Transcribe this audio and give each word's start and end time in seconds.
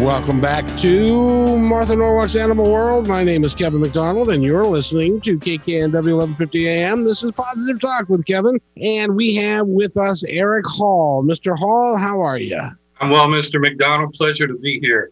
welcome 0.00 0.40
back 0.40 0.66
to 0.78 1.58
Martha 1.58 1.94
Norwalk's 1.94 2.34
Animal 2.34 2.72
World. 2.72 3.06
My 3.06 3.22
name 3.22 3.44
is 3.44 3.54
Kevin 3.54 3.80
McDonald, 3.80 4.30
and 4.30 4.42
you're 4.42 4.64
listening 4.64 5.20
to 5.20 5.38
KKNW 5.38 5.92
1150 5.92 6.68
AM. 6.68 7.04
This 7.04 7.22
is 7.22 7.30
Positive 7.32 7.78
Talk 7.78 8.08
with 8.08 8.24
Kevin, 8.24 8.58
and 8.78 9.14
we 9.14 9.34
have 9.34 9.66
with 9.66 9.98
us 9.98 10.24
Eric 10.24 10.64
Hall. 10.66 11.22
Mr. 11.22 11.56
Hall, 11.56 11.98
how 11.98 12.18
are 12.22 12.38
you? 12.38 12.58
I'm 13.00 13.10
well, 13.10 13.28
Mr. 13.28 13.60
McDonald. 13.60 14.14
Pleasure 14.14 14.46
to 14.46 14.54
be 14.54 14.80
here. 14.80 15.10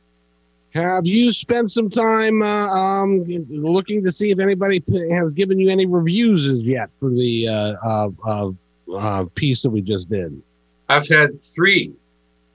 Have 0.73 1.07
you 1.07 1.35
spent 1.35 1.71
some 1.71 1.91
time 1.91 2.41
uh, 2.41 2.69
um, 2.69 3.23
looking 3.51 4.03
to 4.05 4.11
see 4.11 4.31
if 4.31 4.39
anybody 4.39 4.83
has 5.11 5.35
given 5.35 5.59
you 5.59 5.69
any 5.69 5.85
reviews 5.85 6.47
as 6.47 6.63
yet 6.63 6.89
for 6.97 7.11
the 7.11 7.47
uh, 7.47 7.75
uh, 7.85 8.11
uh, 8.25 8.51
uh 8.97 9.27
piece 9.35 9.61
that 9.63 9.71
we 9.71 9.83
just 9.83 10.09
did? 10.09 10.41
I've 10.89 11.07
had 11.09 11.45
three 11.45 11.93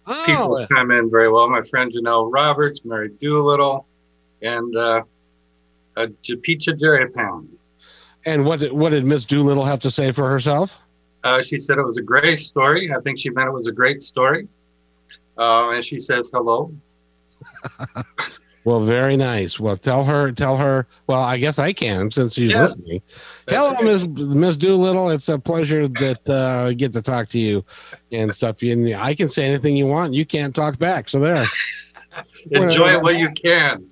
oh. 0.07 0.23
people 0.25 0.67
come 0.71 0.91
in 0.91 1.09
very 1.09 1.31
well. 1.31 1.49
My 1.49 1.61
friend 1.61 1.91
Janelle 1.91 2.29
Roberts, 2.31 2.83
Mary 2.83 3.09
Doolittle, 3.09 3.85
and 4.41 4.75
uh, 4.75 5.03
a 5.95 6.07
Pizza 6.41 6.73
Jerry 6.73 7.09
Pound. 7.09 7.57
And 8.25 8.45
what 8.45 8.59
did, 8.59 8.71
what 8.73 8.89
did 8.89 9.05
Miss 9.05 9.25
Doolittle 9.25 9.65
have 9.65 9.79
to 9.81 9.91
say 9.91 10.11
for 10.11 10.29
herself? 10.29 10.77
Uh, 11.23 11.41
she 11.41 11.57
said 11.57 11.77
it 11.77 11.83
was 11.83 11.97
a 11.97 12.01
great 12.01 12.37
story. 12.39 12.93
I 12.93 12.99
think 13.01 13.19
she 13.19 13.29
meant 13.29 13.47
it 13.47 13.53
was 13.53 13.67
a 13.67 13.71
great 13.71 14.03
story. 14.03 14.47
Uh, 15.37 15.71
and 15.71 15.83
she 15.83 15.99
says 15.99 16.29
hello. 16.33 16.73
well, 18.65 18.79
very 18.79 19.17
nice. 19.17 19.59
Well, 19.59 19.77
tell 19.77 20.03
her, 20.03 20.31
tell 20.31 20.57
her. 20.57 20.87
Well, 21.07 21.21
I 21.21 21.37
guess 21.37 21.59
I 21.59 21.73
can 21.73 22.11
since 22.11 22.35
she's 22.35 22.51
yes. 22.51 22.69
listening. 22.69 23.01
Hello, 23.47 23.81
Miss 23.81 24.05
Miss 24.05 24.55
Doolittle. 24.55 25.09
It's 25.09 25.29
a 25.29 25.37
pleasure 25.37 25.87
that 25.87 26.29
uh, 26.29 26.67
I 26.69 26.73
get 26.73 26.93
to 26.93 27.01
talk 27.01 27.29
to 27.29 27.39
you 27.39 27.65
and 28.11 28.33
stuff. 28.33 28.61
And 28.61 28.93
I 28.95 29.15
can 29.15 29.29
say 29.29 29.45
anything 29.45 29.75
you 29.75 29.87
want. 29.87 30.13
You 30.13 30.25
can't 30.25 30.55
talk 30.55 30.77
back. 30.79 31.09
So 31.09 31.19
there. 31.19 31.45
Enjoy 32.51 32.89
it 32.89 33.01
while 33.01 33.13
you 33.13 33.31
can. 33.31 33.89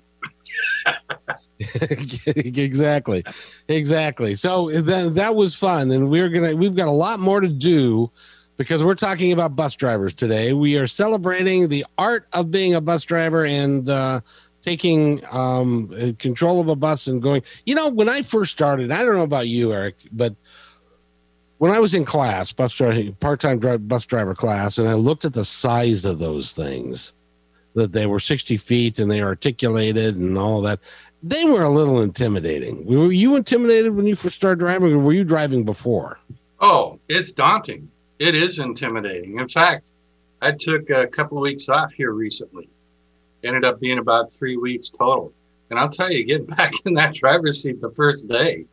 exactly 2.26 3.22
exactly 3.68 4.34
so 4.34 4.68
that, 4.68 5.14
that 5.14 5.36
was 5.36 5.54
fun 5.54 5.92
and 5.92 6.10
we're 6.10 6.28
gonna 6.28 6.56
we've 6.56 6.74
got 6.74 6.88
a 6.88 6.90
lot 6.90 7.20
more 7.20 7.40
to 7.40 7.48
do 7.48 8.10
because 8.56 8.84
we're 8.84 8.94
talking 8.94 9.32
about 9.32 9.56
bus 9.56 9.74
drivers 9.74 10.12
today. 10.12 10.52
We 10.52 10.76
are 10.78 10.86
celebrating 10.86 11.68
the 11.68 11.84
art 11.98 12.26
of 12.32 12.50
being 12.50 12.74
a 12.74 12.80
bus 12.80 13.04
driver 13.04 13.44
and 13.44 13.88
uh, 13.88 14.20
taking 14.62 15.22
um, 15.30 16.14
control 16.18 16.60
of 16.60 16.68
a 16.68 16.76
bus 16.76 17.06
and 17.06 17.20
going. 17.20 17.42
You 17.66 17.74
know, 17.74 17.88
when 17.88 18.08
I 18.08 18.22
first 18.22 18.52
started, 18.52 18.90
I 18.90 19.04
don't 19.04 19.16
know 19.16 19.22
about 19.22 19.48
you, 19.48 19.72
Eric, 19.72 19.96
but 20.12 20.34
when 21.58 21.72
I 21.72 21.78
was 21.78 21.94
in 21.94 22.04
class, 22.04 22.52
bus 22.52 22.72
driving, 22.72 23.12
part-time 23.14 23.58
bus 23.86 24.04
driver 24.04 24.34
class, 24.34 24.78
and 24.78 24.88
I 24.88 24.94
looked 24.94 25.24
at 25.24 25.34
the 25.34 25.44
size 25.44 26.04
of 26.04 26.18
those 26.18 26.52
things, 26.52 27.12
that 27.74 27.92
they 27.92 28.06
were 28.06 28.20
60 28.20 28.56
feet 28.58 28.98
and 28.98 29.10
they 29.10 29.22
articulated 29.22 30.16
and 30.16 30.36
all 30.36 30.60
that. 30.62 30.80
They 31.22 31.44
were 31.44 31.62
a 31.62 31.70
little 31.70 32.02
intimidating. 32.02 32.84
Were 32.84 33.12
you 33.12 33.36
intimidated 33.36 33.94
when 33.94 34.06
you 34.06 34.14
first 34.16 34.36
started 34.36 34.58
driving, 34.58 34.92
or 34.92 34.98
were 34.98 35.12
you 35.12 35.24
driving 35.24 35.64
before? 35.64 36.18
Oh, 36.60 36.98
it's 37.08 37.32
daunting 37.32 37.88
it 38.22 38.36
is 38.36 38.60
intimidating. 38.60 39.40
In 39.40 39.48
fact, 39.48 39.94
I 40.40 40.52
took 40.52 40.90
a 40.90 41.08
couple 41.08 41.38
of 41.38 41.42
weeks 41.42 41.68
off 41.68 41.92
here 41.92 42.12
recently. 42.12 42.68
Ended 43.44 43.64
up 43.64 43.80
being 43.80 43.98
about 43.98 44.30
three 44.32 44.56
weeks 44.56 44.88
total. 44.88 45.32
And 45.70 45.78
I'll 45.78 45.88
tell 45.88 46.10
you, 46.10 46.24
getting 46.24 46.46
back 46.56 46.72
in 46.84 46.94
that 46.94 47.14
driver's 47.14 47.62
seat 47.62 47.80
the 47.80 47.90
first 47.90 48.28
day, 48.28 48.66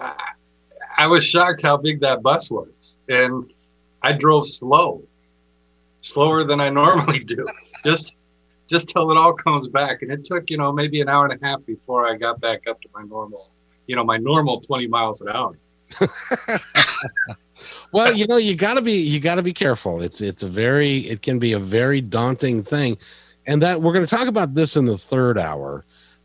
I, 0.00 0.32
I 0.96 1.06
was 1.06 1.24
shocked 1.24 1.62
how 1.62 1.76
big 1.76 2.00
that 2.00 2.22
bus 2.22 2.50
was. 2.50 2.96
And 3.08 3.52
I 4.02 4.12
drove 4.12 4.46
slow, 4.46 5.02
slower 6.00 6.44
than 6.44 6.60
I 6.60 6.70
normally 6.82 7.20
do, 7.20 7.44
just 7.84 8.14
just 8.68 8.88
till 8.88 9.10
it 9.10 9.18
all 9.18 9.34
comes 9.34 9.68
back. 9.68 10.02
And 10.02 10.10
it 10.10 10.24
took, 10.24 10.48
you 10.50 10.56
know, 10.56 10.72
maybe 10.72 11.00
an 11.02 11.08
hour 11.08 11.26
and 11.26 11.40
a 11.40 11.46
half 11.46 11.64
before 11.66 12.08
I 12.08 12.16
got 12.16 12.40
back 12.40 12.66
up 12.66 12.80
to 12.80 12.88
my 12.94 13.02
normal, 13.02 13.50
you 13.86 13.94
know, 13.94 14.04
my 14.04 14.16
normal 14.16 14.60
20 14.60 14.86
miles 14.86 15.20
an 15.20 15.28
hour. 15.28 15.58
well, 17.92 18.14
you 18.14 18.26
know, 18.26 18.38
you 18.38 18.56
got 18.56 18.74
to 18.74 18.82
be 18.82 18.94
you 18.94 19.20
got 19.20 19.34
to 19.34 19.42
be 19.42 19.52
careful. 19.52 20.02
It's 20.02 20.20
it's 20.22 20.42
a 20.42 20.48
very 20.48 20.98
it 21.00 21.22
can 21.22 21.38
be 21.38 21.52
a 21.52 21.58
very 21.58 22.00
daunting 22.00 22.62
thing, 22.62 22.96
and 23.46 23.62
that 23.62 23.82
we're 23.82 23.92
going 23.92 24.06
to 24.06 24.16
talk 24.16 24.28
about 24.28 24.54
this 24.54 24.76
in 24.76 24.84
the 24.84 24.98
third 24.98 25.38
hour 25.38 25.84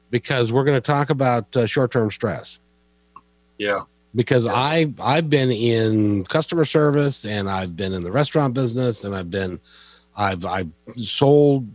because 0.10 0.52
we're 0.52 0.64
going 0.64 0.78
to 0.78 0.82
talk 0.82 1.10
about 1.10 1.56
uh, 1.56 1.66
short 1.66 1.92
term 1.92 2.12
stress. 2.12 2.60
Yeah. 3.58 3.84
Because 4.16 4.46
yeah. 4.46 4.54
I 4.54 4.94
I've 5.02 5.30
been 5.30 5.52
in 5.52 6.24
customer 6.26 6.66
service 6.66 7.26
and 7.26 7.50
I've 7.50 7.76
been 7.76 7.94
in 7.94 8.04
the 8.04 8.12
restaurant 8.12 8.54
business 8.54 9.04
and 9.04 9.16
I've 9.16 9.32
been 9.32 9.60
I've 10.16 10.46
I 10.46 10.66
sold 10.96 11.68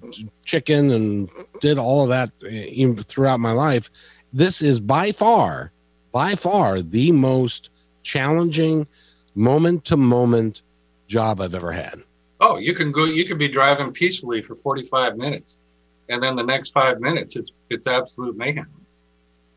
chicken 0.44 0.90
and 0.90 1.30
did 1.60 1.78
all 1.78 2.02
of 2.02 2.08
that 2.08 2.30
uh, 2.44 3.02
throughout 3.02 3.40
my 3.40 3.52
life. 3.52 3.90
This 4.32 4.62
is 4.62 4.80
by 4.80 5.12
far 5.12 5.72
by 6.10 6.34
far 6.34 6.80
the 6.80 7.12
most 7.12 7.70
challenging 8.02 8.86
moment 9.34 9.84
to 9.86 9.96
moment 9.96 10.62
job 11.06 11.40
I've 11.40 11.54
ever 11.54 11.72
had. 11.72 12.02
Oh, 12.42 12.58
you 12.58 12.74
can 12.74 12.90
go. 12.90 13.04
You 13.04 13.24
can 13.24 13.38
be 13.38 13.48
driving 13.48 13.92
peacefully 13.92 14.42
for 14.42 14.56
45 14.56 15.16
minutes, 15.16 15.60
and 16.08 16.20
then 16.20 16.34
the 16.34 16.42
next 16.42 16.70
five 16.70 17.00
minutes, 17.00 17.36
it's 17.36 17.52
it's 17.70 17.86
absolute 17.86 18.36
mayhem. 18.36 18.66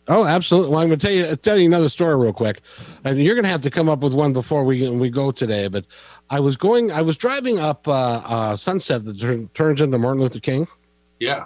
Oh, 0.07 0.23
absolutely. 0.23 0.69
Well, 0.69 0.81
I'm 0.81 0.89
going 0.89 0.99
to 0.99 1.07
tell 1.07 1.15
you 1.15 1.35
tell 1.35 1.57
you 1.57 1.65
another 1.65 1.89
story 1.89 2.15
real 2.15 2.31
quick, 2.31 2.61
and 3.03 3.17
you're 3.17 3.33
going 3.33 3.43
to 3.43 3.49
have 3.49 3.61
to 3.61 3.71
come 3.71 3.89
up 3.89 4.01
with 4.01 4.13
one 4.13 4.33
before 4.33 4.63
we 4.63 4.87
we 4.87 5.09
go 5.09 5.31
today. 5.31 5.67
But 5.67 5.85
I 6.29 6.39
was 6.39 6.55
going, 6.55 6.91
I 6.91 7.01
was 7.01 7.17
driving 7.17 7.57
up 7.57 7.87
uh, 7.87 8.21
uh, 8.23 8.55
Sunset 8.55 9.03
that 9.05 9.19
turn, 9.19 9.47
turns 9.55 9.81
into 9.81 9.97
Martin 9.97 10.21
Luther 10.21 10.39
King. 10.39 10.67
Yeah, 11.19 11.45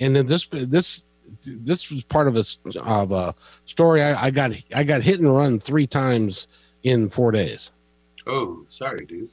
and 0.00 0.16
then 0.16 0.26
this 0.26 0.48
this 0.48 1.04
this 1.44 1.88
was 1.88 2.02
part 2.02 2.26
of 2.26 2.36
a 2.36 2.44
of 2.80 3.12
a 3.12 3.32
story. 3.64 4.02
I, 4.02 4.24
I 4.26 4.30
got 4.30 4.50
I 4.74 4.82
got 4.82 5.02
hit 5.02 5.20
and 5.20 5.32
run 5.32 5.60
three 5.60 5.86
times 5.86 6.48
in 6.82 7.08
four 7.08 7.30
days. 7.30 7.70
Oh, 8.26 8.64
sorry, 8.66 9.06
dude. 9.06 9.30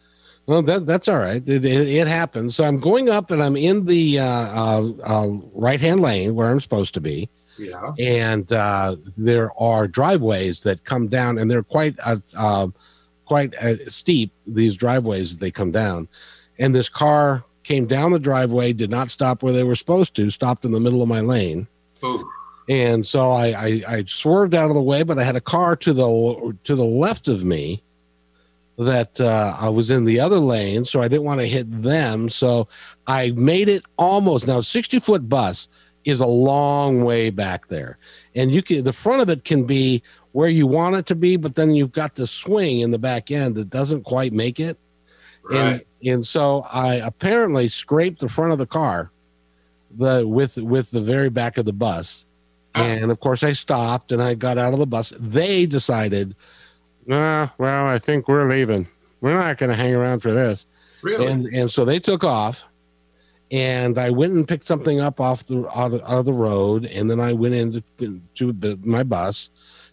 Well, 0.52 0.64
that 0.64 0.86
that's 0.86 1.08
all 1.08 1.18
right. 1.18 1.42
It, 1.48 1.64
it, 1.64 1.88
it 1.88 2.08
happens. 2.08 2.58
So 2.58 2.66
I'm 2.66 2.78
going 2.78 3.08
up 3.08 3.32
and 3.32 3.42
I'm 3.42 3.56
in 3.56 3.86
the 3.86 4.20
uh, 4.20 4.26
uh, 4.26 4.92
uh, 5.02 5.28
right 5.54 5.80
hand 5.80 6.02
lane 6.02 6.36
where 6.36 6.50
I'm 6.50 6.60
supposed 6.60 6.94
to 6.96 7.00
be. 7.00 7.30
Yeah. 7.58 7.94
And 7.98 8.52
uh, 8.52 8.98
there 9.16 9.58
are 9.58 9.88
driveways 9.88 10.64
that 10.64 10.84
come 10.84 11.08
down, 11.08 11.38
and 11.38 11.50
they're 11.50 11.64
quite 11.64 11.96
uh, 12.04 12.18
uh, 12.36 12.68
quite 13.24 13.56
steep. 13.88 14.34
These 14.46 14.76
driveways 14.76 15.38
they 15.38 15.52
come 15.52 15.72
down, 15.72 16.10
and 16.60 16.76
this 16.76 16.90
car 16.90 17.46
came 17.64 17.86
down 17.86 18.12
the 18.12 18.20
driveway, 18.20 18.74
did 18.74 18.90
not 18.90 19.10
stop 19.10 19.44
where 19.44 19.54
they 19.54 19.64
were 19.64 19.76
supposed 19.76 20.16
to, 20.16 20.30
stopped 20.30 20.66
in 20.66 20.72
the 20.72 20.82
middle 20.82 21.02
of 21.02 21.08
my 21.08 21.22
lane. 21.22 21.66
Ooh. 22.04 22.30
And 22.68 23.06
so 23.06 23.32
I, 23.32 23.48
I, 23.48 23.84
I 23.88 24.04
swerved 24.06 24.54
out 24.54 24.68
of 24.68 24.76
the 24.76 24.84
way, 24.84 25.04
but 25.04 25.18
I 25.18 25.24
had 25.24 25.38
a 25.38 25.42
car 25.42 25.78
to 25.78 25.94
the 25.94 26.58
to 26.66 26.76
the 26.76 26.84
left 26.84 27.30
of 27.30 27.46
me 27.46 27.84
that 28.78 29.20
uh, 29.20 29.56
I 29.60 29.70
was 29.70 29.92
in 29.92 30.06
the 30.06 30.20
other 30.20 30.40
lane, 30.40 30.86
so 30.86 31.02
I 31.02 31.08
didn't 31.08 31.26
want 31.26 31.40
to 31.40 31.48
hit 31.48 31.70
them. 31.70 32.30
So 32.30 32.68
I 33.08 33.32
made 33.32 33.70
it 33.70 33.84
almost 33.98 34.48
now. 34.48 34.62
Sixty 34.62 35.00
foot 35.00 35.28
bus 35.30 35.68
is 36.04 36.20
a 36.20 36.26
long 36.26 37.04
way 37.04 37.30
back 37.30 37.68
there, 37.68 37.98
and 38.36 38.52
you 38.52 38.62
can 38.62 38.84
the 38.84 38.94
front 38.94 39.22
of 39.22 39.30
it 39.30 39.44
can 39.44 39.66
be 39.66 40.02
where 40.32 40.50
you 40.50 40.66
want 40.66 40.96
it 40.96 41.06
to 41.08 41.16
be, 41.16 41.36
but 41.36 41.56
then 41.56 41.76
you've 41.76 41.92
got 41.92 42.16
the 42.16 42.26
swing 42.26 42.80
in 42.80 42.92
the 42.92 43.00
back 43.00 43.32
end 43.32 43.56
that 43.56 43.70
doesn't 43.70 44.04
quite 44.04 44.34
make 44.34 44.60
it. 44.60 44.78
Right. 45.44 45.58
And 45.58 45.84
and 46.04 46.28
so 46.28 46.64
I 46.72 46.96
apparently 46.96 47.68
scraped 47.68 48.22
the 48.22 48.30
front 48.30 48.52
of 48.52 48.58
the 48.58 48.66
car 48.66 49.12
the 49.98 50.26
with 50.26 50.58
with 50.58 50.92
the 50.92 51.02
very 51.02 51.30
back 51.30 51.58
of 51.58 51.66
the 51.66 51.74
bus 51.74 52.26
and 52.74 53.12
of 53.12 53.20
course, 53.20 53.44
I 53.44 53.54
stopped 53.54 54.12
and 54.12 54.22
I 54.22 54.34
got 54.34 54.58
out 54.58 54.74
of 54.74 54.80
the 54.80 54.88
bus. 54.88 55.14
They 55.20 55.66
decided, 55.66 56.36
nah, 57.06 57.50
well, 57.58 57.88
I 57.88 58.00
think 58.00 58.28
we're 58.28 58.50
leaving. 58.50 58.88
We're 59.22 59.38
not 59.38 59.58
going 59.58 59.70
to 59.70 59.76
hang 59.76 59.94
around 59.94 60.20
for 60.20 60.34
this. 60.34 60.66
Really? 61.02 61.28
And, 61.28 61.46
and 61.48 61.72
so 61.72 61.86
they 61.86 62.00
took 62.00 62.24
off. 62.24 62.66
And 63.52 63.98
I 63.98 64.12
went 64.12 64.32
and 64.34 64.48
picked 64.48 64.66
something 64.66 65.02
up 65.02 65.20
off 65.20 65.46
the 65.46 65.68
out 65.78 65.94
of, 65.94 66.02
out 66.04 66.20
of 66.20 66.26
the 66.26 66.32
road, 66.32 66.86
and 66.86 67.12
then 67.12 67.20
I 67.20 67.34
went 67.34 67.54
into 67.54 67.84
to 68.36 68.80
my 68.82 69.04
bus, 69.04 69.50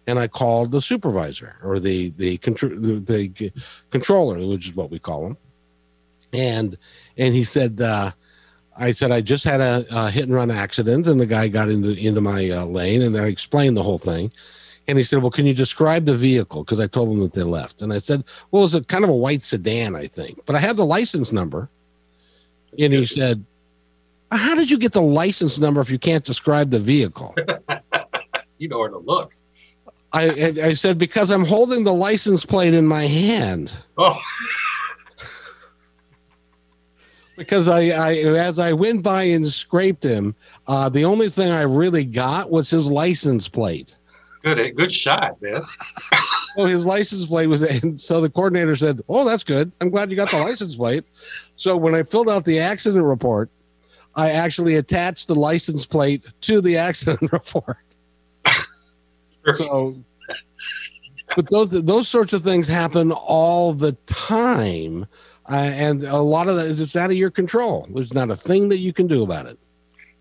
and 0.07 0.17
I 0.17 0.29
called 0.29 0.71
the 0.71 0.81
supervisor 0.81 1.57
or 1.65 1.81
the 1.81 2.11
the, 2.11 2.39
contr- 2.39 2.81
the, 2.81 3.29
the 3.29 3.53
controller, 3.91 4.39
which 4.47 4.69
is 4.69 4.77
what 4.77 4.93
we 4.93 5.01
call 5.01 5.27
him. 5.27 5.37
And 6.33 6.79
and 7.17 7.35
he 7.35 7.43
said, 7.43 7.81
uh, 7.81 8.13
I 8.77 8.93
said 8.93 9.11
I 9.11 9.23
just 9.23 9.43
had 9.43 9.61
a, 9.61 9.85
a, 9.91 10.09
hit 10.09 10.25
and 10.25 10.35
run 10.35 10.53
accident, 10.53 11.09
and 11.09 11.19
the 11.19 11.27
guy 11.27 11.49
got 11.49 11.69
into 11.69 11.95
into 11.95 12.21
my 12.21 12.49
uh, 12.51 12.65
lane, 12.65 13.03
and 13.03 13.17
I 13.17 13.27
explained 13.27 13.77
the 13.77 13.83
whole 13.83 13.99
thing. 13.99 14.31
And 14.88 14.96
he 14.96 15.05
said, 15.05 15.20
"Well, 15.20 15.31
can 15.31 15.44
you 15.44 15.52
describe 15.52 16.06
the 16.06 16.14
vehicle?" 16.14 16.64
Because 16.64 16.81
I 16.81 16.87
told 16.87 17.11
him 17.11 17.20
that 17.20 17.35
they 17.35 17.43
left, 17.43 17.82
and 17.82 17.93
I 17.93 17.99
said, 17.99 18.25
"Well, 18.50 18.64
it's 18.64 18.75
a 18.75 18.82
kind 18.82 19.05
of 19.05 19.11
a 19.11 19.14
white 19.14 19.44
sedan, 19.44 19.94
I 19.94 20.06
think, 20.06 20.40
but 20.46 20.56
I 20.56 20.58
had 20.58 20.79
the 20.79 20.87
license 20.87 21.31
number." 21.31 21.69
And 22.79 22.94
he 22.94 23.05
said, 23.05 23.44
"How 24.32 24.55
did 24.55 24.70
you 24.70 24.79
get 24.79 24.93
the 24.93 25.02
license 25.02 25.58
number 25.58 25.82
if 25.82 25.90
you 25.90 25.99
can't 25.99 26.25
describe 26.25 26.70
the 26.70 26.79
vehicle?" 26.79 27.35
you 28.58 28.69
know 28.69 28.79
where 28.79 28.88
to 28.88 28.99
look. 28.99 29.35
I 30.14 30.55
I 30.62 30.73
said 30.73 30.96
because 30.96 31.31
I'm 31.31 31.44
holding 31.44 31.85
the 31.85 31.93
license 31.93 32.46
plate 32.46 32.73
in 32.73 32.87
my 32.87 33.06
hand. 33.06 33.76
Oh. 33.99 34.19
because 37.37 37.69
I, 37.69 37.88
I 37.88 38.14
as 38.14 38.58
I 38.58 38.73
went 38.73 39.02
by 39.02 39.25
and 39.25 39.46
scraped 39.46 40.02
him, 40.02 40.35
uh, 40.67 40.88
the 40.88 41.05
only 41.05 41.29
thing 41.29 41.50
I 41.50 41.62
really 41.62 42.06
got 42.06 42.50
was 42.50 42.70
his 42.70 42.90
license 42.90 43.50
plate. 43.50 43.98
Good, 44.43 44.61
eh, 44.61 44.70
good 44.70 44.93
shot, 44.93 45.40
man. 45.43 45.61
so 46.56 46.67
his 46.67 46.87
license 46.87 47.26
plate 47.26 47.46
was, 47.46 47.62
and 47.62 47.99
so 47.99 48.20
the 48.20 48.31
coordinator 48.31 48.76
said, 48.76 49.00
"Oh, 49.08 49.25
that's 49.25 49.44
good. 49.44 49.73
I'm 49.81 49.90
glad 49.90 50.11
you 50.11 50.17
got 50.17 50.31
the 50.31 50.38
license 50.38 50.76
plate." 50.76 51.05
So 51.56 51.76
when 51.76 51.94
I 51.94 52.02
filled 52.02 52.29
out 52.29 52.44
the 52.44 52.61
accident 52.61 53.05
report, 53.05 53.50
I 54.14 54.31
actually 54.31 54.76
attached 54.76 55.29
the 55.29 55.35
license 55.35 55.87
plate 55.87 56.25
to 56.43 56.61
the 56.61 56.76
accident 56.76 57.32
report. 57.32 57.79
so, 59.55 59.96
but 61.35 61.50
those 61.50 61.70
those 61.70 62.08
sorts 62.08 62.32
of 62.32 62.43
things 62.43 62.69
happen 62.69 63.12
all 63.12 63.75
the 63.75 63.93
time 64.06 65.06
uh, 65.50 65.55
and 65.55 66.05
a 66.05 66.19
lot 66.19 66.49
of 66.49 66.56
that 66.56 66.67
is 66.67 66.81
it's 66.81 66.94
out 66.94 67.11
of 67.11 67.17
your 67.17 67.31
control. 67.31 67.87
There's 67.94 68.12
not 68.12 68.31
a 68.31 68.37
thing 68.37 68.69
that 68.69 68.79
you 68.79 68.93
can 68.93 69.06
do 69.06 69.23
about 69.23 69.46
it. 69.46 69.58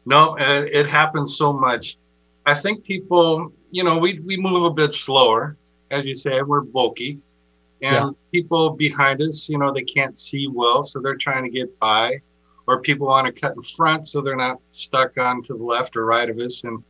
No, 0.06 0.38
it 0.40 0.88
happens 0.88 1.38
so 1.38 1.52
much. 1.52 1.98
I 2.46 2.54
think 2.54 2.86
people, 2.86 3.52
you 3.72 3.84
know, 3.84 3.98
we 3.98 4.20
we 4.20 4.38
move 4.38 4.64
a 4.64 4.72
bit 4.72 4.94
slower, 4.94 5.58
as 5.92 6.06
you 6.06 6.16
say. 6.16 6.42
We're 6.42 6.62
bulky, 6.62 7.20
and 7.82 7.94
yeah. 7.94 8.10
people 8.32 8.72
behind 8.72 9.22
us, 9.22 9.50
you 9.50 9.58
know, 9.58 9.74
they 9.74 9.84
can't 9.84 10.18
see 10.18 10.48
well, 10.48 10.84
so 10.84 11.00
they're 11.00 11.16
trying 11.16 11.44
to 11.44 11.50
get 11.50 11.78
by, 11.80 12.18
or 12.66 12.82
people 12.82 13.08
want 13.08 13.26
to 13.28 13.32
cut 13.34 13.56
in 13.56 13.64
front, 13.64 14.08
so 14.08 14.22
they're 14.22 14.36
not 14.36 14.60
stuck 14.72 15.18
on 15.18 15.44
to 15.44 15.54
the 15.54 15.64
left 15.64 15.96
or 15.96 16.06
right 16.06 16.30
of 16.30 16.38
us, 16.40 16.64
and 16.64 16.84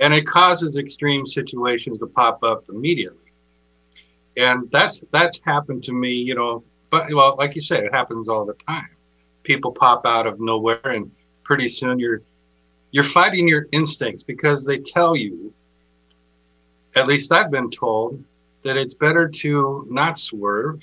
and 0.00 0.12
it 0.12 0.26
causes 0.26 0.76
extreme 0.76 1.26
situations 1.26 1.98
to 1.98 2.06
pop 2.06 2.42
up 2.42 2.64
immediately. 2.68 3.18
And 4.36 4.70
that's 4.70 5.02
that's 5.12 5.40
happened 5.44 5.82
to 5.84 5.92
me, 5.92 6.12
you 6.12 6.34
know, 6.34 6.62
but 6.90 7.12
well, 7.12 7.36
like 7.38 7.54
you 7.54 7.60
said, 7.60 7.84
it 7.84 7.94
happens 7.94 8.28
all 8.28 8.44
the 8.44 8.56
time. 8.68 8.88
People 9.42 9.72
pop 9.72 10.04
out 10.04 10.26
of 10.26 10.40
nowhere, 10.40 10.80
and 10.84 11.10
pretty 11.44 11.68
soon 11.68 11.98
you're 11.98 12.22
you're 12.90 13.04
fighting 13.04 13.48
your 13.48 13.66
instincts 13.72 14.22
because 14.22 14.64
they 14.64 14.78
tell 14.78 15.16
you. 15.16 15.52
At 16.96 17.06
least 17.06 17.30
I've 17.30 17.50
been 17.50 17.70
told 17.70 18.22
that 18.62 18.76
it's 18.76 18.94
better 18.94 19.28
to 19.28 19.86
not 19.90 20.18
swerve 20.18 20.82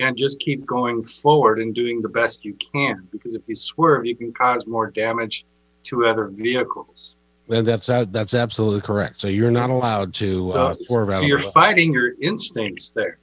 and 0.00 0.16
just 0.16 0.40
keep 0.40 0.66
going 0.66 1.04
forward 1.04 1.60
and 1.60 1.74
doing 1.74 2.02
the 2.02 2.08
best 2.08 2.44
you 2.44 2.56
can 2.72 3.06
because 3.12 3.34
if 3.34 3.42
you 3.46 3.54
swerve 3.54 4.04
you 4.04 4.16
can 4.16 4.32
cause 4.32 4.66
more 4.66 4.90
damage 4.90 5.46
to 5.84 6.06
other 6.06 6.26
vehicles. 6.26 7.16
And 7.48 7.66
that's 7.66 7.86
that's 7.86 8.34
absolutely 8.34 8.80
correct. 8.80 9.20
So 9.20 9.28
you're 9.28 9.50
not 9.50 9.70
allowed 9.70 10.14
to 10.14 10.50
so, 10.50 10.52
uh, 10.52 10.74
swerve 10.80 11.12
so 11.12 11.22
you're 11.22 11.42
fighting 11.52 11.92
your 11.92 12.14
instincts 12.20 12.90
there 12.90 13.18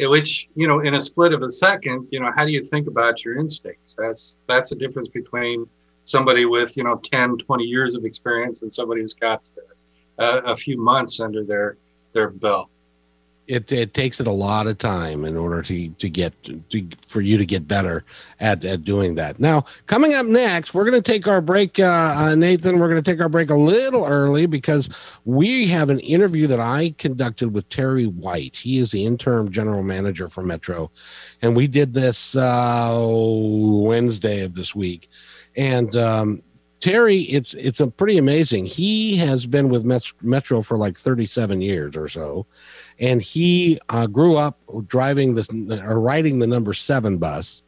which 0.00 0.48
you 0.56 0.66
know 0.66 0.80
in 0.80 0.94
a 0.94 1.00
split 1.00 1.32
of 1.32 1.42
a 1.42 1.50
second 1.50 2.08
you 2.10 2.20
know 2.20 2.30
how 2.34 2.44
do 2.44 2.52
you 2.52 2.62
think 2.62 2.88
about 2.88 3.24
your 3.24 3.38
instincts? 3.38 3.94
That's 3.94 4.40
that's 4.48 4.70
the 4.70 4.76
difference 4.76 5.08
between 5.08 5.66
somebody 6.02 6.44
with 6.44 6.76
you 6.76 6.84
know 6.84 6.96
10 6.96 7.38
20 7.38 7.64
years 7.64 7.94
of 7.94 8.04
experience 8.04 8.62
and 8.62 8.72
somebody 8.72 9.00
who's 9.00 9.14
got 9.14 9.48
a, 10.18 10.38
a 10.38 10.56
few 10.56 10.78
months 10.78 11.20
under 11.20 11.44
their 11.44 11.76
their 12.12 12.30
belt 12.30 12.68
it, 13.46 13.70
it 13.72 13.92
takes 13.92 14.20
it 14.20 14.26
a 14.26 14.32
lot 14.32 14.66
of 14.66 14.78
time 14.78 15.24
in 15.24 15.36
order 15.36 15.60
to 15.62 15.88
to 15.88 16.08
get 16.08 16.32
to, 16.42 16.88
for 17.06 17.20
you 17.20 17.36
to 17.36 17.44
get 17.44 17.68
better 17.68 18.04
at, 18.40 18.64
at 18.64 18.84
doing 18.84 19.14
that. 19.16 19.38
Now, 19.38 19.64
coming 19.86 20.14
up 20.14 20.26
next, 20.26 20.72
we're 20.74 20.88
going 20.88 21.00
to 21.00 21.12
take 21.12 21.28
our 21.28 21.40
break, 21.40 21.78
uh, 21.78 22.14
uh, 22.16 22.34
Nathan. 22.34 22.78
We're 22.78 22.88
going 22.88 23.02
to 23.02 23.10
take 23.10 23.20
our 23.20 23.28
break 23.28 23.50
a 23.50 23.54
little 23.54 24.06
early 24.06 24.46
because 24.46 24.88
we 25.24 25.66
have 25.68 25.90
an 25.90 26.00
interview 26.00 26.46
that 26.46 26.60
I 26.60 26.94
conducted 26.98 27.52
with 27.52 27.68
Terry 27.68 28.06
White. 28.06 28.56
He 28.56 28.78
is 28.78 28.90
the 28.90 29.04
interim 29.04 29.50
general 29.50 29.82
manager 29.82 30.28
for 30.28 30.42
Metro, 30.42 30.90
and 31.42 31.54
we 31.54 31.66
did 31.66 31.92
this 31.92 32.34
uh, 32.36 32.96
Wednesday 32.98 34.42
of 34.42 34.54
this 34.54 34.74
week, 34.74 35.08
and. 35.56 35.94
Um, 35.96 36.40
Terry, 36.84 37.20
it's 37.20 37.54
it's 37.54 37.80
a 37.80 37.90
pretty 37.90 38.18
amazing. 38.18 38.66
He 38.66 39.16
has 39.16 39.46
been 39.46 39.70
with 39.70 39.86
Metro 40.20 40.60
for 40.60 40.76
like 40.76 40.98
37 40.98 41.62
years 41.62 41.96
or 41.96 42.08
so, 42.08 42.44
and 42.98 43.22
he 43.22 43.80
uh, 43.88 44.06
grew 44.06 44.36
up 44.36 44.60
driving 44.86 45.34
the 45.34 45.82
or 45.82 45.98
riding 45.98 46.40
the 46.40 46.46
number 46.46 46.74
seven 46.74 47.16
bus 47.16 47.62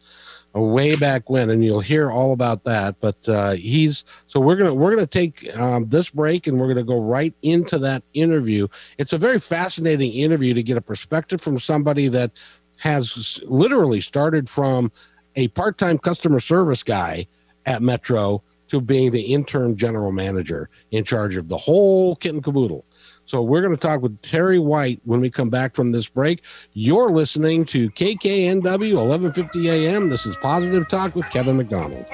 uh, 0.54 0.60
way 0.60 0.96
back 0.96 1.30
when 1.30 1.48
and 1.48 1.64
you'll 1.64 1.80
hear 1.80 2.10
all 2.10 2.34
about 2.34 2.64
that. 2.64 3.00
But 3.00 3.26
uh, 3.26 3.52
he's 3.52 4.04
so 4.26 4.38
we're 4.38 4.56
gonna 4.56 4.74
we're 4.74 4.94
gonna 4.94 5.06
take 5.06 5.56
um, 5.56 5.88
this 5.88 6.10
break 6.10 6.46
and 6.46 6.60
we're 6.60 6.68
gonna 6.68 6.82
go 6.82 7.00
right 7.00 7.32
into 7.40 7.78
that 7.78 8.02
interview. 8.12 8.68
It's 8.98 9.14
a 9.14 9.18
very 9.18 9.38
fascinating 9.38 10.12
interview 10.12 10.52
to 10.52 10.62
get 10.62 10.76
a 10.76 10.82
perspective 10.82 11.40
from 11.40 11.58
somebody 11.58 12.08
that 12.08 12.32
has 12.76 13.40
literally 13.46 14.02
started 14.02 14.46
from 14.46 14.92
a 15.36 15.48
part-time 15.48 15.96
customer 15.96 16.38
service 16.38 16.82
guy 16.82 17.26
at 17.64 17.80
metro 17.80 18.42
to 18.68 18.80
being 18.80 19.10
the 19.10 19.34
intern 19.34 19.76
general 19.76 20.12
manager 20.12 20.68
in 20.90 21.04
charge 21.04 21.36
of 21.36 21.48
the 21.48 21.56
whole 21.56 22.16
kit 22.16 22.34
and 22.34 22.44
caboodle 22.44 22.84
so 23.26 23.42
we're 23.42 23.60
going 23.60 23.74
to 23.74 23.80
talk 23.80 24.02
with 24.02 24.22
Terry 24.22 24.60
White 24.60 25.00
when 25.04 25.20
we 25.20 25.30
come 25.30 25.50
back 25.50 25.74
from 25.74 25.90
this 25.90 26.08
break. 26.08 26.44
You're 26.74 27.10
listening 27.10 27.64
to 27.66 27.90
KKNW 27.90 28.62
1150 28.62 29.68
AM. 29.68 30.08
This 30.10 30.26
is 30.26 30.36
Positive 30.36 30.88
Talk 30.88 31.16
with 31.16 31.28
Kevin 31.30 31.56
McDonald. 31.56 32.08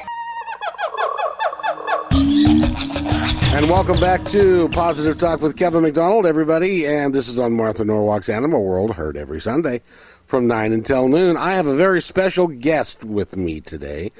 And 3.54 3.68
welcome 3.68 4.00
back 4.00 4.24
to 4.28 4.70
Positive 4.70 5.18
Talk 5.18 5.42
with 5.42 5.58
Kevin 5.58 5.82
McDonald, 5.82 6.24
everybody. 6.24 6.86
And 6.86 7.14
this 7.14 7.28
is 7.28 7.38
on 7.38 7.52
Martha 7.52 7.84
Norwalk's 7.84 8.30
Animal 8.30 8.64
World, 8.64 8.94
heard 8.94 9.18
every 9.18 9.40
Sunday 9.40 9.82
from 10.24 10.46
9 10.46 10.72
until 10.72 11.08
noon. 11.08 11.36
I 11.36 11.52
have 11.52 11.66
a 11.66 11.76
very 11.76 12.00
special 12.00 12.46
guest 12.46 13.04
with 13.04 13.36
me 13.36 13.60
today. 13.60 14.12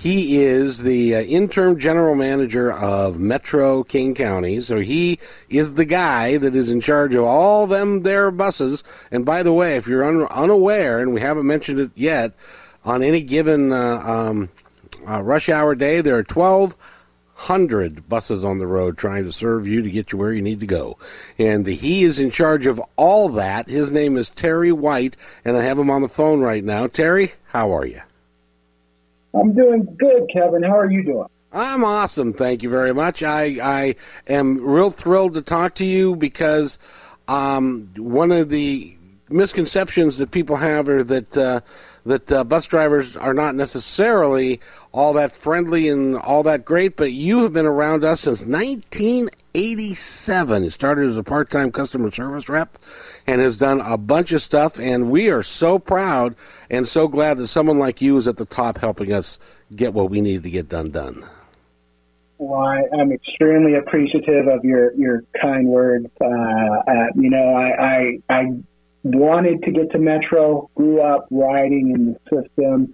He 0.00 0.42
is 0.42 0.82
the 0.82 1.14
uh, 1.14 1.20
interim 1.20 1.78
general 1.78 2.14
manager 2.14 2.72
of 2.72 3.20
Metro 3.20 3.82
King 3.82 4.14
County. 4.14 4.62
So 4.62 4.78
he 4.78 5.18
is 5.50 5.74
the 5.74 5.84
guy 5.84 6.38
that 6.38 6.56
is 6.56 6.70
in 6.70 6.80
charge 6.80 7.14
of 7.14 7.24
all 7.24 7.66
them 7.66 8.00
there 8.00 8.30
buses. 8.30 8.82
And 9.10 9.26
by 9.26 9.42
the 9.42 9.52
way, 9.52 9.76
if 9.76 9.86
you're 9.86 10.02
un- 10.02 10.26
unaware, 10.30 11.00
and 11.00 11.12
we 11.12 11.20
haven't 11.20 11.46
mentioned 11.46 11.80
it 11.80 11.90
yet, 11.96 12.32
on 12.82 13.02
any 13.02 13.22
given 13.22 13.72
uh, 13.72 14.00
um, 14.02 14.48
uh, 15.06 15.20
rush 15.20 15.50
hour 15.50 15.74
day, 15.74 16.00
there 16.00 16.16
are 16.16 16.24
1,200 16.24 18.08
buses 18.08 18.42
on 18.42 18.56
the 18.56 18.66
road 18.66 18.96
trying 18.96 19.24
to 19.24 19.32
serve 19.32 19.68
you 19.68 19.82
to 19.82 19.90
get 19.90 20.12
you 20.12 20.18
where 20.18 20.32
you 20.32 20.40
need 20.40 20.60
to 20.60 20.66
go. 20.66 20.96
And 21.38 21.66
he 21.66 22.04
is 22.04 22.18
in 22.18 22.30
charge 22.30 22.66
of 22.66 22.80
all 22.96 23.28
that. 23.28 23.68
His 23.68 23.92
name 23.92 24.16
is 24.16 24.30
Terry 24.30 24.72
White, 24.72 25.18
and 25.44 25.58
I 25.58 25.62
have 25.64 25.78
him 25.78 25.90
on 25.90 26.00
the 26.00 26.08
phone 26.08 26.40
right 26.40 26.64
now. 26.64 26.86
Terry, 26.86 27.32
how 27.48 27.72
are 27.72 27.84
you? 27.84 28.00
I'm 29.34 29.54
doing 29.54 29.96
good, 29.98 30.28
Kevin. 30.32 30.62
How 30.62 30.78
are 30.78 30.90
you 30.90 31.04
doing? 31.04 31.26
I'm 31.52 31.84
awesome. 31.84 32.32
Thank 32.32 32.62
you 32.62 32.70
very 32.70 32.94
much. 32.94 33.22
I, 33.22 33.58
I 33.62 33.94
am 34.28 34.64
real 34.64 34.90
thrilled 34.90 35.34
to 35.34 35.42
talk 35.42 35.74
to 35.76 35.84
you 35.84 36.14
because 36.14 36.78
um, 37.26 37.88
one 37.96 38.30
of 38.30 38.48
the 38.48 38.94
misconceptions 39.28 40.18
that 40.18 40.30
people 40.30 40.56
have 40.56 40.88
are 40.88 41.04
that 41.04 41.36
uh, 41.36 41.60
that 42.06 42.32
uh, 42.32 42.44
bus 42.44 42.66
drivers 42.66 43.16
are 43.16 43.34
not 43.34 43.54
necessarily 43.54 44.60
all 44.92 45.12
that 45.14 45.32
friendly 45.32 45.88
and 45.88 46.16
all 46.16 46.42
that 46.44 46.64
great, 46.64 46.96
but 46.96 47.12
you 47.12 47.42
have 47.42 47.52
been 47.52 47.66
around 47.66 48.04
us 48.04 48.20
since 48.20 48.46
1987. 49.52 50.62
You 50.64 50.70
started 50.70 51.06
as 51.06 51.16
a 51.16 51.24
part-time 51.24 51.72
customer 51.72 52.10
service 52.12 52.48
rep 52.48 52.78
and 53.26 53.40
has 53.40 53.56
done 53.56 53.80
a 53.80 53.98
bunch 53.98 54.30
of 54.30 54.42
stuff, 54.42 54.78
and 54.78 55.10
we 55.10 55.28
are 55.28 55.42
so 55.42 55.80
proud 55.80 56.36
and 56.70 56.86
so 56.86 57.08
glad 57.08 57.38
that 57.38 57.48
someone 57.48 57.78
like 57.78 58.00
you 58.00 58.16
is 58.16 58.28
at 58.28 58.36
the 58.36 58.44
top 58.44 58.78
helping 58.78 59.12
us 59.12 59.40
get 59.74 59.92
what 59.92 60.08
we 60.08 60.20
need 60.20 60.44
to 60.44 60.50
get 60.50 60.68
done 60.68 60.90
done. 60.90 61.24
Well, 62.38 62.60
I, 62.60 62.82
am 62.92 63.10
extremely 63.10 63.74
appreciative 63.74 64.46
of 64.46 64.64
your, 64.64 64.94
your 64.94 65.24
kind 65.42 65.66
words. 65.66 66.06
Uh, 66.20 66.26
uh, 66.26 67.06
you 67.16 67.28
know, 67.28 67.54
I, 67.54 67.84
I, 67.84 68.18
I 68.28 68.44
wanted 69.02 69.62
to 69.62 69.70
get 69.70 69.90
to 69.92 69.98
Metro, 69.98 70.70
grew 70.74 71.00
up 71.00 71.26
riding 71.30 71.92
in 71.94 72.12
the 72.12 72.42
system. 72.42 72.92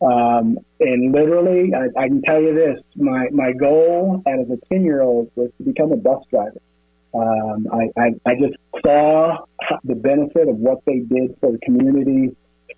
Um, 0.00 0.58
and 0.80 1.12
literally, 1.12 1.72
I, 1.74 1.86
I, 2.00 2.08
can 2.08 2.22
tell 2.22 2.40
you 2.40 2.54
this 2.54 2.80
my, 2.96 3.28
my 3.32 3.52
goal 3.52 4.22
as 4.26 4.48
a 4.50 4.56
10 4.72 4.84
year 4.84 5.02
old 5.02 5.30
was 5.34 5.50
to 5.58 5.64
become 5.64 5.92
a 5.92 5.96
bus 5.96 6.22
driver. 6.30 6.60
Um, 7.14 7.66
I, 7.72 8.00
I, 8.00 8.10
I, 8.26 8.34
just 8.34 8.54
saw 8.84 9.38
the 9.84 9.94
benefit 9.94 10.48
of 10.48 10.56
what 10.56 10.84
they 10.86 11.00
did 11.00 11.36
for 11.40 11.50
the 11.50 11.58
community. 11.58 12.36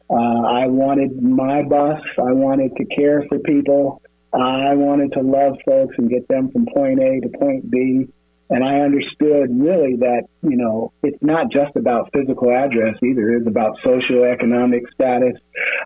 Uh, 0.08 0.14
I 0.14 0.66
wanted 0.66 1.20
my 1.20 1.62
bus, 1.62 2.00
I 2.18 2.32
wanted 2.32 2.76
to 2.76 2.84
care 2.86 3.24
for 3.28 3.38
people. 3.40 4.00
I 4.32 4.74
wanted 4.74 5.12
to 5.14 5.22
love 5.22 5.56
folks 5.64 5.96
and 5.98 6.08
get 6.08 6.28
them 6.28 6.50
from 6.52 6.66
point 6.72 7.00
A 7.00 7.20
to 7.20 7.28
point 7.38 7.68
B. 7.70 8.06
And 8.50 8.64
I 8.64 8.80
understood 8.80 9.48
really 9.50 9.96
that, 10.00 10.24
you 10.42 10.56
know, 10.56 10.92
it's 11.02 11.22
not 11.22 11.50
just 11.52 11.76
about 11.76 12.10
physical 12.12 12.50
address 12.50 12.96
either. 13.02 13.36
It's 13.36 13.46
about 13.46 13.76
socioeconomic 13.84 14.82
status. 14.92 15.36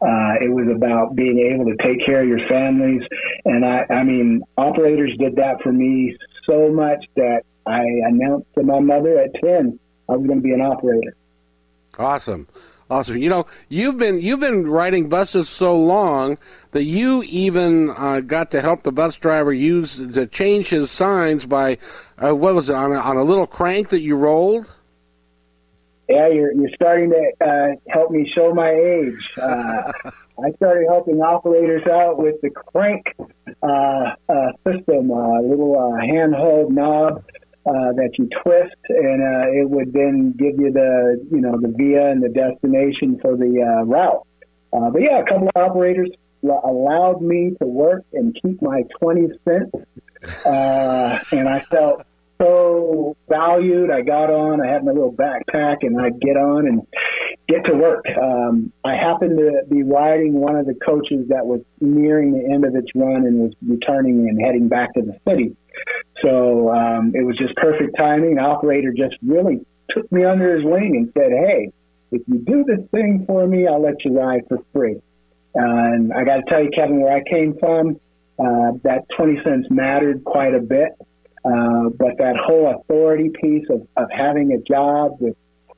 Uh, 0.00 0.40
it 0.40 0.50
was 0.50 0.66
about 0.74 1.14
being 1.14 1.38
able 1.52 1.66
to 1.66 1.76
take 1.82 2.04
care 2.04 2.22
of 2.22 2.28
your 2.28 2.46
families. 2.48 3.02
And 3.44 3.64
I, 3.64 3.84
I 3.90 4.02
mean, 4.02 4.42
operators 4.56 5.14
did 5.18 5.36
that 5.36 5.62
for 5.62 5.72
me 5.72 6.16
so 6.48 6.70
much 6.72 7.04
that 7.16 7.42
I 7.66 7.82
announced 7.82 8.46
to 8.56 8.62
my 8.62 8.80
mother 8.80 9.18
at 9.18 9.34
10 9.42 9.78
I 10.08 10.12
was 10.12 10.26
going 10.26 10.38
to 10.38 10.42
be 10.42 10.52
an 10.52 10.60
operator. 10.60 11.16
Awesome. 11.98 12.48
Awesome. 12.90 13.16
You 13.16 13.30
know, 13.30 13.46
you've 13.68 13.96
been 13.96 14.20
you've 14.20 14.40
been 14.40 14.68
riding 14.68 15.08
buses 15.08 15.48
so 15.48 15.74
long 15.74 16.36
that 16.72 16.84
you 16.84 17.22
even 17.24 17.90
uh, 17.90 18.20
got 18.20 18.50
to 18.50 18.60
help 18.60 18.82
the 18.82 18.92
bus 18.92 19.16
driver 19.16 19.52
use 19.52 19.96
to 20.12 20.26
change 20.26 20.68
his 20.68 20.90
signs 20.90 21.46
by 21.46 21.78
uh, 22.18 22.34
what 22.34 22.54
was 22.54 22.68
it 22.68 22.76
on 22.76 22.92
a, 22.92 22.96
on 22.96 23.16
a 23.16 23.22
little 23.22 23.46
crank 23.46 23.88
that 23.88 24.00
you 24.00 24.16
rolled? 24.16 24.76
Yeah, 26.10 26.28
you're 26.28 26.52
you're 26.52 26.74
starting 26.74 27.10
to 27.10 27.46
uh, 27.46 27.68
help 27.88 28.10
me 28.10 28.30
show 28.30 28.52
my 28.52 28.70
age. 28.70 29.32
Uh, 29.40 29.92
I 30.44 30.52
started 30.56 30.84
helping 30.86 31.22
operators 31.22 31.86
out 31.86 32.18
with 32.18 32.38
the 32.42 32.50
crank 32.50 33.14
uh, 33.62 33.66
uh, 34.28 34.52
system, 34.66 35.08
a 35.08 35.40
little 35.40 35.74
handheld 36.02 36.70
knob 36.70 37.24
uh, 37.66 37.92
that 37.96 38.10
you 38.18 38.28
twist, 38.42 38.76
and 38.88 39.22
uh, 39.22 39.50
it 39.50 39.68
would 39.68 39.92
then 39.92 40.32
give 40.32 40.58
you 40.58 40.72
the 40.72 41.24
you 41.30 41.40
know 41.40 41.58
the 41.60 41.72
via 41.76 42.10
and 42.10 42.22
the 42.22 42.28
destination 42.28 43.18
for 43.20 43.36
the 43.36 43.62
uh, 43.62 43.84
route. 43.84 44.26
Uh, 44.72 44.90
but 44.90 45.02
yeah, 45.02 45.20
a 45.20 45.24
couple 45.24 45.48
of 45.48 45.56
operators 45.56 46.10
allowed 46.42 47.22
me 47.22 47.52
to 47.60 47.66
work 47.66 48.04
and 48.12 48.36
keep 48.42 48.60
my 48.60 48.82
twenty 49.00 49.28
cents, 49.44 49.72
uh, 50.44 51.18
and 51.32 51.48
I 51.48 51.60
felt 51.60 52.04
so 52.40 53.16
valued. 53.28 53.90
I 53.90 54.02
got 54.02 54.30
on. 54.30 54.60
I 54.60 54.70
had 54.70 54.84
my 54.84 54.92
little 54.92 55.12
backpack, 55.12 55.78
and 55.82 56.00
I'd 56.00 56.20
get 56.20 56.36
on 56.36 56.66
and 56.66 56.86
get 57.48 57.64
to 57.66 57.74
work. 57.74 58.04
Um, 58.20 58.72
I 58.84 58.96
happened 58.96 59.38
to 59.38 59.62
be 59.70 59.82
riding 59.82 60.34
one 60.34 60.56
of 60.56 60.66
the 60.66 60.74
coaches 60.74 61.28
that 61.28 61.46
was 61.46 61.60
nearing 61.80 62.32
the 62.32 62.52
end 62.52 62.64
of 62.64 62.74
its 62.74 62.88
run 62.94 63.26
and 63.26 63.38
was 63.38 63.52
returning 63.66 64.28
and 64.28 64.40
heading 64.44 64.68
back 64.68 64.94
to 64.94 65.02
the 65.02 65.18
city. 65.28 65.56
So 66.24 66.70
um, 66.70 67.12
it 67.14 67.24
was 67.24 67.36
just 67.36 67.54
perfect 67.56 67.96
timing. 67.98 68.36
The 68.36 68.42
operator 68.42 68.92
just 68.96 69.16
really 69.22 69.60
took 69.90 70.10
me 70.10 70.24
under 70.24 70.56
his 70.56 70.64
wing 70.64 70.96
and 70.96 71.12
said, 71.16 71.30
"Hey, 71.30 71.70
if 72.10 72.22
you 72.26 72.38
do 72.38 72.64
this 72.64 72.86
thing 72.90 73.24
for 73.26 73.46
me, 73.46 73.66
I'll 73.66 73.82
let 73.82 74.04
you 74.04 74.18
ride 74.18 74.42
for 74.48 74.58
free." 74.72 75.00
and 75.54 76.12
I 76.12 76.24
got 76.24 76.36
to 76.36 76.42
tell 76.48 76.62
you, 76.62 76.70
Kevin, 76.74 77.00
where 77.00 77.16
I 77.16 77.22
came 77.30 77.56
from, 77.58 78.00
uh, 78.38 78.72
that 78.82 79.04
20 79.16 79.40
cents 79.44 79.68
mattered 79.70 80.24
quite 80.24 80.54
a 80.54 80.60
bit. 80.60 80.88
Uh, 81.44 81.90
but 81.98 82.16
that 82.18 82.36
whole 82.42 82.74
authority 82.74 83.30
piece 83.40 83.66
of, 83.68 83.86
of 83.96 84.08
having 84.10 84.52
a 84.52 84.58
job 84.58 85.16
with 85.20 85.36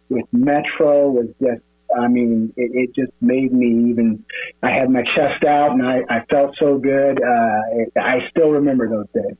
with 0.09 0.25
Metro 0.33 1.11
was 1.11 1.26
just 1.43 1.61
I 1.97 2.09
mean, 2.09 2.53
it, 2.57 2.71
it, 2.75 2.95
just 2.95 3.12
made 3.21 3.53
me 3.53 3.91
even. 3.91 4.25
I 4.62 4.71
had 4.71 4.91
my 4.91 5.03
chest 5.03 5.45
out, 5.45 5.73
and 5.73 5.87
I, 5.87 6.03
I 6.09 6.25
felt 6.31 6.57
so 6.59 6.79
good. 6.79 7.23
Uh, 7.23 7.61
it, 7.73 7.93
I 7.97 8.29
still 8.31 8.50
remember 8.50 8.88
those 8.88 9.07
days. 9.15 9.37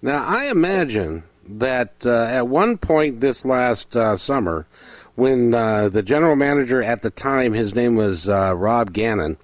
Now, 0.00 0.24
I 0.24 0.46
imagine 0.50 1.24
that 1.48 2.06
uh, 2.06 2.26
at 2.26 2.46
one 2.46 2.76
point 2.78 3.20
this 3.20 3.44
last 3.44 3.96
uh, 3.96 4.16
summer, 4.16 4.66
when 5.16 5.52
uh, 5.52 5.88
the 5.88 6.04
general 6.04 6.36
manager 6.36 6.82
at 6.82 7.02
the 7.02 7.10
time, 7.10 7.52
his 7.52 7.74
name 7.74 7.96
was 7.96 8.28
uh, 8.28 8.54
Rob 8.54 8.92
Gannon, 8.92 9.36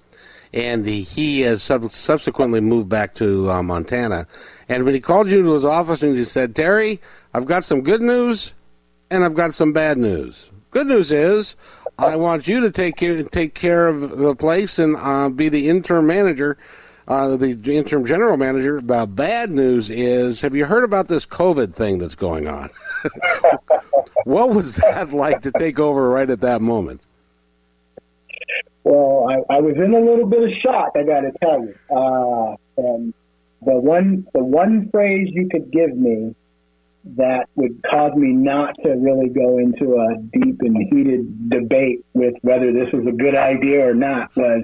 and 0.53 0.85
he 0.85 1.41
has 1.41 1.61
sub- 1.61 1.89
subsequently 1.89 2.61
moved 2.61 2.87
back 2.87 3.15
to 3.15 3.51
uh, 3.51 3.61
Montana. 3.61 4.27
And 4.69 4.85
when 4.85 4.93
he 4.93 5.01
called 5.01 5.29
you 5.29 5.43
to 5.43 5.53
his 5.53 5.65
office 5.65 6.01
and 6.01 6.15
he 6.15 6.23
said, 6.23 6.55
Terry, 6.55 7.01
I've 7.33 7.45
got 7.45 7.65
some 7.65 7.81
good 7.81 8.01
news 8.01 8.53
and 9.11 9.25
I've 9.25 9.35
got 9.35 9.53
some 9.53 9.73
bad 9.73 9.97
news. 9.97 10.49
Good 10.71 10.87
news 10.87 11.11
is 11.11 11.57
I 11.99 12.15
want 12.15 12.47
you 12.47 12.61
to 12.61 12.71
take 12.71 12.95
care, 12.95 13.21
take 13.23 13.53
care 13.53 13.87
of 13.87 14.17
the 14.17 14.35
place 14.35 14.79
and 14.79 14.95
uh, 14.95 15.27
be 15.27 15.49
the 15.49 15.67
interim 15.67 16.07
manager 16.07 16.57
uh, 17.07 17.37
the 17.37 17.51
interim 17.65 18.05
general 18.05 18.37
manager. 18.37 18.79
The 18.81 19.05
bad 19.05 19.51
news 19.51 19.89
is, 19.89 20.41
have 20.41 20.55
you 20.55 20.65
heard 20.65 20.83
about 20.83 21.07
this 21.07 21.25
COVID 21.25 21.73
thing 21.73 21.99
that's 21.99 22.15
going 22.15 22.47
on? 22.47 22.69
what 24.23 24.49
was 24.49 24.75
that 24.77 25.11
like 25.11 25.41
to 25.41 25.51
take 25.51 25.79
over 25.79 26.09
right 26.09 26.29
at 26.29 26.41
that 26.41 26.61
moment? 26.61 27.05
Well, 28.83 29.27
I, 29.29 29.55
I 29.55 29.61
was 29.61 29.75
in 29.75 29.93
a 29.93 29.99
little 29.99 30.27
bit 30.27 30.43
of 30.43 30.49
shock. 30.63 30.91
I 30.95 31.03
got 31.03 31.21
to 31.21 31.31
tell 31.41 31.61
you. 31.61 31.75
Uh, 31.89 32.55
and 32.77 33.13
the 33.63 33.73
one, 33.73 34.27
the 34.33 34.43
one 34.43 34.89
phrase 34.91 35.27
you 35.31 35.49
could 35.49 35.71
give 35.71 35.95
me 35.95 36.35
that 37.17 37.47
would 37.55 37.81
cause 37.83 38.15
me 38.15 38.31
not 38.31 38.75
to 38.83 38.89
really 38.89 39.29
go 39.29 39.59
into 39.59 39.95
a 39.95 40.17
deep 40.39 40.59
and 40.61 40.77
heated 40.91 41.49
debate 41.49 42.03
with 42.13 42.33
whether 42.41 42.73
this 42.73 42.91
was 42.91 43.05
a 43.05 43.11
good 43.11 43.35
idea 43.35 43.87
or 43.87 43.93
not 43.93 44.35
was 44.35 44.63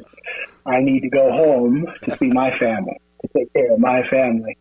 I 0.66 0.80
need 0.82 1.02
to 1.02 1.10
go 1.10 1.32
home 1.32 1.88
to 2.04 2.18
see 2.18 2.28
my 2.28 2.58
family, 2.58 3.00
to 3.22 3.28
take 3.36 3.52
care 3.54 3.74
of 3.74 3.80
my 3.80 4.08
family. 4.08 4.58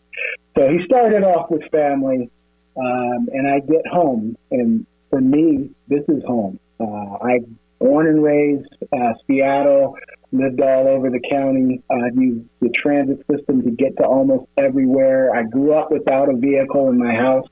So 0.57 0.69
he 0.69 0.85
started 0.85 1.23
off 1.23 1.50
with 1.50 1.62
family, 1.71 2.30
um, 2.76 3.28
and 3.33 3.49
I 3.49 3.61
get 3.61 3.87
home, 3.87 4.37
and 4.50 4.87
for 5.11 5.21
me, 5.21 5.71
this 5.88 6.04
is 6.09 6.23
home. 6.25 6.59
Uh, 6.78 7.19
I 7.23 7.40
born 7.78 8.07
and 8.07 8.23
raised 8.23 8.69
uh, 8.92 9.14
Seattle, 9.26 9.97
lived 10.33 10.61
all 10.61 10.87
over 10.87 11.11
the 11.11 11.21
county. 11.30 11.83
I 11.90 11.95
uh, 11.95 12.11
used 12.14 12.47
the 12.61 12.71
transit 12.71 13.25
system 13.30 13.62
to 13.62 13.71
get 13.71 13.97
to 13.97 14.04
almost 14.04 14.47
everywhere. 14.57 15.35
I 15.35 15.42
grew 15.42 15.75
up 15.75 15.90
without 15.90 16.28
a 16.28 16.37
vehicle 16.37 16.88
in 16.88 16.99
my 16.99 17.14
house, 17.14 17.47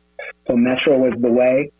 so 0.46 0.56
Metro 0.56 0.98
was 0.98 1.14
the 1.20 1.30
way. 1.30 1.72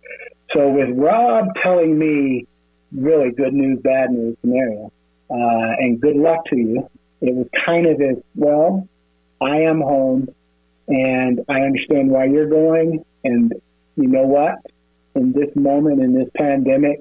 So 0.53 0.69
with 0.69 0.89
Rob 0.97 1.55
telling 1.63 1.99
me 1.99 2.47
really 2.93 3.31
good 3.31 3.53
news, 3.53 3.81
bad 3.83 4.11
news 4.11 4.37
scenario, 4.41 4.93
uh, 5.31 5.75
and 5.79 6.01
good 6.01 6.17
luck 6.17 6.45
to 6.47 6.57
you. 6.57 6.89
It 7.21 7.35
was 7.35 7.47
kind 7.67 7.87
of 7.87 8.01
as 8.01 8.23
well, 8.35 8.89
I 9.41 9.61
am 9.63 9.81
home 9.81 10.29
and 10.89 11.41
I 11.49 11.61
understand 11.61 12.11
why 12.11 12.25
you're 12.25 12.49
going. 12.49 13.05
And 13.25 13.53
you 13.97 14.09
know 14.09 14.23
what? 14.23 14.55
In 15.15 15.33
this 15.33 15.55
moment, 15.55 16.01
in 16.01 16.15
this 16.15 16.29
pandemic, 16.37 17.01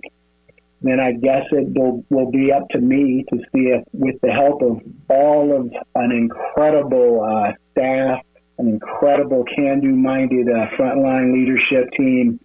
then 0.82 1.00
I 1.00 1.14
guess 1.14 1.44
it 1.52 1.78
will, 1.78 2.04
will 2.10 2.32
be 2.32 2.52
up 2.52 2.68
to 2.70 2.80
me 2.80 3.26
to 3.32 3.38
see 3.38 3.70
if, 3.70 3.84
with 3.94 4.20
the 4.22 4.32
help 4.32 4.62
of 4.62 4.82
all 5.10 5.56
of 5.56 5.72
an 5.96 6.12
incredible 6.12 7.24
uh, 7.24 7.54
staff, 7.72 8.22
an 8.60 8.68
incredible 8.68 9.44
can-do 9.56 9.90
minded 9.90 10.48
uh, 10.50 10.68
frontline 10.78 11.34
leadership 11.34 11.90
team 11.98 12.40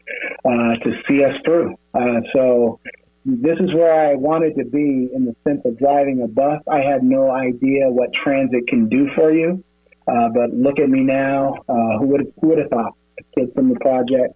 uh, 0.44 0.74
to 0.76 0.92
see 1.08 1.24
us 1.24 1.34
through. 1.44 1.74
Uh, 1.94 2.20
so 2.34 2.80
this 3.24 3.58
is 3.60 3.72
where 3.72 4.10
I 4.10 4.14
wanted 4.14 4.56
to 4.56 4.64
be 4.64 5.08
in 5.14 5.24
the 5.26 5.36
sense 5.46 5.60
of 5.64 5.78
driving 5.78 6.22
a 6.22 6.28
bus. 6.28 6.60
I 6.68 6.80
had 6.80 7.04
no 7.04 7.30
idea 7.30 7.88
what 7.88 8.12
transit 8.12 8.66
can 8.66 8.88
do 8.88 9.08
for 9.14 9.32
you, 9.32 9.62
uh, 10.08 10.28
but 10.34 10.52
look 10.52 10.80
at 10.80 10.88
me 10.88 11.00
now. 11.00 11.54
Uh, 11.68 11.98
who 11.98 12.06
would 12.08 12.32
who 12.40 12.48
would 12.48 12.58
have 12.58 12.70
thought? 12.70 12.94
A 13.20 13.40
kid 13.40 13.52
from 13.54 13.68
the 13.68 13.78
project, 13.78 14.34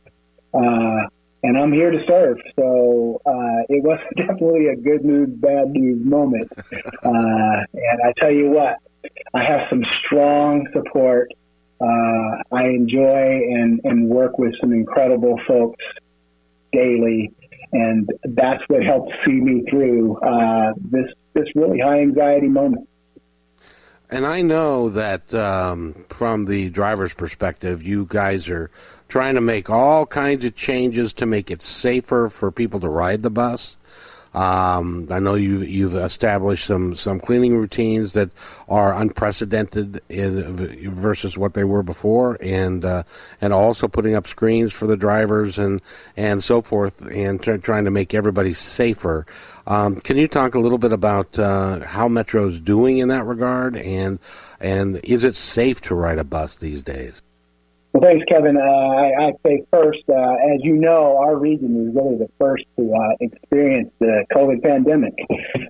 uh, 0.55 1.09
and 1.43 1.59
I'm 1.59 1.73
here 1.73 1.91
to 1.91 1.99
serve. 2.07 2.39
So 2.55 3.21
uh, 3.27 3.65
it 3.69 3.83
was 3.83 3.99
definitely 4.17 4.69
a 4.69 4.77
good 4.77 5.05
news, 5.05 5.31
bad 5.31 5.71
news 5.71 6.05
moment. 6.05 6.53
Uh, 7.05 7.65
and 7.75 8.01
I 8.05 8.13
tell 8.19 8.31
you 8.31 8.51
what, 8.51 8.77
I 9.35 9.43
have 9.43 9.63
some 9.69 9.83
strong 10.05 10.69
support. 10.73 11.33
Uh, 11.81 12.43
I 12.53 12.67
enjoy 12.67 13.41
and, 13.51 13.81
and 13.85 14.09
work 14.09 14.39
with 14.39 14.55
some 14.61 14.73
incredible 14.73 15.41
folks 15.47 15.85
daily 16.73 17.33
and 17.73 18.13
that's 18.25 18.63
what 18.69 18.83
helped 18.83 19.13
see 19.25 19.33
me 19.33 19.65
through 19.69 20.19
uh, 20.19 20.73
this 20.77 21.11
this 21.35 21.49
really 21.55 21.79
high 21.79 22.01
anxiety 22.01 22.49
moment. 22.49 22.89
And 24.09 24.25
I 24.25 24.43
know 24.43 24.91
that 24.91 25.35
um, 25.35 25.93
from 26.09 26.45
the 26.45 26.71
driver's 26.71 27.13
perspective, 27.13 27.83
you 27.83 28.07
guys 28.09 28.49
are 28.49 28.71
trying 29.09 29.35
to 29.35 29.41
make 29.41 29.69
all 29.69 30.07
kinds 30.07 30.45
of 30.45 30.55
changes 30.55 31.13
to 31.15 31.27
make 31.27 31.51
it 31.51 31.61
safer 31.61 32.29
for 32.29 32.53
people 32.53 32.81
to 32.81 32.89
ride 32.89 33.23
the 33.23 33.31
bus. 33.31 33.77
Um, 34.37 35.07
I 35.11 35.19
know 35.19 35.35
you, 35.35 35.63
you've 35.63 35.95
established 35.95 36.67
some, 36.67 36.95
some 36.95 37.21
cleaning 37.21 37.57
routines 37.57 38.13
that 38.13 38.29
are 38.69 38.93
unprecedented 38.93 40.03
in, 40.11 40.57
versus 40.93 41.39
what 41.39 41.55
they 41.55 41.65
were 41.65 41.83
before, 41.83 42.37
and 42.43 42.85
uh, 42.85 43.05
and 43.41 43.55
also 43.55 43.89
putting 43.89 44.15
up 44.15 44.27
screens 44.27 44.75
for 44.75 44.87
the 44.87 44.97
drivers 44.97 45.59
and 45.59 45.81
and 46.19 46.45
so 46.45 46.61
forth, 46.61 47.01
and 47.07 47.43
t- 47.43 47.57
trying 47.57 47.87
to 47.87 47.91
make 47.91 48.13
everybody 48.13 48.53
safer. 48.53 49.25
Um, 49.67 49.97
can 49.97 50.19
you 50.19 50.29
talk 50.29 50.55
a 50.55 50.61
little 50.61 50.79
bit 50.79 50.93
about 50.93 51.39
uh, 51.39 51.81
how 51.87 52.07
Metro's 52.07 52.61
doing 52.61 52.99
in 52.99 53.09
that 53.09 53.25
regard, 53.25 53.75
and 53.75 54.19
and 54.61 55.01
is 55.03 55.25
it 55.25 55.35
safe 55.35 55.81
to 55.83 55.95
ride 55.95 56.19
a 56.19 56.25
bus 56.25 56.59
these 56.59 56.83
days? 56.83 57.23
Well, 57.97 58.11
thanks, 58.11 58.27
Kevin. 58.29 58.59
Uh, 58.59 58.61
I, 58.61 59.29
I'd 59.29 59.37
say 59.43 59.65
first, 59.73 60.05
uh, 60.11 60.13
as 60.13 60.61
you 60.61 60.77
know, 60.77 61.17
our 61.17 61.35
region 61.35 61.73
was 61.73 61.95
really 61.95 62.19
the 62.19 62.29
first 62.39 62.65
to 62.77 62.93
uh, 62.93 63.17
experience 63.21 63.91
the 64.01 64.27
COVID 64.35 64.63
pandemic. 64.63 65.15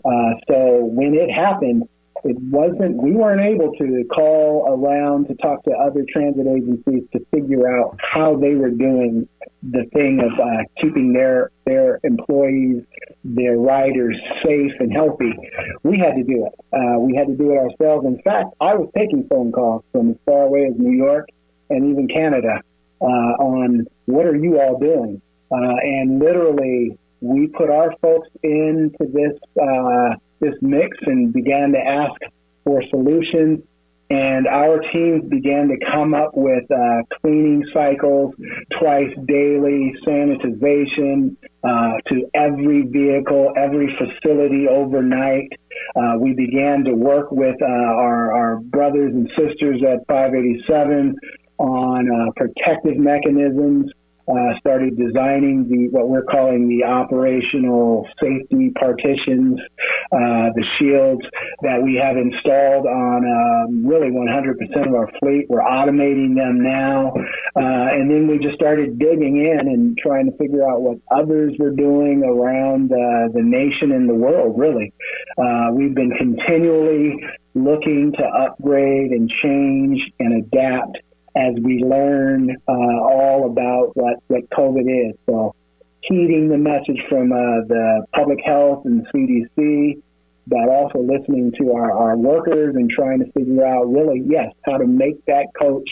Uh, 0.04 0.34
so 0.48 0.90
when 0.90 1.14
it 1.14 1.30
happened, 1.30 1.84
it 2.24 2.36
wasn't, 2.50 3.00
we 3.00 3.12
weren't 3.12 3.42
able 3.42 3.70
to 3.74 4.04
call 4.12 4.66
around 4.66 5.28
to 5.28 5.36
talk 5.36 5.62
to 5.64 5.70
other 5.70 6.04
transit 6.12 6.48
agencies 6.48 7.04
to 7.12 7.24
figure 7.32 7.70
out 7.70 7.96
how 8.02 8.36
they 8.36 8.56
were 8.56 8.70
doing 8.70 9.28
the 9.62 9.84
thing 9.94 10.18
of 10.18 10.32
uh, 10.40 10.64
keeping 10.82 11.12
their, 11.12 11.52
their 11.64 12.00
employees, 12.02 12.82
their 13.22 13.56
riders 13.56 14.16
safe 14.44 14.72
and 14.80 14.92
healthy. 14.92 15.32
We 15.84 15.98
had 15.98 16.16
to 16.16 16.24
do 16.24 16.46
it. 16.46 16.54
Uh, 16.72 16.98
we 16.98 17.14
had 17.14 17.28
to 17.28 17.36
do 17.36 17.52
it 17.52 17.58
ourselves. 17.58 18.04
In 18.04 18.20
fact, 18.22 18.48
I 18.60 18.74
was 18.74 18.90
taking 18.96 19.28
phone 19.28 19.52
calls 19.52 19.84
from 19.92 20.10
as 20.10 20.16
far 20.26 20.42
away 20.42 20.66
as 20.66 20.74
New 20.76 20.96
York 20.96 21.28
and 21.70 21.90
even 21.90 22.08
Canada 22.08 22.60
uh, 23.00 23.04
on 23.04 23.86
what 24.06 24.26
are 24.26 24.36
you 24.36 24.60
all 24.60 24.78
doing? 24.78 25.20
Uh, 25.50 25.76
and 25.82 26.18
literally, 26.18 26.98
we 27.20 27.46
put 27.48 27.70
our 27.70 27.94
folks 28.02 28.28
into 28.42 28.98
this 29.00 29.38
uh, 29.60 30.14
this 30.40 30.54
mix 30.60 30.96
and 31.02 31.32
began 31.32 31.72
to 31.72 31.78
ask 31.78 32.20
for 32.64 32.82
solutions. 32.90 33.60
And 34.08 34.46
our 34.46 34.78
teams 34.94 35.28
began 35.28 35.66
to 35.68 35.78
come 35.92 36.14
up 36.14 36.30
with 36.34 36.62
uh, 36.70 37.02
cleaning 37.20 37.64
cycles 37.74 38.34
twice 38.78 39.10
daily, 39.26 39.94
sanitization 40.06 41.36
uh, 41.64 41.98
to 42.08 42.30
every 42.32 42.82
vehicle, 42.82 43.52
every 43.56 43.92
facility 43.98 44.68
overnight. 44.68 45.48
Uh, 45.96 46.18
we 46.20 46.34
began 46.34 46.84
to 46.84 46.92
work 46.92 47.32
with 47.32 47.56
uh, 47.60 47.66
our, 47.66 48.32
our 48.32 48.56
brothers 48.60 49.12
and 49.12 49.28
sisters 49.36 49.82
at 49.82 50.06
587 50.06 51.16
on 51.58 52.08
uh, 52.10 52.30
protective 52.36 52.98
mechanisms 52.98 53.90
uh, 54.28 54.58
started 54.58 54.96
designing 54.96 55.68
the 55.68 55.88
what 55.90 56.08
we're 56.08 56.24
calling 56.24 56.68
the 56.68 56.84
operational 56.84 58.08
safety 58.20 58.70
partitions, 58.78 59.60
uh, 60.10 60.50
the 60.54 60.66
shields 60.78 61.22
that 61.62 61.80
we 61.80 61.94
have 61.94 62.16
installed 62.16 62.86
on 62.86 63.22
um, 63.24 63.86
really 63.86 64.10
100% 64.10 64.88
of 64.88 64.94
our 64.94 65.08
fleet. 65.20 65.46
We're 65.48 65.62
automating 65.62 66.34
them 66.34 66.60
now, 66.60 67.12
uh, 67.54 67.94
and 67.94 68.10
then 68.10 68.26
we 68.26 68.38
just 68.38 68.56
started 68.56 68.98
digging 68.98 69.46
in 69.46 69.60
and 69.60 69.96
trying 69.96 70.28
to 70.30 70.36
figure 70.38 70.68
out 70.68 70.82
what 70.82 70.98
others 71.14 71.54
were 71.58 71.70
doing 71.70 72.24
around 72.24 72.90
uh, 72.90 73.30
the 73.32 73.42
nation 73.42 73.92
and 73.92 74.08
the 74.08 74.14
world. 74.14 74.58
Really, 74.58 74.92
uh, 75.38 75.70
we've 75.72 75.94
been 75.94 76.10
continually 76.18 77.14
looking 77.54 78.12
to 78.18 78.24
upgrade 78.24 79.12
and 79.12 79.30
change 79.30 80.02
and 80.18 80.44
adapt 80.44 80.98
as 81.36 81.54
we 81.62 81.82
learn 81.84 82.56
uh, 82.66 82.72
all 82.72 83.46
about 83.50 83.90
what, 83.94 84.16
what 84.28 84.48
COVID 84.50 85.10
is. 85.10 85.16
So, 85.26 85.54
heeding 86.02 86.48
the 86.48 86.58
message 86.58 87.00
from 87.08 87.32
uh, 87.32 87.66
the 87.66 88.06
public 88.14 88.38
health 88.44 88.84
and 88.84 89.06
CDC, 89.08 90.00
but 90.46 90.68
also 90.68 91.00
listening 91.00 91.52
to 91.60 91.72
our, 91.72 91.92
our 91.92 92.16
workers 92.16 92.76
and 92.76 92.88
trying 92.88 93.18
to 93.18 93.30
figure 93.32 93.66
out 93.66 93.84
really, 93.84 94.22
yes, 94.24 94.52
how 94.64 94.78
to 94.78 94.86
make 94.86 95.24
that 95.26 95.46
coach 95.60 95.88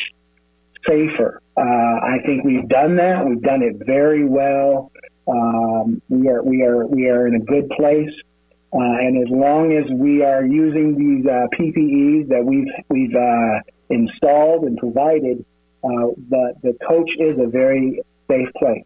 safer. 0.87 1.41
Uh, 1.57 1.61
I 1.61 2.19
think 2.27 2.45
we've 2.45 2.69
done 2.69 2.97
that. 2.97 3.27
We've 3.27 3.43
done 3.43 3.63
it 3.63 3.85
very 3.85 4.25
well. 4.25 4.93
Um, 5.27 6.03
we 6.09 6.29
are 6.29 6.43
we 6.43 6.63
are 6.63 6.87
we 6.87 7.09
are 7.09 7.27
in 7.27 7.35
a 7.37 7.41
good 7.41 7.71
place. 7.71 8.11
Uh, 8.73 8.99
and 9.01 9.17
as 9.17 9.31
long 9.31 9.73
as 9.73 9.85
we 9.91 10.23
are 10.23 10.45
using 10.45 10.97
these 10.99 11.27
uh, 11.27 11.47
PPEs 11.59 12.29
that 12.29 12.45
we've 12.45 12.67
we've 12.89 13.15
uh, 13.15 13.61
installed 13.91 14.65
and 14.65 14.79
provided, 14.79 15.45
uh, 15.83 15.89
the, 16.31 16.55
the 16.63 16.77
coach 16.87 17.11
is 17.19 17.39
a 17.39 17.47
very 17.47 18.01
safe 18.29 18.49
place. 18.57 18.85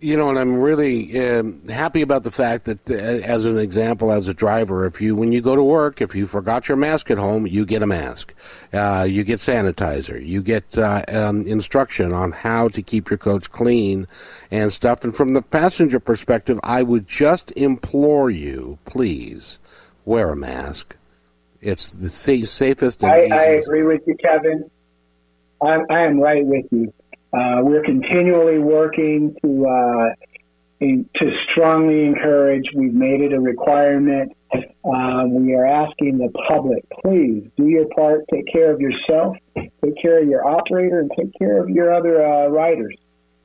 You 0.00 0.16
know, 0.16 0.30
and 0.30 0.36
I'm 0.36 0.56
really 0.56 1.16
um, 1.28 1.68
happy 1.68 2.02
about 2.02 2.24
the 2.24 2.32
fact 2.32 2.64
that, 2.64 2.90
uh, 2.90 2.94
as 2.94 3.44
an 3.44 3.56
example, 3.56 4.10
as 4.10 4.26
a 4.26 4.34
driver, 4.34 4.84
if 4.84 5.00
you 5.00 5.14
when 5.14 5.30
you 5.30 5.40
go 5.40 5.54
to 5.54 5.62
work, 5.62 6.02
if 6.02 6.16
you 6.16 6.26
forgot 6.26 6.68
your 6.68 6.76
mask 6.76 7.08
at 7.12 7.18
home, 7.18 7.46
you 7.46 7.64
get 7.64 7.82
a 7.82 7.86
mask, 7.86 8.34
uh, 8.72 9.06
you 9.08 9.22
get 9.22 9.38
sanitizer, 9.38 10.20
you 10.20 10.42
get 10.42 10.76
uh, 10.76 11.04
um, 11.06 11.46
instruction 11.46 12.12
on 12.12 12.32
how 12.32 12.66
to 12.70 12.82
keep 12.82 13.10
your 13.10 13.18
coach 13.18 13.48
clean 13.50 14.08
and 14.50 14.72
stuff. 14.72 15.04
And 15.04 15.14
from 15.14 15.34
the 15.34 15.42
passenger 15.42 16.00
perspective, 16.00 16.58
I 16.64 16.82
would 16.82 17.06
just 17.06 17.52
implore 17.52 18.28
you, 18.28 18.80
please, 18.86 19.60
wear 20.04 20.30
a 20.30 20.36
mask. 20.36 20.96
It's 21.62 21.92
the 21.94 22.10
safest. 22.10 23.04
I, 23.04 23.28
I, 23.28 23.44
agree 23.44 23.84
with 23.84 24.02
you, 24.06 24.16
Kevin. 24.16 24.68
I'm, 25.62 25.86
I 25.88 26.00
am 26.00 26.18
right 26.18 26.44
with 26.44 26.66
you. 26.72 26.92
Uh, 27.32 27.60
we're 27.62 27.84
continually 27.84 28.58
working 28.58 29.36
to 29.42 29.66
uh, 29.66 30.14
in, 30.80 31.08
to 31.14 31.32
strongly 31.48 32.04
encourage. 32.04 32.64
We've 32.74 32.92
made 32.92 33.20
it 33.20 33.32
a 33.32 33.40
requirement. 33.40 34.36
Uh, 34.52 35.24
we 35.28 35.54
are 35.54 35.64
asking 35.64 36.18
the 36.18 36.28
public, 36.48 36.84
please 37.02 37.48
do 37.56 37.68
your 37.68 37.86
part. 37.94 38.24
Take 38.30 38.52
care 38.52 38.72
of 38.72 38.80
yourself. 38.80 39.36
Take 39.56 40.02
care 40.02 40.20
of 40.20 40.28
your 40.28 40.44
operator, 40.44 40.98
and 40.98 41.10
take 41.16 41.30
care 41.38 41.62
of 41.62 41.70
your 41.70 41.94
other 41.94 42.26
uh, 42.26 42.48
riders. 42.48 42.96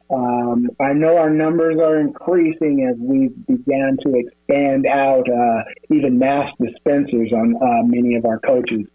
Um, 0.09 0.69
I 0.79 0.93
know 0.93 1.17
our 1.17 1.29
numbers 1.29 1.77
are 1.81 1.99
increasing 1.99 2.87
as 2.89 2.97
we 2.97 3.27
began 3.27 3.97
to 4.05 4.15
expand 4.15 4.85
out 4.85 5.27
uh, 5.29 5.63
even 5.93 6.17
mass 6.17 6.49
dispensers 6.61 7.31
on 7.33 7.55
uh, 7.55 7.83
many 7.85 8.15
of 8.15 8.25
our 8.25 8.39
coaches. 8.39 8.87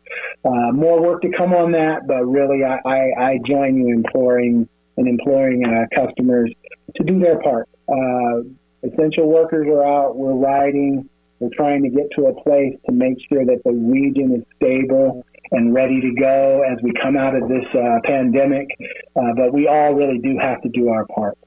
Uh, 0.44 0.72
more 0.72 1.03
work 1.03 1.22
to 1.22 1.31
come 1.37 1.53
on 1.53 1.72
that, 1.72 2.07
but 2.07 2.25
really, 2.25 2.64
I, 2.64 2.79
I, 2.87 3.31
I 3.33 3.38
join 3.46 3.77
you 3.77 3.94
imploring 3.94 4.68
and 4.96 5.09
imploring 5.09 5.64
uh, 5.64 5.85
customers 5.94 6.51
to 6.96 7.05
do 7.05 7.18
their 7.18 7.40
part. 7.40 7.68
Uh, 7.88 8.42
essential 8.83 9.29
workers 9.29 9.66
are 9.68 9.85
out. 9.85 10.16
We're 10.16 10.33
riding. 10.33 11.09
We're 11.40 11.51
trying 11.55 11.83
to 11.83 11.90
get 11.90 12.07
to 12.16 12.27
a 12.27 12.42
place 12.42 12.75
to 12.87 12.92
make 12.92 13.18
sure 13.29 13.44
that 13.44 13.62
the 13.64 13.72
region 13.72 14.33
is 14.33 14.44
stable 14.57 15.25
and 15.53 15.75
ready 15.75 16.01
to 16.01 16.12
go 16.19 16.62
as 16.62 16.79
we 16.83 16.93
come 17.01 17.17
out 17.17 17.35
of 17.35 17.49
this 17.49 17.65
uh, 17.75 18.01
pandemic. 18.05 18.69
Uh, 19.15 19.33
but 19.37 19.53
we 19.53 19.69
all 19.69 19.95
really 19.95 20.19
do 20.19 20.37
have 20.41 20.61
to 20.62 20.69
do 20.71 20.88
our 20.88 21.07
part. 21.07 21.38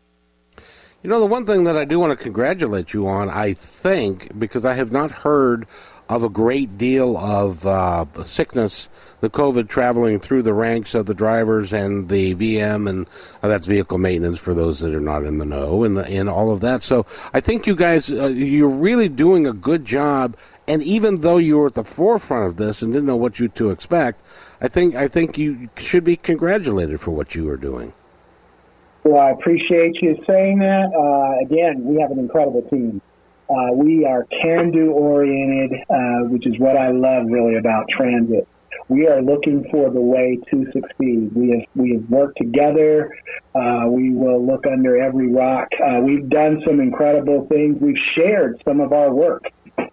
You 1.06 1.10
know, 1.10 1.20
the 1.20 1.28
one 1.28 1.46
thing 1.46 1.66
that 1.66 1.78
I 1.78 1.86
do 1.86 2.00
want 2.00 2.18
to 2.18 2.24
congratulate 2.24 2.94
you 2.94 3.08
on, 3.08 3.30
I 3.30 3.54
think, 3.54 4.40
because 4.40 4.66
I 4.66 4.74
have 4.74 4.92
not 4.92 5.12
heard 5.12 5.68
of 6.10 6.24
a 6.24 6.30
great 6.30 6.80
deal 6.80 7.18
of 7.18 7.66
uh, 7.66 8.06
sickness, 8.24 8.90
the 9.20 9.30
COVID 9.30 9.68
traveling 9.68 10.20
through 10.20 10.44
the 10.44 10.54
ranks 10.54 10.96
of 10.96 11.06
the 11.06 11.14
drivers 11.14 11.74
and 11.74 12.10
the 12.10 12.34
VM, 12.34 12.90
and 12.90 13.08
uh, 13.42 13.48
that's 13.48 13.68
vehicle 13.68 13.98
maintenance 13.98 14.40
for 14.40 14.54
those 14.56 14.80
that 14.80 14.96
are 14.96 15.00
not 15.00 15.26
in 15.26 15.38
the 15.38 15.46
know, 15.46 15.84
and, 15.84 15.98
and 15.98 16.28
all 16.28 16.52
of 16.52 16.62
that. 16.62 16.82
So 16.82 17.06
I 17.34 17.40
think 17.40 17.68
you 17.68 17.76
guys, 17.76 18.10
uh, 18.10 18.26
you're 18.28 18.68
really 18.68 19.10
doing 19.10 19.46
a 19.46 19.54
good 19.54 19.86
job 19.86 20.38
and 20.68 20.82
even 20.84 21.22
though 21.22 21.38
you 21.38 21.58
were 21.58 21.68
at 21.68 21.74
the 21.74 21.84
forefront 21.84 22.48
of 22.48 22.58
this 22.58 22.82
and 22.82 22.92
didn't 22.92 23.06
know 23.06 23.16
what 23.16 23.40
you 23.40 23.48
to 23.50 23.70
expect, 23.70 24.22
I 24.62 24.68
think 24.68 24.96
I 24.96 25.08
think 25.08 25.38
you 25.38 25.70
should 25.78 26.04
be 26.04 26.16
congratulated 26.16 27.00
for 27.00 27.12
what 27.12 27.36
you 27.36 27.50
are 27.50 27.58
doing. 27.58 27.94
Well, 29.04 29.22
I 29.22 29.32
appreciate 29.32 30.02
you 30.02 30.22
saying 30.26 30.60
that. 30.60 30.92
Uh, 30.92 31.46
again, 31.46 31.84
we 31.84 32.02
have 32.02 32.10
an 32.10 32.18
incredible 32.18 32.64
team. 32.64 33.02
Uh, 33.48 33.74
we 33.74 34.04
are 34.04 34.26
can-do 34.42 34.92
oriented, 34.92 35.80
uh, 35.88 36.28
which 36.30 36.48
is 36.48 36.58
what 36.58 36.76
I 36.76 36.90
love 36.90 37.28
really 37.28 37.58
about 37.58 37.88
transit. 37.88 38.48
We 38.88 39.08
are 39.08 39.22
looking 39.22 39.68
for 39.70 39.92
the 39.92 40.02
way 40.02 40.40
to 40.50 40.72
succeed. 40.72 41.34
We 41.36 41.52
have 41.52 41.62
we 41.76 41.94
have 41.94 42.10
worked 42.10 42.38
together. 42.38 43.16
Uh, 43.54 43.86
we 43.88 44.12
will 44.12 44.44
look 44.44 44.66
under 44.66 44.98
every 44.98 45.32
rock. 45.32 45.70
Uh, 45.80 46.00
we've 46.02 46.28
done 46.28 46.62
some 46.66 46.80
incredible 46.80 47.46
things. 47.48 47.80
We've 47.80 48.02
shared 48.16 48.62
some 48.66 48.80
of 48.80 48.92
our 48.92 49.14
work 49.14 49.44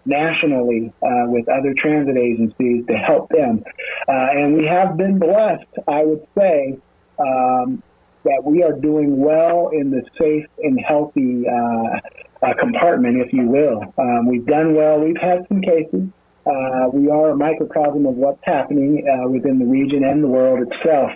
nationally 0.05 0.93
uh, 1.01 1.25
with 1.25 1.47
other 1.49 1.73
transit 1.77 2.17
agencies 2.17 2.85
to 2.87 2.93
help 2.93 3.29
them. 3.29 3.63
Uh, 4.07 4.27
and 4.31 4.57
we 4.57 4.65
have 4.65 4.97
been 4.97 5.19
blessed, 5.19 5.65
I 5.87 6.03
would 6.03 6.25
say, 6.37 6.77
um, 7.19 7.81
that 8.25 8.41
we 8.43 8.63
are 8.63 8.73
doing 8.73 9.17
well 9.19 9.69
in 9.73 9.91
the 9.91 10.01
safe 10.19 10.45
and 10.59 10.79
healthy 10.79 11.43
uh, 11.47 11.99
uh 12.45 12.53
compartment, 12.59 13.17
if 13.17 13.33
you 13.33 13.47
will. 13.47 13.81
Um, 13.97 14.27
we've 14.27 14.45
done 14.45 14.75
well. 14.75 14.99
We've 14.99 15.19
had 15.21 15.45
some 15.47 15.61
cases. 15.61 16.09
Uh, 16.45 16.89
we 16.91 17.09
are 17.09 17.31
a 17.31 17.35
microcosm 17.35 18.05
of 18.05 18.15
what's 18.15 18.43
happening 18.43 19.07
uh, 19.07 19.29
within 19.29 19.59
the 19.59 19.65
region 19.65 20.03
and 20.03 20.21
the 20.21 20.27
world 20.27 20.67
itself. 20.67 21.11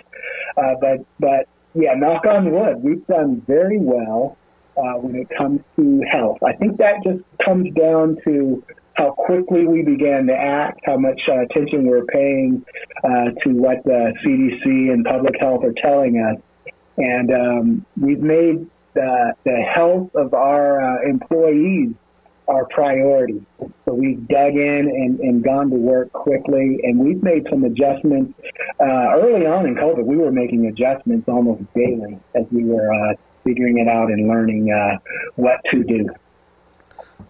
but, 0.56 1.04
but 1.20 1.48
yeah, 1.74 1.94
knock 1.94 2.24
on 2.24 2.50
wood, 2.50 2.82
we've 2.82 3.06
done 3.06 3.42
very 3.46 3.78
well 3.78 4.38
uh, 4.78 4.98
when 4.98 5.16
it 5.16 5.28
comes 5.36 5.60
to 5.76 6.02
health. 6.10 6.38
I 6.42 6.52
think 6.54 6.78
that 6.78 7.02
just 7.04 7.22
comes 7.44 7.72
down 7.74 8.16
to 8.24 8.62
how 8.94 9.12
quickly 9.12 9.66
we 9.66 9.82
began 9.82 10.26
to 10.26 10.34
act, 10.34 10.80
how 10.84 10.96
much 10.96 11.20
uh, 11.28 11.40
attention 11.42 11.86
we're 11.86 12.04
paying 12.06 12.64
uh, 13.04 13.30
to 13.42 13.50
what 13.50 13.82
the 13.84 14.12
CDC 14.24 14.92
and 14.92 15.04
public 15.04 15.34
health 15.40 15.64
are 15.64 15.74
telling 15.82 16.18
us. 16.18 16.40
And 16.96 17.30
um, 17.30 17.86
we've 18.00 18.20
made 18.20 18.68
the, 18.94 19.34
the 19.44 19.62
health 19.72 20.10
of 20.16 20.34
our 20.34 20.80
uh, 20.80 21.08
employees 21.08 21.94
our 22.48 22.64
priority. 22.66 23.44
So 23.84 23.92
we've 23.92 24.26
dug 24.26 24.54
in 24.54 24.88
and, 24.88 25.20
and 25.20 25.44
gone 25.44 25.70
to 25.70 25.76
work 25.76 26.10
quickly, 26.12 26.80
and 26.82 26.98
we've 26.98 27.22
made 27.22 27.46
some 27.50 27.64
adjustments. 27.64 28.32
Uh, 28.80 29.20
early 29.20 29.46
on 29.46 29.66
in 29.66 29.74
COVID, 29.74 30.04
we 30.04 30.16
were 30.16 30.32
making 30.32 30.66
adjustments 30.66 31.28
almost 31.28 31.62
daily 31.74 32.18
as 32.34 32.44
we 32.50 32.64
were 32.64 32.90
uh, 32.90 33.14
figuring 33.44 33.78
it 33.78 33.88
out 33.88 34.10
and 34.10 34.28
learning 34.28 34.70
uh, 34.72 34.98
what 35.36 35.60
to 35.70 35.82
do. 35.84 36.08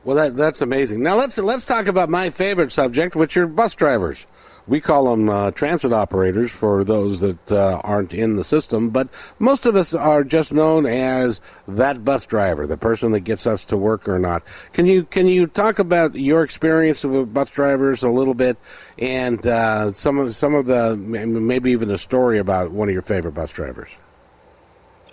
Well, 0.04 0.16
that 0.16 0.36
that's 0.36 0.62
amazing. 0.62 1.02
Now 1.02 1.16
let's 1.16 1.38
let's 1.38 1.64
talk 1.64 1.86
about 1.86 2.08
my 2.08 2.30
favorite 2.30 2.72
subject, 2.72 3.16
which 3.16 3.36
are 3.36 3.46
bus 3.46 3.74
drivers. 3.74 4.26
We 4.66 4.82
call 4.82 5.10
them 5.10 5.30
uh, 5.30 5.50
transit 5.52 5.94
operators 5.94 6.52
for 6.52 6.84
those 6.84 7.22
that 7.22 7.50
uh, 7.50 7.80
aren't 7.82 8.12
in 8.12 8.36
the 8.36 8.44
system, 8.44 8.90
but 8.90 9.08
most 9.38 9.64
of 9.64 9.76
us 9.76 9.94
are 9.94 10.24
just 10.24 10.52
known 10.52 10.84
as 10.84 11.40
that 11.66 12.04
bus 12.04 12.26
driver, 12.26 12.66
the 12.66 12.76
person 12.76 13.12
that 13.12 13.20
gets 13.20 13.46
us 13.46 13.64
to 13.66 13.78
work 13.78 14.06
or 14.08 14.18
not. 14.18 14.44
Can 14.74 14.84
you 14.84 15.04
can 15.04 15.26
you 15.26 15.46
talk 15.46 15.78
about 15.78 16.14
your 16.14 16.42
experience 16.42 17.02
with 17.02 17.32
bus 17.32 17.48
drivers 17.48 18.02
a 18.02 18.10
little 18.10 18.34
bit, 18.34 18.58
and 18.98 19.44
uh, 19.46 19.90
some 19.90 20.18
of 20.18 20.34
some 20.34 20.54
of 20.54 20.66
the 20.66 20.96
maybe 20.96 21.70
even 21.70 21.90
a 21.90 21.98
story 21.98 22.38
about 22.38 22.70
one 22.70 22.88
of 22.88 22.92
your 22.92 23.02
favorite 23.02 23.32
bus 23.32 23.50
drivers? 23.50 23.90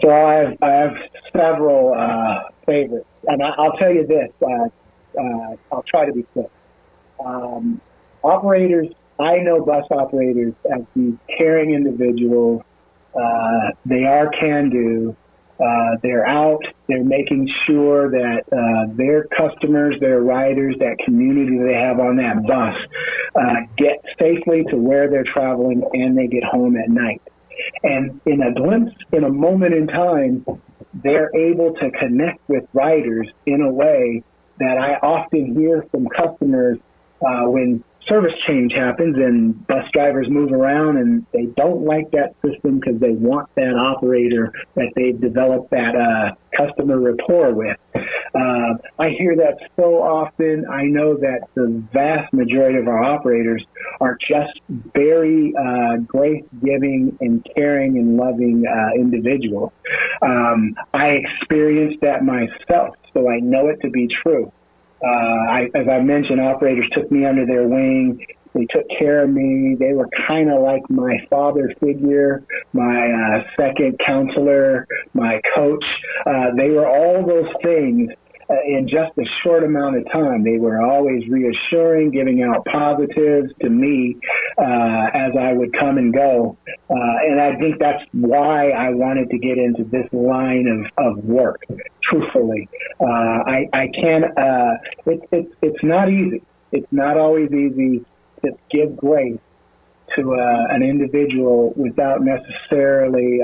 So 0.02 0.12
I 0.12 0.34
have, 0.34 0.58
I 0.62 0.70
have 0.72 0.94
several 1.36 1.94
uh, 1.94 2.50
favorites, 2.66 3.08
and 3.28 3.42
I, 3.42 3.54
will 3.58 3.78
tell 3.78 3.94
you 3.94 4.06
this. 4.06 4.30
Uh, 4.42 4.68
uh, 5.20 5.56
I'll 5.72 5.84
try 5.84 6.06
to 6.06 6.14
be 6.14 6.24
quick. 6.24 6.50
Um, 7.24 7.82
operators, 8.24 8.88
I 9.20 9.38
know 9.38 9.64
bus 9.64 9.86
operators 9.92 10.54
as 10.74 10.82
these 10.96 11.16
caring 11.38 11.74
individuals. 11.74 12.62
Uh, 13.16 13.72
they 13.86 14.04
are 14.04 14.30
can 14.30 14.70
do. 14.70 15.16
Uh, 15.58 15.96
they're 16.04 16.28
out. 16.28 16.62
They're 16.88 17.04
making 17.04 17.50
sure 17.66 18.12
that 18.12 18.44
uh, 18.52 18.94
their 18.96 19.24
customers, 19.24 19.96
their 20.02 20.22
riders, 20.22 20.76
that 20.80 20.98
community 21.06 21.58
they 21.58 21.76
have 21.76 22.00
on 22.00 22.18
that 22.18 22.46
bus 22.46 22.76
uh, 23.36 23.62
get 23.78 24.04
safely 24.20 24.66
to 24.70 24.76
where 24.76 25.10
they're 25.10 25.24
traveling 25.24 25.84
and 25.94 26.18
they 26.18 26.28
get 26.28 26.44
home 26.44 26.76
at 26.76 26.90
night. 26.90 27.22
And 27.84 28.20
in 28.26 28.42
a 28.42 28.54
glimpse, 28.54 28.96
in 29.12 29.24
a 29.24 29.30
moment 29.30 29.74
in 29.74 29.88
time, 29.88 30.46
they're 30.94 31.30
able 31.36 31.74
to 31.76 31.92
connect 31.92 32.48
with 32.48 32.64
writers 32.74 33.28
in 33.46 33.62
a 33.62 33.72
way 33.72 34.24
that 34.60 34.78
I 34.78 34.96
often 34.96 35.56
hear 35.56 35.86
from 35.92 36.08
customers 36.08 36.80
uh, 37.22 37.46
when 37.46 37.84
service 38.08 38.34
change 38.48 38.74
happens 38.74 39.16
and 39.18 39.66
bus 39.68 39.86
drivers 39.94 40.28
move 40.30 40.52
around 40.52 40.98
and 40.98 41.26
they 41.34 41.46
don't 41.58 41.84
like 41.84 42.10
that 42.12 42.36
system 42.46 42.80
because 42.80 43.00
they 43.00 43.12
want 43.12 43.50
that 43.56 43.74
operator 43.74 44.52
that 44.76 44.92
they've 44.96 45.20
developed 45.20 45.72
that 45.72 45.96
uh, 45.96 46.36
customer 46.56 47.00
rapport 47.00 47.54
with. 47.54 47.78
Uh, 47.96 48.76
I 49.00 49.10
hear 49.18 49.36
that 49.38 49.58
so 49.76 50.02
often. 50.04 50.66
I 50.70 50.84
know 50.84 51.16
that 51.16 51.48
the 51.56 51.84
vast 51.94 52.34
majority 52.34 52.78
of 52.78 52.88
our 52.88 53.02
operators 53.04 53.64
are 54.02 54.18
just 54.30 54.60
very 54.94 55.54
uh, 55.56 55.98
grace 55.98 56.44
giving 56.64 57.18
and 57.22 57.46
caring 57.56 57.98
and 57.98 58.18
loving 58.18 58.66
uh, 58.68 59.00
individuals. 59.00 59.72
Um, 60.22 60.76
I 60.94 61.22
experienced 61.24 62.02
that 62.02 62.24
myself, 62.24 62.96
so 63.14 63.30
I 63.30 63.40
know 63.40 63.70
it 63.70 63.80
to 63.82 63.90
be 63.90 64.08
true. 64.08 64.52
Uh, 65.04 65.08
I, 65.08 65.70
as 65.76 65.88
I 65.88 66.00
mentioned, 66.00 66.42
operators 66.42 66.88
took 66.92 67.12
me 67.12 67.26
under 67.26 67.46
their 67.46 67.68
wing. 67.68 68.26
They 68.54 68.66
took 68.66 68.86
care 68.98 69.24
of 69.24 69.30
me. 69.30 69.76
They 69.78 69.94
were 69.94 70.08
kind 70.28 70.50
of 70.50 70.62
like 70.62 70.90
my 70.90 71.18
father 71.30 71.74
figure, 71.82 72.44
my 72.72 73.12
uh, 73.12 73.44
second 73.60 74.00
counselor, 74.00 74.88
my 75.14 75.42
coach. 75.54 75.84
Uh, 76.26 76.52
they 76.56 76.70
were 76.70 76.88
all 76.88 77.26
those 77.26 77.52
things 77.62 78.12
in 78.50 78.88
just 78.88 79.18
a 79.18 79.26
short 79.44 79.64
amount 79.64 79.98
of 79.98 80.12
time. 80.12 80.44
They 80.44 80.58
were 80.58 80.82
always 80.82 81.28
reassuring, 81.28 82.12
giving 82.12 82.44
out 82.44 82.66
positives 82.66 83.52
to 83.62 83.70
me 83.70 84.18
uh, 84.58 85.08
as 85.14 85.32
I 85.40 85.54
would 85.54 85.74
come 85.74 85.98
and 85.98 86.14
go. 86.14 86.58
Uh, 86.90 86.94
and 87.24 87.42
I 87.42 87.56
think 87.60 87.80
that's 87.80 88.04
why 88.12 88.70
I 88.70 88.92
wanted 88.92 89.30
to 89.32 89.38
get 89.38 89.58
into 89.58 89.84
this 89.84 90.08
line 90.12 90.68
of, 90.98 91.18
of 91.18 91.24
work, 91.24 91.62
truthfully. 92.04 92.70
Uh, 93.00 93.06
I, 93.06 93.70
I 93.74 93.88
can't, 94.02 94.26
uh, 94.38 94.74
it, 95.06 95.28
it, 95.32 95.58
it's 95.62 95.84
not 95.84 96.10
easy. 96.10 96.44
It's 96.72 96.92
not 96.92 97.18
always 97.18 97.52
easy 97.52 98.06
to 98.44 98.52
give 98.70 98.98
grace 98.98 99.40
to 100.16 100.34
uh, 100.34 100.68
an 100.70 100.84
individual 100.84 101.74
without 101.76 102.22
necessarily 102.22 103.40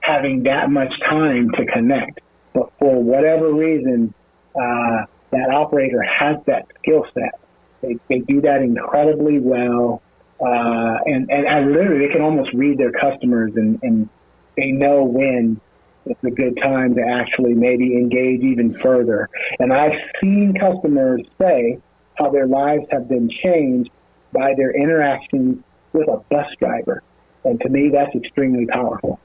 having 0.00 0.44
that 0.44 0.70
much 0.70 0.94
time 1.00 1.50
to 1.50 1.66
connect. 1.66 2.20
But 2.56 2.72
for 2.78 3.02
whatever 3.02 3.52
reason, 3.52 4.14
uh, 4.54 5.04
that 5.30 5.50
operator 5.52 6.02
has 6.02 6.36
that 6.46 6.66
skill 6.78 7.04
set. 7.12 7.38
They, 7.82 7.98
they 8.08 8.20
do 8.20 8.40
that 8.40 8.62
incredibly 8.62 9.38
well. 9.38 10.00
Uh, 10.40 10.96
and, 11.04 11.30
and, 11.30 11.46
and 11.46 11.72
literally, 11.72 12.06
they 12.06 12.12
can 12.12 12.22
almost 12.22 12.54
read 12.54 12.78
their 12.78 12.92
customers 12.92 13.52
and, 13.56 13.78
and 13.82 14.08
they 14.56 14.68
know 14.68 15.04
when 15.04 15.60
it's 16.06 16.24
a 16.24 16.30
good 16.30 16.58
time 16.62 16.94
to 16.94 17.02
actually 17.02 17.52
maybe 17.52 17.94
engage 17.94 18.40
even 18.40 18.72
further. 18.72 19.28
And 19.58 19.70
I've 19.70 19.98
seen 20.22 20.54
customers 20.58 21.20
say 21.38 21.78
how 22.14 22.30
their 22.30 22.46
lives 22.46 22.84
have 22.90 23.06
been 23.06 23.28
changed 23.44 23.90
by 24.32 24.54
their 24.56 24.70
interactions 24.70 25.62
with 25.92 26.08
a 26.08 26.22
bus 26.30 26.46
driver. 26.58 27.02
And 27.44 27.60
to 27.60 27.68
me, 27.68 27.90
that's 27.92 28.14
extremely 28.14 28.64
powerful. 28.64 29.20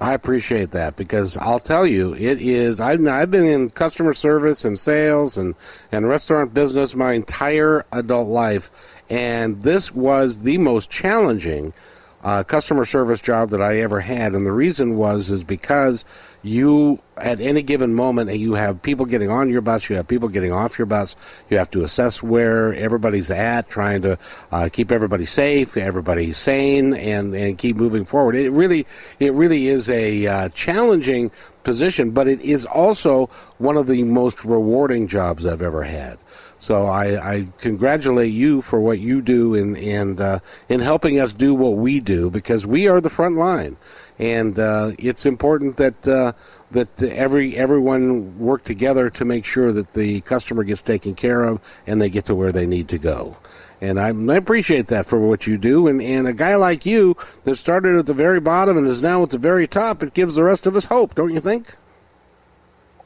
I 0.00 0.14
appreciate 0.14 0.70
that 0.70 0.96
because 0.96 1.36
I'll 1.36 1.58
tell 1.58 1.86
you, 1.86 2.14
it 2.14 2.40
is. 2.40 2.80
I've, 2.80 3.06
I've 3.06 3.30
been 3.30 3.44
in 3.44 3.68
customer 3.68 4.14
service 4.14 4.64
and 4.64 4.78
sales 4.78 5.36
and, 5.36 5.54
and 5.92 6.08
restaurant 6.08 6.54
business 6.54 6.94
my 6.94 7.12
entire 7.12 7.84
adult 7.92 8.28
life, 8.28 9.02
and 9.10 9.60
this 9.60 9.94
was 9.94 10.40
the 10.40 10.56
most 10.56 10.90
challenging 10.90 11.74
uh, 12.22 12.44
customer 12.44 12.84
service 12.84 13.20
job 13.20 13.50
that 13.50 13.62
I 13.62 13.80
ever 13.80 14.00
had. 14.00 14.34
And 14.34 14.44
the 14.44 14.52
reason 14.52 14.96
was 14.96 15.30
is 15.30 15.42
because 15.42 16.04
you 16.42 16.98
at 17.18 17.38
any 17.38 17.62
given 17.62 17.94
moment 17.94 18.34
you 18.34 18.54
have 18.54 18.80
people 18.80 19.04
getting 19.04 19.28
on 19.28 19.50
your 19.50 19.60
bus 19.60 19.90
you 19.90 19.96
have 19.96 20.08
people 20.08 20.28
getting 20.28 20.52
off 20.52 20.78
your 20.78 20.86
bus 20.86 21.14
you 21.50 21.58
have 21.58 21.70
to 21.70 21.82
assess 21.82 22.22
where 22.22 22.72
everybody's 22.74 23.30
at 23.30 23.68
trying 23.68 24.00
to 24.00 24.18
uh, 24.50 24.68
keep 24.72 24.90
everybody 24.90 25.26
safe 25.26 25.76
everybody 25.76 26.32
sane 26.32 26.94
and 26.94 27.34
and 27.34 27.58
keep 27.58 27.76
moving 27.76 28.06
forward 28.06 28.34
it 28.34 28.50
really 28.50 28.86
it 29.18 29.34
really 29.34 29.66
is 29.66 29.90
a 29.90 30.26
uh, 30.26 30.48
challenging 30.50 31.30
position 31.62 32.10
but 32.10 32.26
it 32.26 32.40
is 32.40 32.64
also 32.64 33.26
one 33.58 33.76
of 33.76 33.86
the 33.86 34.02
most 34.04 34.44
rewarding 34.46 35.06
jobs 35.06 35.44
I've 35.44 35.60
ever 35.60 35.82
had 35.82 36.18
so 36.60 36.86
I, 36.86 37.36
I, 37.36 37.46
congratulate 37.58 38.32
you 38.32 38.60
for 38.60 38.78
what 38.80 39.00
you 39.00 39.22
do 39.22 39.54
in 39.54 39.76
and 39.76 40.20
uh, 40.20 40.38
in 40.68 40.80
helping 40.80 41.18
us 41.18 41.32
do 41.32 41.54
what 41.54 41.76
we 41.76 42.00
do 42.00 42.30
because 42.30 42.66
we 42.66 42.86
are 42.86 43.00
the 43.00 43.10
front 43.10 43.36
line, 43.36 43.78
and 44.18 44.58
uh, 44.58 44.92
it's 44.98 45.24
important 45.24 45.78
that 45.78 46.06
uh, 46.06 46.32
that 46.70 47.02
every 47.02 47.56
everyone 47.56 48.38
work 48.38 48.62
together 48.62 49.08
to 49.10 49.24
make 49.24 49.46
sure 49.46 49.72
that 49.72 49.94
the 49.94 50.20
customer 50.20 50.62
gets 50.62 50.82
taken 50.82 51.14
care 51.14 51.42
of 51.44 51.60
and 51.86 52.00
they 52.00 52.10
get 52.10 52.26
to 52.26 52.34
where 52.34 52.52
they 52.52 52.66
need 52.66 52.88
to 52.88 52.98
go. 52.98 53.34
And 53.80 53.98
I, 53.98 54.08
I 54.08 54.36
appreciate 54.36 54.88
that 54.88 55.06
for 55.06 55.18
what 55.18 55.46
you 55.46 55.56
do. 55.56 55.88
And, 55.88 56.02
and 56.02 56.28
a 56.28 56.34
guy 56.34 56.56
like 56.56 56.84
you 56.84 57.16
that 57.44 57.56
started 57.56 57.96
at 57.96 58.04
the 58.04 58.12
very 58.12 58.38
bottom 58.38 58.76
and 58.76 58.86
is 58.86 59.02
now 59.02 59.22
at 59.22 59.30
the 59.30 59.38
very 59.38 59.66
top, 59.66 60.02
it 60.02 60.12
gives 60.12 60.34
the 60.34 60.44
rest 60.44 60.66
of 60.66 60.76
us 60.76 60.84
hope, 60.84 61.14
don't 61.14 61.32
you 61.32 61.40
think? 61.40 61.74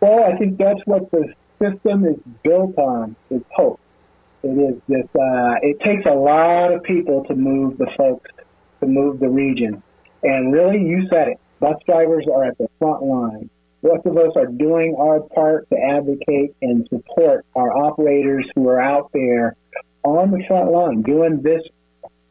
Well, 0.01 0.25
I 0.25 0.37
think 0.37 0.59
that's 0.59 0.81
what 0.85 1.09
the 1.13 1.33
system 1.61 2.05
is 2.05 2.17
built 2.43 2.77
on 2.79 3.17
is 3.31 3.43
hope. 3.53 3.81
It 4.43 4.49
is 4.49 4.81
this. 4.89 5.07
Uh, 5.15 5.55
it 5.63 5.81
takes 5.81 6.05
a 6.07 6.15
lot 6.15 6.73
of 6.73 6.83
people 6.83 7.25
to 7.25 7.35
move 7.35 7.79
the 7.79 7.91
folks, 7.97 8.31
to 8.81 8.87
move 8.87 9.19
the 9.19 9.29
region, 9.29 9.83
and 10.23 10.53
really, 10.53 10.83
you 10.83 11.07
said 11.11 11.29
it. 11.29 11.41
Bus 11.61 11.77
drivers 11.87 12.27
are 12.33 12.45
at 12.45 12.59
the 12.59 12.69
front 12.79 13.03
line. 13.03 13.49
Most 13.83 14.05
of 14.05 14.17
us 14.19 14.33
are 14.37 14.47
doing 14.47 14.97
our 14.99 15.21
part 15.21 15.69
to 15.71 15.77
advocate 15.79 16.55
and 16.61 16.87
support 16.89 17.47
our 17.55 17.75
operators 17.75 18.47
who 18.55 18.69
are 18.69 18.81
out 18.81 19.11
there 19.13 19.57
on 20.03 20.31
the 20.31 20.45
front 20.47 20.71
line 20.71 21.03
doing 21.03 21.41
this 21.43 21.63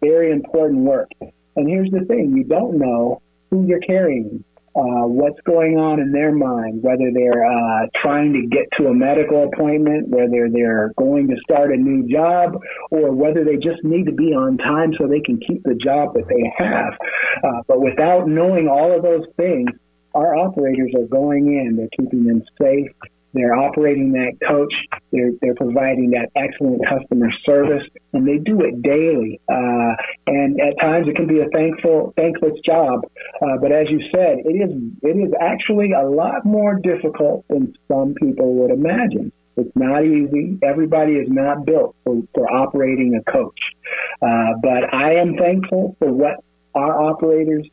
very 0.01 0.31
important 0.31 0.81
work. 0.81 1.09
And 1.55 1.67
here's 1.67 1.89
the 1.89 2.05
thing: 2.05 2.36
you 2.38 2.43
don't 2.43 2.77
know 2.77 3.21
who 3.49 3.65
you're 3.65 3.79
carrying 3.79 4.43
uh, 4.75 5.05
what's 5.05 5.39
going 5.41 5.77
on 5.77 5.99
in 5.99 6.12
their 6.12 6.31
mind, 6.31 6.81
whether 6.81 7.12
they're 7.13 7.45
uh, 7.45 7.88
trying 7.95 8.33
to 8.33 8.47
get 8.47 8.65
to 8.77 8.88
a 8.88 8.93
medical 8.93 9.43
appointment, 9.43 10.09
whether 10.09 10.49
they're 10.49 10.91
going 10.97 11.27
to 11.27 11.36
start 11.43 11.71
a 11.71 11.77
new 11.77 12.07
job, 12.07 12.59
or 12.89 13.12
whether 13.12 13.43
they 13.43 13.57
just 13.57 13.83
need 13.83 14.05
to 14.05 14.12
be 14.12 14.33
on 14.33 14.57
time 14.57 14.93
so 14.97 15.07
they 15.07 15.21
can 15.21 15.39
keep 15.39 15.62
the 15.63 15.75
job 15.75 16.13
that 16.15 16.27
they 16.27 16.51
have. 16.57 16.93
Uh, 17.43 17.62
but 17.67 17.81
without 17.81 18.27
knowing 18.27 18.67
all 18.67 18.95
of 18.95 19.03
those 19.03 19.25
things, 19.38 19.69
our 20.15 20.36
operators 20.36 20.91
are 20.95 21.07
going 21.07 21.47
in, 21.47 21.75
they're 21.75 21.88
keeping 21.97 22.25
them 22.25 22.41
safe, 22.62 22.91
they're 23.33 23.55
operating 23.55 24.11
that 24.13 24.37
coach. 24.47 24.73
They're, 25.11 25.31
they're 25.41 25.55
providing 25.55 26.11
that 26.11 26.29
excellent 26.35 26.85
customer 26.87 27.31
service, 27.45 27.83
and 28.13 28.27
they 28.27 28.37
do 28.37 28.61
it 28.61 28.81
daily. 28.81 29.41
Uh, 29.49 29.95
and 30.27 30.61
at 30.61 30.79
times 30.79 31.07
it 31.07 31.15
can 31.15 31.27
be 31.27 31.39
a 31.39 31.49
thankful, 31.49 32.13
thankless 32.15 32.53
job. 32.63 33.01
Uh, 33.41 33.57
but 33.59 33.71
as 33.71 33.89
you 33.89 34.01
said, 34.13 34.39
it 34.45 34.55
is 34.55 34.71
it 35.01 35.17
is 35.17 35.33
actually 35.41 35.93
a 35.93 36.03
lot 36.03 36.45
more 36.45 36.79
difficult 36.79 37.45
than 37.49 37.75
some 37.87 38.13
people 38.13 38.53
would 38.55 38.71
imagine. 38.71 39.31
It's 39.55 39.75
not 39.75 40.03
easy. 40.03 40.57
Everybody 40.63 41.13
is 41.13 41.27
not 41.29 41.65
built 41.65 41.95
for, 42.03 42.23
for 42.33 42.51
operating 42.51 43.15
a 43.15 43.31
coach. 43.31 43.59
Uh, 44.21 44.53
but 44.61 44.93
I 44.93 45.15
am 45.15 45.35
thankful 45.37 45.95
for 45.99 46.11
what 46.11 46.43
our 46.73 47.01
operators 47.01 47.67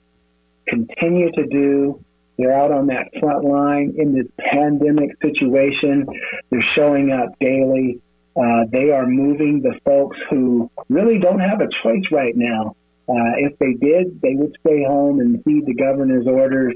continue 0.67 1.33
to 1.33 1.47
do 1.47 2.05
They're 2.41 2.59
out 2.59 2.73
on 2.73 2.87
that 2.87 3.09
front 3.21 3.45
line 3.45 3.95
in 3.99 4.15
this 4.15 4.27
pandemic 4.39 5.11
situation. 5.21 6.07
They're 6.49 6.65
showing 6.75 7.13
up 7.13 7.39
daily. 7.39 8.01
Uh, 8.35 8.65
they 8.73 8.91
are 8.93 9.07
moving 9.07 9.61
the 9.61 9.79
folks 9.85 10.17
who 10.31 10.71
really 10.89 11.19
don't 11.19 11.41
have 11.41 11.61
a 11.61 11.69
choice 11.83 12.11
right 12.11 12.33
now. 12.35 12.77
Uh, 13.07 13.37
if 13.37 13.59
they 13.59 13.75
did, 13.75 14.23
they 14.23 14.35
would 14.37 14.57
stay 14.61 14.85
home 14.85 15.21
and 15.21 15.43
heed 15.45 15.67
the 15.67 15.75
governor's 15.75 16.27
orders. 16.27 16.75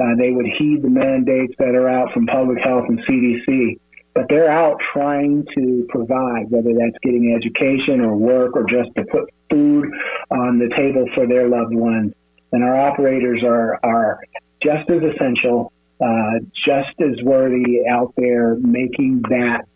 Uh, 0.00 0.16
they 0.18 0.32
would 0.32 0.46
heed 0.58 0.82
the 0.82 0.88
mandates 0.88 1.54
that 1.58 1.76
are 1.76 1.88
out 1.88 2.12
from 2.12 2.26
public 2.26 2.58
health 2.64 2.86
and 2.88 2.98
CDC. 3.06 3.78
But 4.14 4.24
they're 4.28 4.50
out 4.50 4.80
trying 4.92 5.46
to 5.56 5.86
provide, 5.90 6.50
whether 6.50 6.72
that's 6.74 6.98
getting 7.02 7.34
education 7.36 8.00
or 8.00 8.16
work 8.16 8.56
or 8.56 8.64
just 8.64 8.90
to 8.96 9.04
put 9.04 9.30
food 9.48 9.92
on 10.30 10.58
the 10.58 10.74
table 10.76 11.04
for 11.14 11.28
their 11.28 11.48
loved 11.48 11.74
ones. 11.74 12.14
And 12.50 12.64
our 12.64 12.76
operators 12.76 13.42
are, 13.42 13.78
are 13.84 14.20
just 14.64 14.88
as 14.90 15.02
essential, 15.02 15.72
uh, 16.00 16.38
just 16.54 16.94
as 17.00 17.22
worthy 17.22 17.86
out 17.88 18.14
there 18.16 18.56
making 18.56 19.22
that 19.28 19.66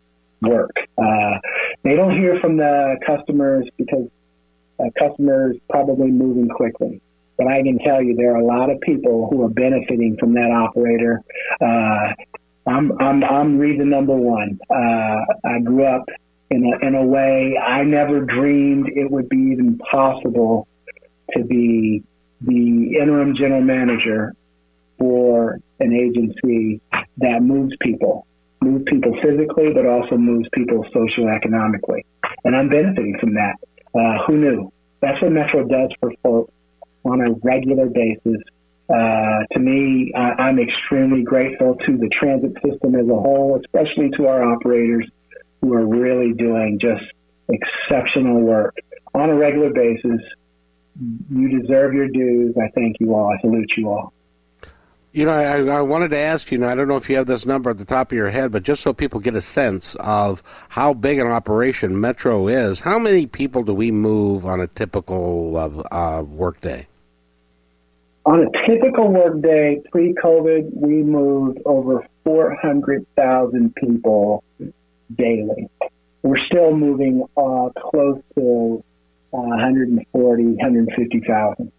work. 0.40 0.74
Uh, 0.96 1.38
they 1.83 1.94
don't 1.94 2.18
hear 2.18 2.38
from 2.40 2.57
the 2.57 2.96
customers 3.07 3.68
because 3.77 4.09
uh, 4.81 4.85
customers 4.98 5.57
probably 5.68 6.11
moving 6.11 6.48
quickly. 6.48 7.01
But 7.37 7.48
I 7.48 7.62
can 7.62 7.79
tell 7.79 8.03
you 8.03 8.16
there 8.16 8.35
are 8.35 8.40
a 8.40 8.44
lot 8.44 8.70
of 8.70 8.81
people 8.81 9.29
who 9.31 9.44
are 9.44 9.48
benefiting 9.48 10.16
from 10.18 10.35
that 10.35 10.51
operator. 10.51 11.22
Uh, 11.61 12.12
I'm, 12.66 12.92
I'm, 13.01 13.24
I'm 13.24 13.59
reason 13.59 13.90
number 13.90 14.14
one. 14.14 14.59
Uh, 14.68 15.24
I 15.44 15.61
grew 15.61 15.85
up 15.85 16.09
in 16.51 16.64
a, 16.64 16.87
in 16.87 16.94
a 16.94 17.03
way 17.03 17.57
I 17.57 17.85
never 17.85 18.20
dreamed 18.20 18.88
it 18.88 19.11
would 19.11 19.29
be 19.29 19.37
even 19.53 19.79
possible 19.79 20.66
to 21.33 21.44
be 21.44 22.03
the 22.40 22.96
interim 23.01 23.35
general 23.35 23.61
manager 23.61 24.35
for 24.98 25.61
an 25.80 25.92
agency 25.92 26.80
that 27.18 27.42
moves 27.42 27.74
people, 27.80 28.26
moves 28.62 28.84
people 28.87 29.14
physically, 29.22 29.72
but 29.72 29.87
also 29.87 30.16
moves 30.16 30.48
people 30.52 30.84
socioeconomically. 30.94 32.04
And 32.44 32.56
I'm 32.56 32.68
benefiting 32.68 33.16
from 33.18 33.34
that. 33.34 33.56
Uh, 33.94 34.24
who 34.26 34.37
knew? 34.37 34.72
That's 35.00 35.20
what 35.22 35.32
Metro 35.32 35.64
does 35.64 35.90
for 36.00 36.12
folks 36.22 36.52
on 37.04 37.20
a 37.20 37.32
regular 37.42 37.87
basis. 37.87 38.42
Uh, 38.88 39.44
to 39.52 39.58
me, 39.58 40.12
I, 40.16 40.48
am 40.48 40.58
extremely 40.58 41.22
grateful 41.22 41.76
to 41.87 41.98
the 41.98 42.08
transit 42.08 42.54
system 42.64 42.94
as 42.94 43.06
a 43.06 43.14
whole, 43.14 43.61
especially 43.64 44.11
to 44.16 44.26
our 44.26 44.42
operators 44.42 45.06
who 45.61 45.74
are 45.74 45.87
really 45.87 46.32
doing 46.32 46.78
just 46.80 47.04
exceptional 47.48 48.40
work 48.40 48.76
on 49.14 49.30
a 49.30 49.34
regular 49.34 49.70
basis. 49.70 50.20
You 51.30 51.61
deserve 51.61 51.94
your 51.94 52.08
dues. 52.08 52.56
I 52.56 52.70
thank 52.74 52.96
you 52.98 53.14
all. 53.14 53.30
I 53.30 53.40
salute 53.40 53.70
you 53.76 53.90
all. 53.90 54.12
You 55.18 55.24
know, 55.24 55.33
I, 55.33 55.78
I, 55.78 55.83
wanted 55.83 56.11
to 56.11 56.16
ask 56.16 56.52
you, 56.52 56.64
I 56.64 56.76
don't 56.76 56.87
know 56.87 56.94
if 56.94 57.11
you 57.11 57.16
have 57.16 57.26
this 57.26 57.44
number 57.44 57.70
at 57.70 57.78
the 57.78 57.85
top 57.85 58.12
of 58.12 58.16
your 58.16 58.31
head, 58.31 58.52
but 58.52 58.62
just 58.62 58.85
so 58.85 58.92
people 58.92 59.18
get 59.18 59.35
a 59.35 59.40
sense 59.40 59.96
of 59.96 60.44
how 60.68 60.94
big 60.94 61.18
an 61.18 61.26
operation 61.26 62.00
Metro 62.00 62.46
is, 62.46 62.78
how 62.78 63.00
many 63.00 63.26
people 63.26 63.64
do 63.64 63.74
we 63.74 63.90
move 63.90 64.46
on 64.46 64.61
a 64.61 64.68
typical 64.68 65.57
uh, 65.57 65.83
uh, 65.92 66.22
workday? 66.22 66.87
On 68.26 68.46
a 68.46 68.68
typical 68.68 69.09
workday 69.09 69.81
pre-COVID, 69.90 70.70
we 70.72 71.02
moved 71.02 71.59
over 71.66 72.07
400,000 72.22 73.74
people 73.74 74.44
daily. 75.16 75.68
We're 76.22 76.46
still 76.46 76.76
moving 76.76 77.24
uh, 77.37 77.70
close 77.76 78.22
to 78.37 78.85
uh, 79.33 79.38
140, 79.38 80.44
150,000. 80.44 81.72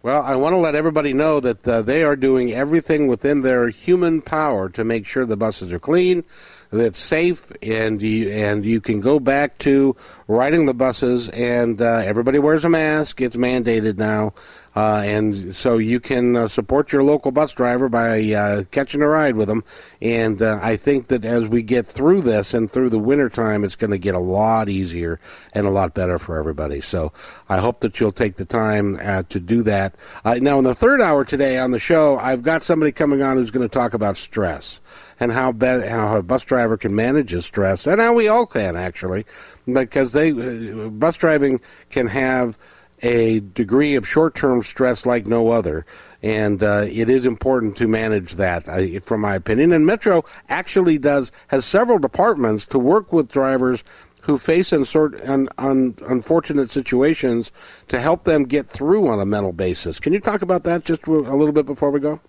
Well, 0.00 0.22
I 0.22 0.36
want 0.36 0.52
to 0.52 0.58
let 0.58 0.76
everybody 0.76 1.12
know 1.12 1.40
that 1.40 1.66
uh, 1.66 1.82
they 1.82 2.04
are 2.04 2.14
doing 2.14 2.52
everything 2.52 3.08
within 3.08 3.42
their 3.42 3.68
human 3.68 4.22
power 4.22 4.68
to 4.70 4.84
make 4.84 5.06
sure 5.06 5.26
the 5.26 5.36
buses 5.36 5.72
are 5.72 5.80
clean, 5.80 6.22
that 6.70 6.86
it's 6.86 7.00
safe, 7.00 7.50
and 7.62 8.00
you 8.00 8.30
and 8.30 8.64
you 8.64 8.80
can 8.80 9.00
go 9.00 9.18
back 9.18 9.58
to 9.58 9.96
riding 10.28 10.66
the 10.66 10.74
buses. 10.74 11.28
And 11.30 11.82
uh, 11.82 12.02
everybody 12.04 12.38
wears 12.38 12.64
a 12.64 12.68
mask; 12.68 13.20
it's 13.20 13.34
mandated 13.34 13.98
now. 13.98 14.34
Uh, 14.78 15.02
and 15.04 15.56
so 15.56 15.76
you 15.78 15.98
can 15.98 16.36
uh, 16.36 16.46
support 16.46 16.92
your 16.92 17.02
local 17.02 17.32
bus 17.32 17.50
driver 17.50 17.88
by 17.88 18.32
uh, 18.32 18.62
catching 18.70 19.02
a 19.02 19.08
ride 19.08 19.34
with 19.34 19.48
them. 19.48 19.64
And 20.00 20.40
uh, 20.40 20.60
I 20.62 20.76
think 20.76 21.08
that 21.08 21.24
as 21.24 21.48
we 21.48 21.64
get 21.64 21.84
through 21.84 22.20
this 22.20 22.54
and 22.54 22.70
through 22.70 22.90
the 22.90 22.98
wintertime, 23.00 23.64
it's 23.64 23.74
going 23.74 23.90
to 23.90 23.98
get 23.98 24.14
a 24.14 24.20
lot 24.20 24.68
easier 24.68 25.18
and 25.52 25.66
a 25.66 25.70
lot 25.70 25.94
better 25.94 26.16
for 26.16 26.38
everybody. 26.38 26.80
So 26.80 27.12
I 27.48 27.58
hope 27.58 27.80
that 27.80 27.98
you'll 27.98 28.12
take 28.12 28.36
the 28.36 28.44
time 28.44 29.00
uh, 29.02 29.24
to 29.30 29.40
do 29.40 29.64
that. 29.64 29.96
Uh, 30.24 30.34
now, 30.40 30.58
in 30.58 30.64
the 30.64 30.76
third 30.76 31.00
hour 31.00 31.24
today 31.24 31.58
on 31.58 31.72
the 31.72 31.80
show, 31.80 32.16
I've 32.16 32.44
got 32.44 32.62
somebody 32.62 32.92
coming 32.92 33.20
on 33.20 33.36
who's 33.36 33.50
going 33.50 33.68
to 33.68 33.72
talk 33.72 33.94
about 33.94 34.16
stress 34.16 34.78
and 35.18 35.32
how, 35.32 35.50
be- 35.50 35.88
how 35.88 36.18
a 36.18 36.22
bus 36.22 36.44
driver 36.44 36.76
can 36.76 36.94
manage 36.94 37.30
his 37.30 37.46
stress, 37.46 37.84
and 37.84 38.00
how 38.00 38.14
we 38.14 38.28
all 38.28 38.46
can 38.46 38.76
actually, 38.76 39.24
because 39.66 40.12
they 40.12 40.30
bus 40.88 41.16
driving 41.16 41.60
can 41.90 42.06
have 42.06 42.56
a 43.02 43.40
degree 43.40 43.94
of 43.94 44.06
short-term 44.06 44.62
stress 44.62 45.06
like 45.06 45.26
no 45.26 45.50
other, 45.50 45.86
and 46.22 46.62
uh, 46.62 46.86
it 46.88 47.08
is 47.08 47.24
important 47.24 47.76
to 47.76 47.86
manage 47.86 48.34
that, 48.34 48.68
uh, 48.68 49.00
from 49.06 49.20
my 49.20 49.34
opinion. 49.34 49.72
And 49.72 49.86
Metro 49.86 50.24
actually 50.48 50.98
does 50.98 51.30
has 51.48 51.64
several 51.64 51.98
departments 51.98 52.66
to 52.66 52.78
work 52.78 53.12
with 53.12 53.28
drivers 53.28 53.84
who 54.22 54.36
face 54.36 54.70
unsort, 54.70 55.26
un, 55.28 55.48
un, 55.58 55.94
unfortunate 56.08 56.70
situations 56.70 57.50
to 57.88 58.00
help 58.00 58.24
them 58.24 58.42
get 58.44 58.68
through 58.68 59.08
on 59.08 59.20
a 59.20 59.26
mental 59.26 59.52
basis. 59.52 59.98
Can 59.98 60.12
you 60.12 60.20
talk 60.20 60.42
about 60.42 60.64
that 60.64 60.84
just 60.84 61.06
a 61.06 61.10
little 61.12 61.52
bit 61.52 61.66
before 61.66 61.90
we 61.90 62.00
go? 62.00 62.20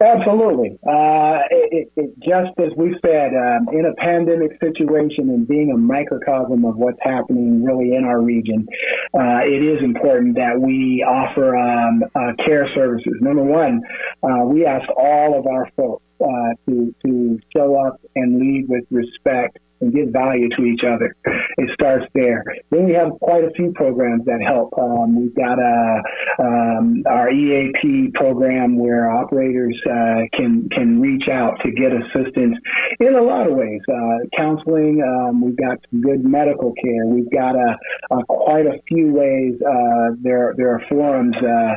Absolutely. 0.00 0.76
Uh, 0.86 1.38
it, 1.50 1.92
it, 1.96 2.10
just 2.18 2.50
as 2.58 2.76
we 2.76 2.96
said, 3.04 3.30
um, 3.32 3.68
in 3.72 3.86
a 3.86 3.94
pandemic 4.02 4.50
situation 4.60 5.30
and 5.30 5.46
being 5.46 5.70
a 5.70 5.78
microcosm 5.78 6.64
of 6.64 6.76
what's 6.76 6.98
happening 7.00 7.62
really 7.62 7.94
in 7.94 8.04
our 8.04 8.20
region, 8.20 8.66
uh, 9.14 9.40
it 9.44 9.62
is 9.62 9.82
important 9.82 10.34
that 10.34 10.60
we 10.60 11.04
offer 11.06 11.56
um, 11.56 12.02
uh, 12.14 12.32
care 12.44 12.68
services. 12.74 13.14
Number 13.20 13.44
one, 13.44 13.82
uh, 14.22 14.44
we 14.44 14.66
ask 14.66 14.88
all 14.96 15.38
of 15.38 15.46
our 15.46 15.70
folks 15.76 16.02
uh, 16.20 16.54
to, 16.68 16.94
to 17.06 17.38
show 17.56 17.76
up 17.86 18.00
and 18.16 18.40
lead 18.40 18.68
with 18.68 18.84
respect 18.90 19.58
and 19.80 19.92
give 19.92 20.08
value 20.08 20.48
to 20.56 20.64
each 20.64 20.82
other. 20.84 21.14
It 21.56 21.70
starts 21.74 22.06
there. 22.14 22.44
Then 22.70 22.86
we 22.86 22.92
have 22.94 23.12
quite 23.20 23.44
a 23.44 23.50
few 23.56 23.72
programs 23.72 24.24
that 24.26 24.40
help. 24.46 24.72
Um, 24.78 25.20
we've 25.20 25.34
got 25.34 25.58
a, 25.58 26.02
um, 26.38 27.02
our 27.06 27.30
EAP 27.30 28.12
program 28.14 28.78
where 28.78 29.10
operators 29.10 29.80
uh, 29.86 30.22
can 30.36 30.68
can 30.70 31.00
reach 31.00 31.28
out 31.28 31.60
to 31.64 31.70
get 31.70 31.92
assistance 31.92 32.56
in 33.00 33.14
a 33.14 33.22
lot 33.22 33.46
of 33.48 33.56
ways. 33.56 33.80
Uh, 33.88 34.26
counseling. 34.36 35.02
Um, 35.02 35.40
we've 35.40 35.56
got 35.56 35.78
some 35.90 36.00
good 36.00 36.24
medical 36.24 36.72
care. 36.82 37.06
We've 37.06 37.30
got 37.30 37.54
a, 37.54 37.76
a 38.10 38.24
quite 38.26 38.66
a 38.66 38.80
few 38.88 39.12
ways. 39.12 39.54
Uh, 39.60 40.16
there 40.22 40.54
there 40.56 40.74
are 40.74 40.82
forums 40.88 41.36
uh, 41.36 41.74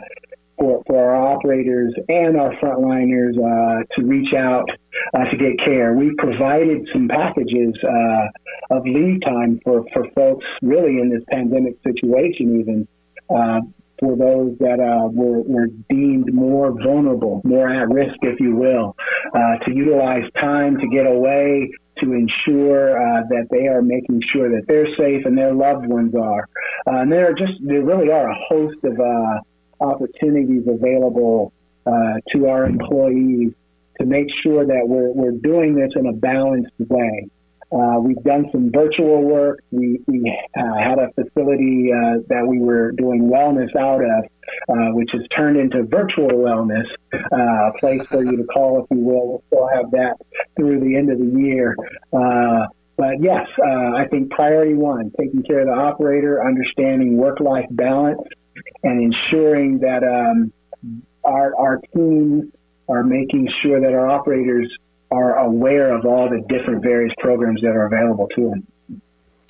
for, 0.58 0.84
for 0.88 0.98
our 0.98 1.34
operators 1.34 1.93
and 2.10 2.39
our 2.39 2.54
frontliners 2.56 3.38
uh, 3.38 3.84
to 3.93 4.06
reach 4.06 4.34
out 4.34 4.70
uh, 5.13 5.26
to 5.26 5.38
get 5.38 5.60
care. 5.60 5.93
We 5.93 6.13
provided 6.17 6.88
some 6.91 7.08
packages 7.08 7.76
uh, 7.84 8.76
of 8.76 8.84
leave 8.86 9.22
time 9.26 9.60
for, 9.63 9.86
for 9.93 10.10
folks 10.15 10.46
really 10.62 11.00
in 11.00 11.10
this 11.10 11.24
pandemic 11.32 11.76
situation, 11.84 12.60
even 12.60 12.88
uh, 13.30 13.62
for 14.00 14.15
those 14.15 14.58
that 14.60 14.80
uh, 14.80 15.08
were, 15.08 15.41
were 15.41 15.67
deemed 15.89 16.34
more 16.34 16.72
vulnerable, 16.72 17.41
more 17.43 17.70
at 17.70 17.89
risk, 17.89 18.15
if 18.22 18.39
you 18.39 18.56
will, 18.56 18.96
uh, 19.34 19.58
to 19.65 19.74
utilize 19.74 20.24
time 20.39 20.78
to 20.80 20.88
get 20.88 21.06
away. 21.06 21.70
To 22.04 22.13
ensure 22.13 22.93
that 22.93 23.48
they 23.50 23.65
are 23.65 23.82
making 23.82 24.22
sure 24.32 24.52
that 24.52 24.67
they're 24.67 24.86
safe 25.00 25.26
and 25.26 25.36
their 25.36 25.52
loved 25.52 25.88
ones 25.88 26.13
are, 26.13 26.48
and 26.86 27.12
there 27.12 27.28
are 27.28 27.34
just 27.34 27.54
there 27.60 27.84
really 27.84 28.12
are 28.12 28.30
a 28.30 28.36
host 28.48 28.78
of 28.84 29.00
opportunities 29.80 30.63
available 30.68 31.54
uh, 31.86 32.16
to 32.34 32.48
our 32.48 32.66
employees 32.66 33.54
to 34.00 34.06
make 34.06 34.28
sure 34.44 34.66
that 34.66 34.88
we're, 34.88 35.12
we're 35.12 35.32
doing 35.32 35.76
this 35.76 35.92
in 35.96 36.06
a 36.08 36.13
balanced 36.13 36.72
way. 36.80 37.30
Uh, 37.72 38.00
we've 38.00 38.24
done 38.24 38.46
some 38.52 38.72
virtual 38.72 39.24
work. 39.24 39.60
We, 39.72 40.00
we 40.08 40.34
uh, 40.58 40.78
had 40.78 41.00
a 41.00 41.12
facility 41.13 41.92
uh, 41.92 42.20
that 42.30 42.46
we 42.48 42.60
were 42.60 42.92
doing 42.94 43.30
wellness 43.30 43.76
out 43.76 44.02
of, 44.02 44.26
uh, 44.70 44.94
which 44.94 45.12
has 45.12 45.22
turned 45.36 45.58
into 45.58 45.84
virtual 45.84 46.30
wellness, 46.30 46.86
uh, 47.13 47.70
a 47.70 47.74
place 47.78 48.04
for 48.04 48.24
you 48.24 48.38
to 48.38 48.46
call, 48.46 48.84
if 48.84 48.98
you 48.98 49.04
will. 49.04 49.28
We'll 49.28 49.44
still 49.48 49.68
have 49.68 49.92
that 49.92 50.16
through 50.56 50.80
the 50.80 50.96
end 50.96 51.12
of 51.12 51.20
the 51.20 51.40
year. 51.40 51.76
but 52.12 53.22
yes, 53.22 53.48
I 53.62 54.06
think 54.10 54.32
priority 54.32 54.74
one, 54.74 55.12
taking 55.20 55.44
care 55.44 55.60
of 55.60 55.68
the 55.68 55.74
operator, 55.74 56.46
understanding 56.46 57.18
work-life 57.18 57.68
balance, 57.72 58.22
and 58.84 59.13
ensuring 59.13 59.80
that 59.80 60.04
um, 60.04 60.52
our, 61.24 61.56
our 61.58 61.82
teams 61.96 62.46
are 62.89 63.04
making 63.04 63.50
sure 63.62 63.82
that 63.82 63.93
our 63.93 64.10
operators 64.10 64.72
are 65.12 65.38
aware 65.38 65.96
of 65.96 66.06
all 66.06 66.30
the 66.30 66.41
different 66.54 66.84
various 66.84 67.13
programs 67.20 67.62
that 67.62 67.70
are 67.70 67.86
available 67.86 68.28
to 68.36 68.50
them. 68.50 68.67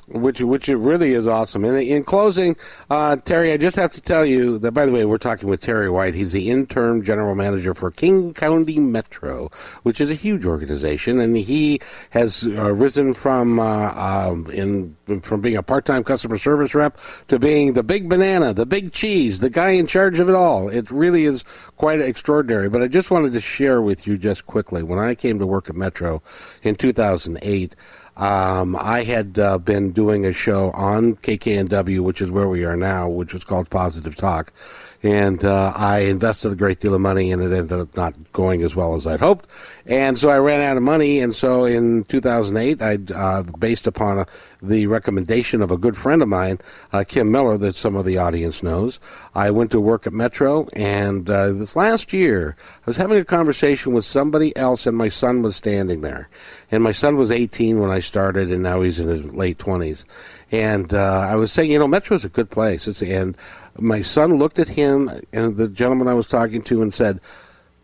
Which 0.08 0.41
which 0.41 0.70
it 0.70 0.78
really 0.78 1.13
is 1.13 1.28
awesome. 1.28 1.65
And 1.65 1.78
in 1.78 2.04
closing, 2.04 2.56
uh, 2.89 3.17
Terry, 3.17 3.52
I 3.52 3.58
just 3.58 3.76
have 3.76 3.91
to 3.91 4.02
tell 4.02 4.26
you 4.26 4.58
that. 4.60 4.72
By 4.72 4.86
the 4.86 4.91
way, 4.91 5.06
we're 5.06 5.17
talking 5.17 5.50
with 5.50 5.62
Terry 5.62 5.89
White. 5.89 6.15
He's 6.15 6.32
the 6.32 6.50
interim 6.50 7.04
general 7.04 7.36
manager 7.36 7.74
for 7.74 7.91
King 7.91 8.34
County 8.34 8.80
Metro, 8.80 9.50
which 9.84 10.00
is 10.00 10.10
a 10.10 10.13
huge 10.13 10.46
organization, 10.46 11.20
and 11.20 11.36
he 11.36 11.82
has 12.12 12.43
uh, 12.43 12.74
risen 12.74 13.13
from 13.13 13.60
uh, 13.60 13.91
um, 13.96 14.46
in 14.52 14.96
from 15.22 15.41
being 15.41 15.58
a 15.58 15.63
part-time 15.63 16.04
customer 16.04 16.38
service 16.38 16.76
rep 16.76 16.98
to 17.28 17.39
being 17.39 17.74
the 17.74 17.84
big 17.84 18.10
banana, 18.10 18.54
the 18.54 18.65
big 18.65 18.91
cheese, 18.91 19.39
the 19.39 19.50
guy 19.50 19.72
in 19.72 19.88
charge 19.88 20.20
of 20.20 20.30
it 20.30 20.36
all. 20.36 20.70
It 20.70 20.89
really 20.91 21.26
is 21.26 21.43
quite 21.78 22.00
extraordinary. 22.00 22.70
But 22.70 22.82
I 22.82 22.88
just 22.88 23.12
wanted 23.12 23.34
to 23.34 23.41
share 23.41 23.82
with 23.82 24.08
you 24.08 24.17
just 24.17 24.46
quickly 24.46 24.84
when 24.84 25.00
I 25.00 25.15
came 25.15 25.39
to 25.39 25.48
work 25.48 25.70
at 25.70 25.76
Metro 25.76 26.22
in 26.63 26.76
2008. 26.76 27.76
Um, 28.17 28.75
I 28.75 29.03
had 29.03 29.38
uh, 29.38 29.60
been 29.60 29.91
doing 29.91 30.25
a 30.25 30.34
show 30.34 30.71
on 30.71 31.13
KKNW, 31.17 31.99
which 31.99 32.19
is 32.19 32.32
where 32.32 32.47
we 32.47 32.65
are 32.65 32.75
now, 32.75 33.08
which 33.08 33.32
was 33.32 33.43
called 33.43 33.69
Positive 33.69 34.15
Talk. 34.15 34.51
And 35.03 35.43
uh, 35.45 35.73
I 35.75 35.99
invested 35.99 36.51
a 36.51 36.55
great 36.55 36.79
deal 36.79 36.95
of 36.95 37.01
money, 37.01 37.31
and 37.31 37.41
it 37.41 37.51
ended 37.51 37.79
up 37.79 37.95
not 37.95 38.15
going 38.33 38.63
as 38.63 38.75
well 38.75 38.95
as 38.95 39.05
I'd 39.05 39.19
hoped. 39.19 39.47
And 39.86 40.17
so 40.17 40.29
I 40.29 40.38
ran 40.38 40.62
out 40.62 40.75
of 40.75 40.83
money. 40.83 41.19
And 41.19 41.36
so 41.36 41.65
in 41.65 42.03
2008, 42.03 42.81
I, 42.81 43.13
uh, 43.13 43.43
based 43.43 43.86
upon 43.86 44.19
a, 44.19 44.25
the 44.62 44.88
recommendation 44.88 45.62
of 45.62 45.69
a 45.69 45.77
good 45.77 45.95
friend 45.95 46.21
of 46.23 46.27
mine, 46.27 46.57
uh, 46.93 47.03
Kim 47.07 47.31
Miller, 47.31 47.57
that 47.60 47.75
some 47.75 47.95
of 47.95 48.05
the 48.05 48.17
audience 48.17 48.63
knows, 48.63 48.99
I 49.36 49.51
went 49.51 49.71
to 49.71 49.79
work 49.79 50.07
at 50.07 50.13
Metro. 50.13 50.67
And 50.73 51.29
uh, 51.29 51.51
this 51.51 51.75
last 51.75 52.12
year, 52.12 52.55
I 52.60 52.83
was 52.88 52.97
having 52.97 53.19
a 53.19 53.25
conversation 53.25 53.93
with 53.93 54.05
somebody 54.05 54.55
else, 54.57 54.88
and 54.88 54.97
my 54.97 55.10
son 55.10 55.43
was 55.43 55.55
standing 55.55 56.01
there. 56.01 56.27
And 56.71 56.83
my 56.83 56.91
son 56.91 57.17
was 57.17 57.29
18 57.29 57.79
when 57.79 57.91
I 57.91 57.99
started, 57.99 58.51
and 58.51 58.63
now 58.63 58.81
he's 58.81 58.99
in 58.99 59.07
his 59.07 59.33
late 59.33 59.60
20s. 59.60 60.05
And 60.51 60.93
uh, 60.93 61.27
I 61.29 61.36
was 61.36 61.51
saying, 61.51 61.71
you 61.71 61.79
know, 61.79 61.88
Metro's 61.88 62.23
a 62.23 62.29
good 62.29 62.49
place. 62.49 62.88
It's, 62.88 63.01
and 63.01 63.36
my 63.80 64.02
son 64.02 64.36
looked 64.36 64.60
at 64.60 64.70
him 64.70 65.10
and 65.34 65.56
the 65.56 65.68
gentleman 65.68 66.08
I 66.08 66.13
was 66.13 66.28
talking 66.28 66.62
to 66.63 66.82
and 66.82 66.94
said, 66.94 67.20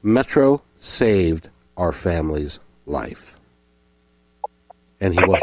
Metro 0.01 0.61
saved 0.75 1.49
our 1.77 1.91
family's 1.91 2.59
life. 2.85 3.39
And 4.99 5.13
he 5.13 5.23
was 5.25 5.41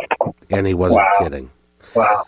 and 0.51 0.67
he 0.67 0.75
wasn't 0.75 1.01
Wow. 1.01 1.13
kidding. 1.19 1.51
Wow. 1.95 2.25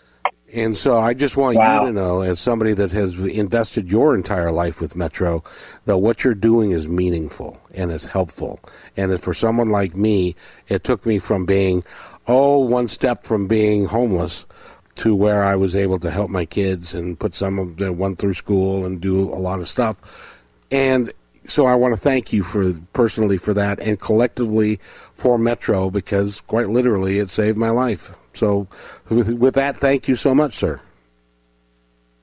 And 0.53 0.77
so 0.77 0.97
I 0.97 1.15
just 1.15 1.35
want 1.35 1.57
Wow. 1.57 1.81
you 1.81 1.87
to 1.87 1.93
know, 1.93 2.21
as 2.21 2.39
somebody 2.39 2.73
that 2.73 2.91
has 2.91 3.17
invested 3.17 3.89
your 3.91 4.13
entire 4.13 4.51
life 4.51 4.79
with 4.81 4.95
Metro, 4.95 5.43
that 5.85 5.97
what 5.97 6.23
you're 6.23 6.35
doing 6.35 6.71
is 6.71 6.87
meaningful 6.87 7.59
and 7.73 7.91
it's 7.91 8.05
helpful. 8.05 8.59
And 8.95 9.11
that 9.11 9.21
for 9.21 9.33
someone 9.33 9.69
like 9.69 9.95
me, 9.95 10.35
it 10.69 10.83
took 10.83 11.07
me 11.07 11.17
from 11.17 11.45
being, 11.45 11.83
oh, 12.27 12.59
one 12.59 12.87
step 12.87 13.25
from 13.25 13.47
being 13.47 13.85
homeless 13.85 14.45
to 14.95 15.15
where 15.15 15.43
I 15.43 15.55
was 15.55 15.75
able 15.75 15.99
to 15.99 16.11
help 16.11 16.29
my 16.29 16.45
kids 16.45 16.93
and 16.93 17.19
put 17.19 17.33
some 17.33 17.59
of 17.59 17.77
them 17.77 17.97
one 17.97 18.15
through 18.15 18.33
school 18.33 18.85
and 18.85 19.01
do 19.01 19.21
a 19.29 19.39
lot 19.39 19.59
of 19.59 19.67
stuff. 19.67 20.39
And 20.71 21.11
so 21.45 21.65
I 21.65 21.75
want 21.75 21.93
to 21.93 21.99
thank 21.99 22.31
you 22.31 22.43
for 22.43 22.73
personally 22.93 23.37
for 23.37 23.53
that 23.53 23.79
and 23.79 23.99
collectively 23.99 24.79
for 25.13 25.37
Metro 25.37 25.89
because 25.89 26.41
quite 26.41 26.69
literally 26.69 27.19
it 27.19 27.29
saved 27.29 27.57
my 27.57 27.69
life. 27.69 28.15
So 28.33 28.67
with, 29.09 29.33
with 29.33 29.55
that, 29.55 29.77
thank 29.77 30.07
you 30.07 30.15
so 30.15 30.33
much, 30.33 30.53
sir. 30.53 30.81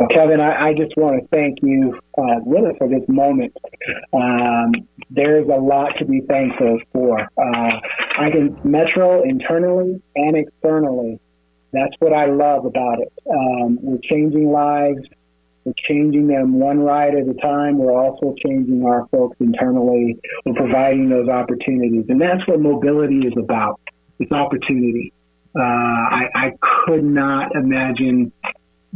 Kevin, 0.08 0.40
I, 0.40 0.68
I 0.68 0.74
just 0.74 0.96
want 0.96 1.20
to 1.20 1.28
thank 1.28 1.58
you 1.62 2.00
uh, 2.16 2.40
really 2.46 2.74
for 2.78 2.88
this 2.88 3.06
moment. 3.06 3.54
Um, 4.14 4.72
there's 5.10 5.46
a 5.46 5.60
lot 5.60 5.98
to 5.98 6.06
be 6.06 6.22
thankful 6.22 6.80
for. 6.92 7.20
Uh, 7.20 7.80
I 8.16 8.30
can 8.30 8.58
Metro 8.64 9.22
internally 9.22 10.00
and 10.16 10.36
externally. 10.36 11.20
That's 11.72 11.94
what 11.98 12.12
I 12.12 12.26
love 12.26 12.64
about 12.64 13.00
it. 13.00 13.12
Um, 13.30 13.78
we're 13.80 13.98
changing 14.02 14.50
lives. 14.50 15.00
We're 15.64 15.74
changing 15.88 16.26
them 16.26 16.58
one 16.58 16.80
ride 16.80 17.14
at 17.14 17.28
a 17.28 17.34
time. 17.34 17.78
We're 17.78 17.92
also 17.92 18.34
changing 18.44 18.84
our 18.84 19.06
folks 19.08 19.36
internally. 19.40 20.18
We're 20.44 20.54
providing 20.54 21.10
those 21.10 21.28
opportunities, 21.28 22.06
and 22.08 22.20
that's 22.20 22.46
what 22.48 22.60
mobility 22.60 23.26
is 23.26 23.34
about. 23.38 23.80
It's 24.18 24.32
opportunity. 24.32 25.12
Uh, 25.54 25.62
I, 25.62 26.28
I 26.34 26.52
could 26.60 27.04
not 27.04 27.54
imagine 27.54 28.32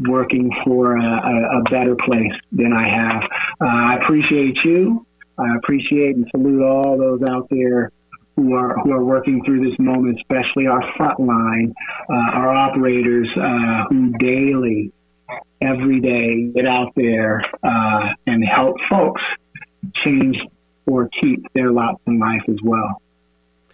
working 0.08 0.50
for 0.64 0.96
a, 0.96 1.04
a, 1.04 1.60
a 1.60 1.62
better 1.70 1.96
place 1.96 2.32
than 2.50 2.72
I 2.72 2.88
have. 2.88 3.22
Uh, 3.60 3.92
I 3.92 3.98
appreciate 4.02 4.58
you. 4.64 5.06
I 5.38 5.56
appreciate 5.56 6.16
and 6.16 6.26
salute 6.30 6.62
all 6.62 6.96
those 6.96 7.20
out 7.28 7.48
there 7.50 7.90
who 8.36 8.54
are 8.54 8.76
who 8.80 8.92
are 8.92 9.04
working 9.04 9.42
through 9.44 9.68
this 9.68 9.78
moment, 9.78 10.18
especially 10.20 10.66
our 10.66 10.82
frontline, 10.98 11.72
uh, 12.10 12.36
our 12.38 12.52
operators 12.52 13.28
uh, 13.36 13.84
who 13.88 14.12
daily, 14.18 14.92
every 15.60 16.00
day, 16.00 16.50
get 16.54 16.66
out 16.66 16.92
there 16.96 17.42
uh, 17.62 18.08
and 18.26 18.44
help 18.44 18.76
folks 18.90 19.22
change 19.94 20.36
or 20.86 21.08
keep 21.20 21.44
their 21.54 21.70
lots 21.70 22.00
in 22.06 22.18
life 22.18 22.42
as 22.48 22.58
well. 22.62 23.00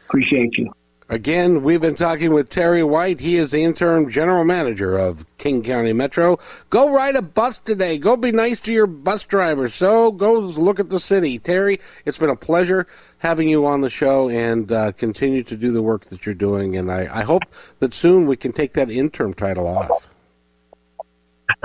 Appreciate 0.07 0.57
you. 0.59 0.70
Again, 1.11 1.64
we've 1.64 1.81
been 1.81 1.96
talking 1.96 2.33
with 2.33 2.51
Terry 2.51 2.85
White. 2.85 3.18
He 3.18 3.35
is 3.35 3.51
the 3.51 3.64
interim 3.64 4.09
general 4.09 4.44
manager 4.44 4.96
of 4.96 5.27
King 5.38 5.64
County 5.64 5.92
Metro. 5.92 6.38
Go 6.68 6.94
ride 6.94 7.16
a 7.16 7.23
bus 7.23 7.59
today. 7.59 7.99
Go 7.99 8.16
be 8.16 8.31
nice 8.31 8.61
to 8.61 8.73
your 8.73 8.87
bus 8.87 9.25
driver. 9.25 9.66
So 9.66 10.12
go 10.12 10.35
look 10.35 10.79
at 10.79 10.88
the 10.88 11.01
city. 11.01 11.40
Terry, 11.40 11.81
it's 12.05 12.16
been 12.16 12.31
a 12.31 12.37
pleasure 12.37 12.87
having 13.18 13.49
you 13.49 13.66
on 13.66 13.81
the 13.81 13.90
show 13.90 14.29
and 14.29 14.70
uh, 14.70 14.92
continue 14.92 15.42
to 15.42 15.57
do 15.57 15.73
the 15.73 15.83
work 15.83 16.05
that 16.07 16.27
you're 16.27 16.35
doing. 16.37 16.77
And 16.77 16.92
I, 16.92 17.09
I 17.12 17.25
hope 17.25 17.42
that 17.81 17.92
soon 17.92 18.29
we 18.29 18.37
can 18.37 18.53
take 18.53 18.75
that 18.75 18.88
interim 18.88 19.35
title 19.35 19.66
off. 19.66 20.09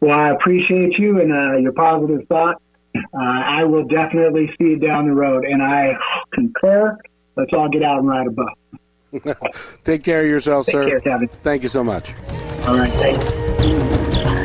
well, 0.00 0.18
I 0.18 0.30
appreciate 0.30 0.98
you 0.98 1.20
and 1.20 1.30
uh, 1.30 1.58
your 1.58 1.72
positive 1.72 2.26
thoughts. 2.26 2.62
Uh, 2.96 3.00
I 3.20 3.64
will 3.64 3.84
definitely 3.84 4.46
see 4.56 4.68
you 4.68 4.78
down 4.78 5.08
the 5.08 5.12
road, 5.12 5.44
and 5.44 5.62
I 5.62 5.98
concur. 6.32 6.98
Let's 7.36 7.52
all 7.52 7.68
get 7.68 7.82
out 7.82 7.98
and 7.98 8.08
ride 8.08 8.26
a 8.26 8.30
bus. 8.30 9.76
Take 9.84 10.02
care 10.04 10.22
of 10.22 10.26
yourself, 10.26 10.66
Take 10.66 10.72
sir. 10.74 10.88
care, 10.88 11.00
Kevin. 11.00 11.28
Thank 11.42 11.62
you 11.62 11.68
so 11.68 11.84
much. 11.84 12.14
All 12.66 12.76
right, 12.78 12.92
thanks. 12.94 14.36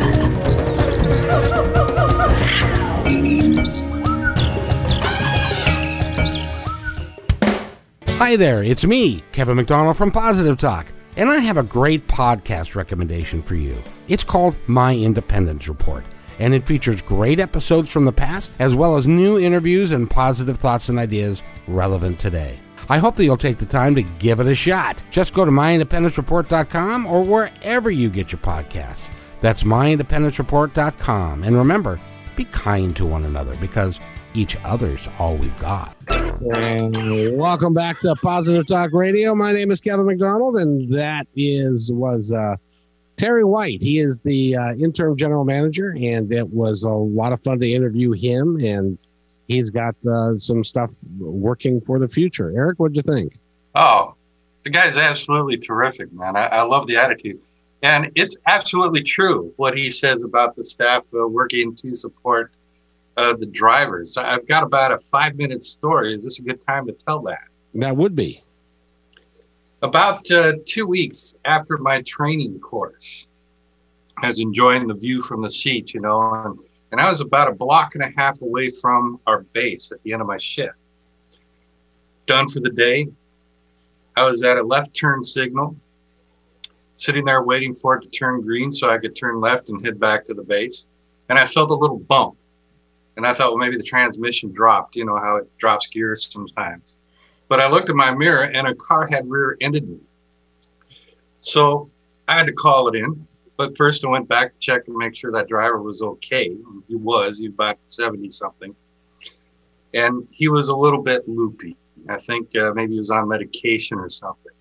Hi 8.08 8.36
there, 8.36 8.64
it's 8.64 8.86
me, 8.86 9.24
Kevin 9.32 9.56
McDonald 9.56 9.98
from 9.98 10.12
Positive 10.12 10.58
Talk, 10.58 10.86
and 11.16 11.30
I 11.30 11.40
have 11.40 11.58
a 11.58 11.64
great 11.64 12.08
podcast 12.08 12.76
recommendation 12.76 13.42
for 13.42 13.56
you. 13.56 13.76
It's 14.08 14.24
called 14.24 14.56
My 14.68 14.96
Independence 14.96 15.68
Report, 15.68 16.04
and 16.38 16.54
it 16.54 16.64
features 16.64 17.02
great 17.02 17.40
episodes 17.40 17.92
from 17.92 18.06
the 18.06 18.12
past 18.12 18.52
as 18.60 18.76
well 18.76 18.96
as 18.96 19.08
new 19.08 19.40
interviews 19.40 19.92
and 19.92 20.10
positive 20.10 20.58
thoughts 20.58 20.90
and 20.90 21.00
ideas 21.00 21.42
relevant 21.68 22.20
today. 22.20 22.60
I 22.90 22.98
hope 22.98 23.16
that 23.16 23.24
you'll 23.24 23.38
take 23.38 23.58
the 23.58 23.66
time 23.66 23.96
to 23.96 24.04
give 24.04 24.40
it 24.40 24.48
a 24.48 24.56
shot. 24.56 25.02
Just 25.12 25.34
go 25.34 25.46
to 25.46 25.52
myindependencereport.com 25.52 27.06
or 27.06 27.24
wherever 27.24 27.92
you 27.92 28.10
get 28.10 28.32
your 28.32 28.40
podcasts. 28.40 29.10
That's 29.42 29.64
myindependencereport.com. 29.64 31.44
And 31.44 31.56
remember, 31.56 32.00
be 32.36 32.46
kind 32.46 32.96
to 32.96 33.06
one 33.06 33.24
another 33.24 33.56
because 33.58 34.00
each 34.34 34.56
other's 34.64 35.08
all 35.20 35.36
we've 35.36 35.60
got. 35.60 35.96
And 36.10 37.38
welcome 37.38 37.74
back 37.74 38.00
to 38.00 38.16
Positive 38.16 38.66
Talk 38.68 38.92
Radio. 38.94 39.36
My 39.36 39.52
name 39.52 39.72
is 39.72 39.80
Kevin 39.82 40.06
McDonald, 40.06 40.58
and 40.58 40.94
that 40.94 41.28
is 41.36 41.92
was 41.92 42.32
uh, 42.32 42.56
Terry 43.18 43.44
White. 43.44 43.82
He 43.82 44.00
is 44.00 44.20
the 44.20 44.56
uh, 44.56 44.74
interim 44.74 45.18
general 45.18 45.44
manager, 45.44 45.90
and 45.92 46.32
it 46.32 46.50
was 46.50 46.84
a 46.84 46.90
lot 46.90 47.34
of 47.34 47.44
fun 47.44 47.60
to 47.60 47.72
interview 47.72 48.12
him. 48.12 48.58
And 48.62 48.98
he's 49.52 49.70
got 49.70 49.96
uh, 50.06 50.38
some 50.38 50.64
stuff 50.64 50.96
working 51.20 51.82
for 51.82 52.00
the 52.00 52.08
future. 52.08 52.52
Eric, 52.56 52.80
what'd 52.80 52.96
you 52.96 53.02
think? 53.02 53.38
Oh, 53.76 54.16
the 54.64 54.70
guy's 54.70 54.98
absolutely 54.98 55.58
terrific, 55.58 56.12
man. 56.14 56.36
I, 56.36 56.48
I 56.48 56.62
love 56.62 56.88
the 56.88 56.98
attitude. 56.98 57.42
And 57.84 58.12
it's 58.16 58.38
absolutely 58.48 59.02
true 59.02 59.54
what 59.58 59.76
he 59.76 59.90
says 59.90 60.24
about 60.24 60.56
the 60.56 60.64
staff 60.64 61.04
uh, 61.14 61.28
working 61.28 61.76
to 61.78 61.96
support 61.96 62.54
uh, 63.18 63.34
the 63.34 63.48
drivers. 63.48 64.18
I've 64.18 64.48
got 64.48 64.64
about 64.64 64.92
a 64.92 65.00
five 65.00 65.36
minute 65.36 65.64
story. 65.64 66.16
Is 66.16 66.24
this 66.24 66.40
a 66.40 66.44
good 66.44 66.66
time 66.66 66.86
to 66.88 66.94
tell 66.94 67.22
that? 67.24 67.44
That 67.74 67.98
would 67.98 68.16
be. 68.16 68.44
About 69.82 70.30
uh, 70.30 70.54
two 70.66 70.86
weeks 70.86 71.36
after 71.46 71.78
my 71.78 72.04
training 72.04 72.60
course, 72.60 73.28
I 74.18 74.28
was 74.28 74.40
enjoying 74.40 74.88
the 74.88 74.94
view 74.94 75.22
from 75.22 75.42
the 75.42 75.50
seat, 75.50 75.94
you 75.94 76.02
know, 76.02 76.22
and, 76.22 76.60
and 76.92 77.00
I 77.00 77.08
was 77.08 77.22
about 77.22 77.48
a 77.48 77.54
block 77.54 77.96
and 77.96 78.04
a 78.04 78.12
half 78.18 78.42
away 78.42 78.70
from 78.70 79.20
our 79.26 79.42
base 79.54 79.92
at 79.92 80.02
the 80.04 80.14
end 80.14 80.22
of 80.22 80.28
my 80.28 80.38
shift. 80.38 80.76
Done 82.26 82.50
for 82.50 82.60
the 82.60 82.70
day. 82.70 83.08
I 84.16 84.26
was 84.26 84.44
at 84.44 84.58
a 84.58 84.64
left 84.64 84.94
turn 84.94 85.24
signal, 85.24 85.76
sitting 86.96 87.26
there 87.26 87.44
waiting 87.44 87.74
for 87.74 87.96
it 87.96 88.02
to 88.02 88.10
turn 88.10 88.42
green 88.42 88.72
so 88.72 88.90
I 88.90 88.98
could 88.98 89.16
turn 89.16 89.40
left 89.40 89.70
and 89.70 89.84
head 89.84 90.00
back 90.00 90.26
to 90.26 90.34
the 90.34 90.44
base. 90.44 90.86
And 91.30 91.40
I 91.40 91.46
felt 91.46 91.72
a 91.72 91.76
little 91.76 92.00
bump. 92.00 92.36
And 93.16 93.26
I 93.26 93.34
thought, 93.34 93.52
well, 93.52 93.58
maybe 93.58 93.78
the 93.78 93.84
transmission 93.84 94.52
dropped, 94.52 94.96
you 94.96 95.06
know, 95.06 95.18
how 95.18 95.38
it 95.38 95.58
drops 95.58 95.88
gears 95.88 96.28
sometimes. 96.32 96.96
But 97.48 97.60
I 97.60 97.70
looked 97.70 97.90
in 97.90 97.96
my 97.96 98.14
mirror 98.14 98.44
and 98.44 98.68
a 98.68 98.76
car 98.76 99.08
had 99.08 99.30
rear 99.30 99.58
ended 99.62 99.88
me. 99.88 100.00
So 101.40 101.90
I 102.28 102.38
had 102.38 102.48
to 102.48 102.54
call 102.54 102.88
it 102.88 102.96
in. 102.96 103.28
But 103.62 103.78
first, 103.78 104.04
I 104.04 104.08
went 104.08 104.28
back 104.28 104.54
to 104.54 104.60
check 104.60 104.88
and 104.88 104.98
make 104.98 105.16
sure 105.16 105.32
that 105.32 105.48
driver 105.48 105.84
was 105.84 106.02
okay. 106.02 106.46
He 106.88 106.96
was. 106.96 107.38
He 107.38 107.48
was 107.48 107.54
about 107.54 107.78
70 107.86 108.32
something. 108.32 108.76
And 109.94 110.28
he 110.32 110.48
was 110.48 110.70
a 110.70 110.76
little 110.76 111.04
bit 111.04 111.30
loopy. 111.30 111.78
I 112.10 112.18
think 112.18 112.56
uh, 112.56 112.72
maybe 112.74 112.94
he 112.94 112.98
was 112.98 113.12
on 113.12 113.28
medication 113.28 114.00
or 114.00 114.10
something. 114.10 114.52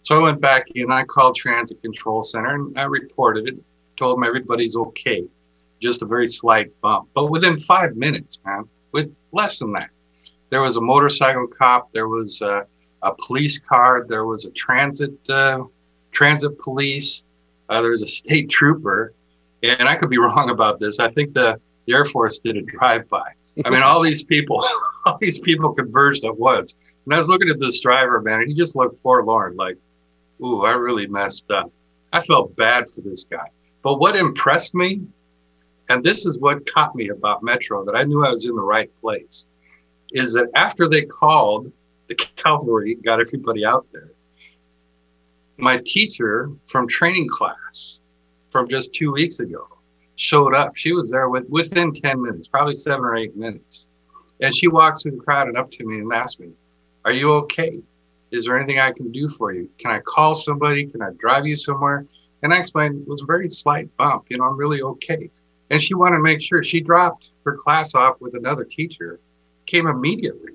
So 0.00 0.18
I 0.18 0.22
went 0.22 0.40
back 0.40 0.64
and 0.74 0.90
I 0.90 1.04
called 1.04 1.36
Transit 1.36 1.82
Control 1.82 2.22
Center 2.22 2.54
and 2.54 2.78
I 2.78 2.84
reported 2.84 3.48
it, 3.48 3.56
told 3.98 4.16
them 4.16 4.24
everybody's 4.24 4.76
okay, 4.76 5.24
just 5.82 6.00
a 6.00 6.06
very 6.06 6.26
slight 6.26 6.68
bump. 6.80 7.10
But 7.12 7.26
within 7.26 7.58
five 7.58 7.96
minutes, 7.96 8.38
man, 8.46 8.66
with 8.92 9.14
less 9.32 9.58
than 9.58 9.74
that, 9.74 9.90
there 10.48 10.62
was 10.62 10.78
a 10.78 10.80
motorcycle 10.80 11.48
cop, 11.48 11.92
there 11.92 12.08
was 12.08 12.40
a, 12.40 12.64
a 13.02 13.12
police 13.26 13.58
car, 13.58 14.06
there 14.08 14.24
was 14.24 14.46
a 14.46 14.50
transit 14.52 15.12
uh, 15.28 15.64
transit 16.12 16.58
police, 16.58 17.26
uh, 17.68 17.80
there 17.80 17.90
was 17.90 18.02
a 18.02 18.08
state 18.08 18.48
trooper, 18.50 19.12
and 19.62 19.88
I 19.88 19.96
could 19.96 20.10
be 20.10 20.18
wrong 20.18 20.50
about 20.50 20.80
this. 20.80 20.98
I 20.98 21.10
think 21.10 21.34
the, 21.34 21.60
the 21.86 21.94
Air 21.94 22.04
Force 22.04 22.38
did 22.38 22.56
a 22.56 22.62
drive 22.62 23.08
by. 23.08 23.32
I 23.64 23.70
mean, 23.70 23.82
all 23.82 24.00
these 24.02 24.22
people, 24.22 24.64
all 25.06 25.18
these 25.20 25.38
people 25.38 25.72
converged 25.74 26.24
at 26.24 26.36
once. 26.36 26.76
And 27.04 27.14
I 27.14 27.18
was 27.18 27.28
looking 27.28 27.48
at 27.48 27.58
this 27.58 27.80
driver, 27.80 28.20
man, 28.20 28.40
and 28.40 28.48
he 28.48 28.54
just 28.54 28.76
looked 28.76 29.02
forlorn, 29.02 29.56
like, 29.56 29.76
ooh, 30.42 30.64
I 30.64 30.72
really 30.72 31.06
messed 31.06 31.50
up. 31.50 31.70
I 32.12 32.20
felt 32.20 32.54
bad 32.56 32.88
for 32.90 33.00
this 33.00 33.24
guy. 33.24 33.48
But 33.82 33.98
what 33.98 34.16
impressed 34.16 34.74
me, 34.74 35.02
and 35.88 36.04
this 36.04 36.26
is 36.26 36.38
what 36.38 36.70
caught 36.70 36.94
me 36.94 37.08
about 37.08 37.42
Metro, 37.42 37.84
that 37.84 37.96
I 37.96 38.04
knew 38.04 38.24
I 38.24 38.30
was 38.30 38.44
in 38.44 38.54
the 38.54 38.62
right 38.62 38.90
place, 39.00 39.46
is 40.12 40.34
that 40.34 40.50
after 40.54 40.88
they 40.88 41.02
called 41.02 41.72
the 42.06 42.14
cavalry, 42.14 42.94
got 42.96 43.20
everybody 43.20 43.64
out 43.64 43.86
there, 43.92 44.10
my 45.58 45.78
teacher 45.84 46.50
from 46.66 46.86
training 46.86 47.28
class 47.28 47.98
from 48.50 48.68
just 48.68 48.94
two 48.94 49.12
weeks 49.12 49.40
ago 49.40 49.66
showed 50.16 50.54
up. 50.54 50.76
She 50.76 50.92
was 50.92 51.10
there 51.10 51.28
with, 51.28 51.48
within 51.48 51.92
10 51.92 52.22
minutes, 52.22 52.48
probably 52.48 52.74
seven 52.74 53.04
or 53.04 53.16
eight 53.16 53.36
minutes. 53.36 53.86
And 54.40 54.54
she 54.54 54.68
walks 54.68 55.02
through 55.02 55.12
the 55.12 55.22
crowd 55.22 55.48
and 55.48 55.56
up 55.56 55.70
to 55.72 55.84
me 55.84 55.98
and 55.98 56.12
asked 56.12 56.40
me, 56.40 56.50
Are 57.04 57.12
you 57.12 57.32
okay? 57.34 57.80
Is 58.30 58.46
there 58.46 58.56
anything 58.56 58.78
I 58.78 58.92
can 58.92 59.10
do 59.10 59.28
for 59.28 59.52
you? 59.52 59.68
Can 59.78 59.90
I 59.90 60.00
call 60.00 60.34
somebody? 60.34 60.86
Can 60.86 61.02
I 61.02 61.10
drive 61.18 61.46
you 61.46 61.56
somewhere? 61.56 62.06
And 62.42 62.54
I 62.54 62.58
explained 62.58 63.02
it 63.02 63.08
was 63.08 63.22
a 63.22 63.26
very 63.26 63.48
slight 63.48 63.94
bump. 63.96 64.26
You 64.28 64.38
know, 64.38 64.44
I'm 64.44 64.56
really 64.56 64.82
okay. 64.82 65.30
And 65.70 65.82
she 65.82 65.94
wanted 65.94 66.16
to 66.16 66.22
make 66.22 66.40
sure 66.40 66.62
she 66.62 66.80
dropped 66.80 67.32
her 67.44 67.56
class 67.56 67.94
off 67.94 68.20
with 68.20 68.34
another 68.34 68.64
teacher, 68.64 69.18
came 69.66 69.86
immediately. 69.88 70.52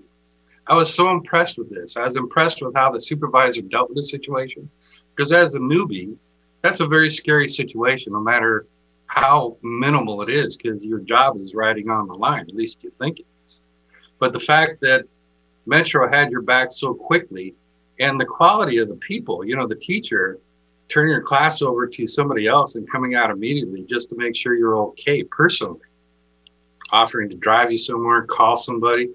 I 0.68 0.76
was 0.76 0.94
so 0.94 1.12
impressed 1.12 1.58
with 1.58 1.70
this. 1.70 1.98
I 1.98 2.06
was 2.06 2.16
impressed 2.16 2.62
with 2.62 2.74
how 2.74 2.92
the 2.92 3.00
supervisor 3.00 3.62
dealt 3.62 3.90
with 3.90 3.98
the 3.98 4.04
situation. 4.04 4.70
Because 5.16 5.32
as 5.32 5.56
a 5.56 5.60
newbie, 5.60 6.16
that's 6.62 6.80
a 6.80 6.88
very 6.88 7.10
scary 7.10 7.50
situation, 7.50 8.14
no 8.14 8.22
matter 8.22 8.66
how 9.08 9.58
minimal 9.62 10.22
it 10.22 10.30
is, 10.30 10.56
because 10.56 10.86
your 10.86 11.00
job 11.00 11.40
is 11.40 11.54
riding 11.54 11.90
on 11.90 12.08
the 12.08 12.14
line, 12.14 12.46
at 12.48 12.56
least 12.56 12.84
you 12.84 12.92
think 13.00 13.20
it 13.20 13.26
is. 13.46 13.62
But 14.20 14.34
the 14.34 14.40
fact 14.40 14.80
that 14.82 15.06
Metro 15.66 16.10
had 16.10 16.32
your 16.32 16.42
back 16.42 16.72
so 16.72 16.94
quickly 16.94 17.54
and 18.00 18.20
the 18.20 18.26
quality 18.26 18.78
of 18.78 18.88
the 18.88 18.96
people, 18.96 19.46
you 19.46 19.56
know, 19.56 19.68
the 19.68 19.76
teacher 19.76 20.40
turning 20.88 21.12
your 21.12 21.22
class 21.22 21.62
over 21.62 21.88
to 21.88 22.08
somebody 22.08 22.48
else 22.48 22.76
and 22.76 22.90
coming 22.90 23.16
out 23.16 23.30
immediately 23.30 23.84
just 23.84 24.10
to 24.10 24.16
make 24.16 24.36
sure 24.36 24.56
you're 24.56 24.78
okay 24.78 25.24
personally, 25.24 25.80
offering 26.92 27.30
to 27.30 27.36
drive 27.36 27.72
you 27.72 27.78
somewhere, 27.78 28.24
call 28.24 28.56
somebody. 28.56 29.10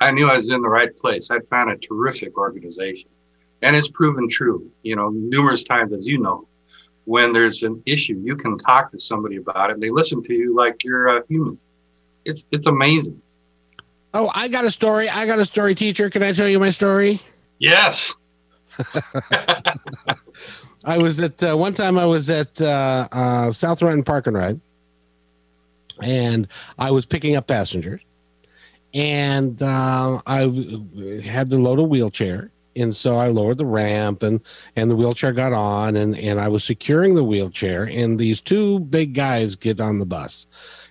I 0.00 0.10
knew 0.10 0.28
I 0.28 0.36
was 0.36 0.50
in 0.50 0.62
the 0.62 0.68
right 0.68 0.96
place. 0.96 1.30
I 1.30 1.40
found 1.50 1.70
a 1.70 1.76
terrific 1.76 2.36
organization. 2.38 3.10
And 3.62 3.76
it's 3.76 3.88
proven 3.88 4.28
true, 4.28 4.70
you 4.82 4.96
know, 4.96 5.10
numerous 5.10 5.62
times, 5.62 5.92
as 5.92 6.06
you 6.06 6.18
know, 6.18 6.48
when 7.04 7.32
there's 7.32 7.62
an 7.62 7.82
issue, 7.84 8.20
you 8.24 8.36
can 8.36 8.56
talk 8.56 8.90
to 8.92 8.98
somebody 8.98 9.36
about 9.36 9.70
it 9.70 9.74
and 9.74 9.82
they 9.82 9.90
listen 9.90 10.22
to 10.22 10.32
you 10.32 10.56
like 10.56 10.82
you're 10.84 11.18
a 11.18 11.26
human. 11.28 11.58
It's 12.24 12.46
it's 12.50 12.66
amazing. 12.66 13.20
Oh, 14.12 14.30
I 14.34 14.48
got 14.48 14.64
a 14.64 14.70
story. 14.70 15.08
I 15.08 15.26
got 15.26 15.38
a 15.38 15.46
story, 15.46 15.74
teacher. 15.74 16.10
Can 16.10 16.22
I 16.22 16.32
tell 16.32 16.48
you 16.48 16.58
my 16.58 16.70
story? 16.70 17.20
Yes. 17.58 18.14
I 20.84 20.98
was 20.98 21.20
at 21.20 21.42
uh, 21.42 21.56
one 21.56 21.74
time. 21.74 21.98
I 21.98 22.06
was 22.06 22.30
at 22.30 22.60
uh, 22.60 23.08
uh, 23.12 23.52
South 23.52 23.82
Renton 23.82 24.02
Park 24.02 24.26
and 24.26 24.36
Ride, 24.36 24.60
and 26.02 26.48
I 26.78 26.90
was 26.90 27.06
picking 27.06 27.36
up 27.36 27.46
passengers, 27.46 28.00
and 28.94 29.62
uh, 29.62 30.20
I 30.26 30.40
had 31.24 31.50
to 31.50 31.56
load 31.56 31.78
a 31.78 31.84
wheelchair, 31.84 32.50
and 32.76 32.94
so 32.94 33.16
I 33.18 33.28
lowered 33.28 33.58
the 33.58 33.66
ramp, 33.66 34.22
and 34.22 34.40
and 34.76 34.90
the 34.90 34.96
wheelchair 34.96 35.32
got 35.32 35.52
on, 35.52 35.96
and 35.96 36.16
and 36.16 36.40
I 36.40 36.48
was 36.48 36.64
securing 36.64 37.14
the 37.14 37.24
wheelchair, 37.24 37.84
and 37.84 38.18
these 38.18 38.40
two 38.40 38.80
big 38.80 39.14
guys 39.14 39.54
get 39.54 39.80
on 39.80 39.98
the 39.98 40.06
bus. 40.06 40.46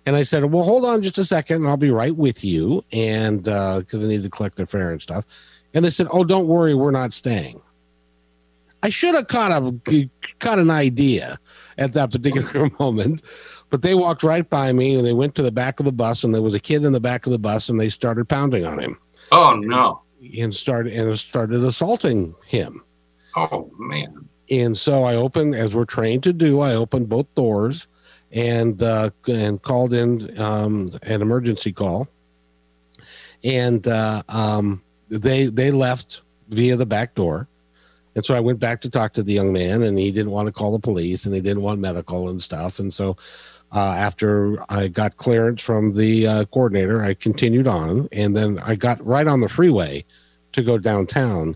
And 0.06 0.16
I 0.16 0.24
said, 0.24 0.46
"Well, 0.46 0.64
hold 0.64 0.86
on 0.86 1.02
just 1.02 1.18
a 1.18 1.26
second, 1.26 1.58
and 1.58 1.68
I'll 1.68 1.78
be 1.78 1.92
right 1.92 2.16
with 2.16 2.44
you." 2.44 2.84
And 2.92 3.44
because 3.44 3.86
uh, 3.94 3.98
they 3.98 4.08
need 4.08 4.24
to 4.24 4.30
collect 4.30 4.56
their 4.56 4.66
fare 4.66 4.92
and 4.92 5.02
stuff, 5.02 5.26
and 5.74 5.84
they 5.84 5.90
said, 5.90 6.08
"Oh, 6.12 6.24
don't 6.24 6.48
worry, 6.48 6.74
we're 6.74 6.92
not 6.92 7.14
staying." 7.14 7.62
I 8.82 8.90
should 8.90 9.16
have 9.16 9.28
caught 9.28 9.52
a 9.52 10.10
caught 10.40 10.60
an 10.60 10.70
idea 10.70 11.38
at 11.78 11.94
that 11.94 12.12
particular 12.12 12.70
moment, 12.80 13.22
but 13.70 13.82
they 13.82 13.94
walked 13.94 14.24
right 14.24 14.50
by 14.50 14.72
me 14.72 14.96
and 14.96 15.06
they 15.06 15.14
went 15.14 15.36
to 15.36 15.42
the 15.42 15.52
back 15.52 15.80
of 15.80 15.86
the 15.86 15.92
bus 15.92 16.24
and 16.24 16.34
there 16.34 16.42
was 16.42 16.54
a 16.54 16.60
kid 16.60 16.84
in 16.84 16.94
the 16.94 17.00
back 17.00 17.26
of 17.26 17.32
the 17.32 17.40
bus 17.40 17.70
and 17.70 17.80
they 17.80 17.90
started 17.90 18.28
pounding 18.28 18.66
on 18.66 18.80
him. 18.80 18.98
Oh 19.32 19.56
no! 19.56 20.02
And 20.38 20.54
started 20.54 20.94
and 20.94 21.18
started 21.18 21.64
assaulting 21.64 22.36
him. 22.46 22.84
Oh 23.36 23.72
man! 23.78 24.28
And 24.50 24.78
so 24.78 25.04
I 25.04 25.16
opened, 25.16 25.56
as 25.56 25.74
we're 25.74 25.86
trained 25.86 26.24
to 26.24 26.34
do, 26.34 26.62
I 26.62 26.74
opened 26.74 27.10
both 27.10 27.34
doors 27.36 27.88
and 28.32 28.82
uh, 28.82 29.12
and 29.28 29.62
called 29.62 29.94
in 29.94 30.40
um, 30.40 30.92
an 31.04 31.22
emergency 31.22 31.72
call. 31.72 32.08
And 33.44 33.88
uh, 33.88 34.24
um, 34.30 34.82
they 35.10 35.46
they 35.46 35.72
left 35.72 36.24
via 36.50 36.76
the 36.76 36.86
back 36.86 37.14
door 37.14 37.48
and 38.16 38.26
so 38.26 38.34
I 38.36 38.40
went 38.40 38.60
back 38.60 38.82
to 38.82 38.90
talk 38.90 39.14
to 39.14 39.24
the 39.24 39.32
young 39.32 39.54
man, 39.54 39.84
and 39.84 39.98
he 39.98 40.12
didn't 40.12 40.32
want 40.32 40.48
to 40.48 40.52
call 40.52 40.74
the 40.74 40.80
police, 40.80 41.26
and 41.26 41.34
he 41.34 41.40
didn't 41.40 41.64
want 41.64 41.80
medical 41.80 42.30
and 42.30 42.42
stuff. 42.42 42.80
And 42.80 42.94
so, 42.94 43.16
uh, 43.72 43.94
after 43.98 44.58
I 44.72 44.88
got 44.88 45.18
clearance 45.18 45.62
from 45.62 45.96
the 45.96 46.28
uh, 46.28 46.46
coordinator, 46.46 47.04
I 47.04 47.14
continued 47.14 47.68
on, 47.68 48.08
and 48.12 48.36
then 48.36 48.60
I 48.60 48.76
got 48.76 49.06
right 49.06 49.28
on 49.28 49.42
the 49.42 49.50
freeway 49.50 50.06
to 50.54 50.64
go 50.64 50.78
downtown. 50.78 51.56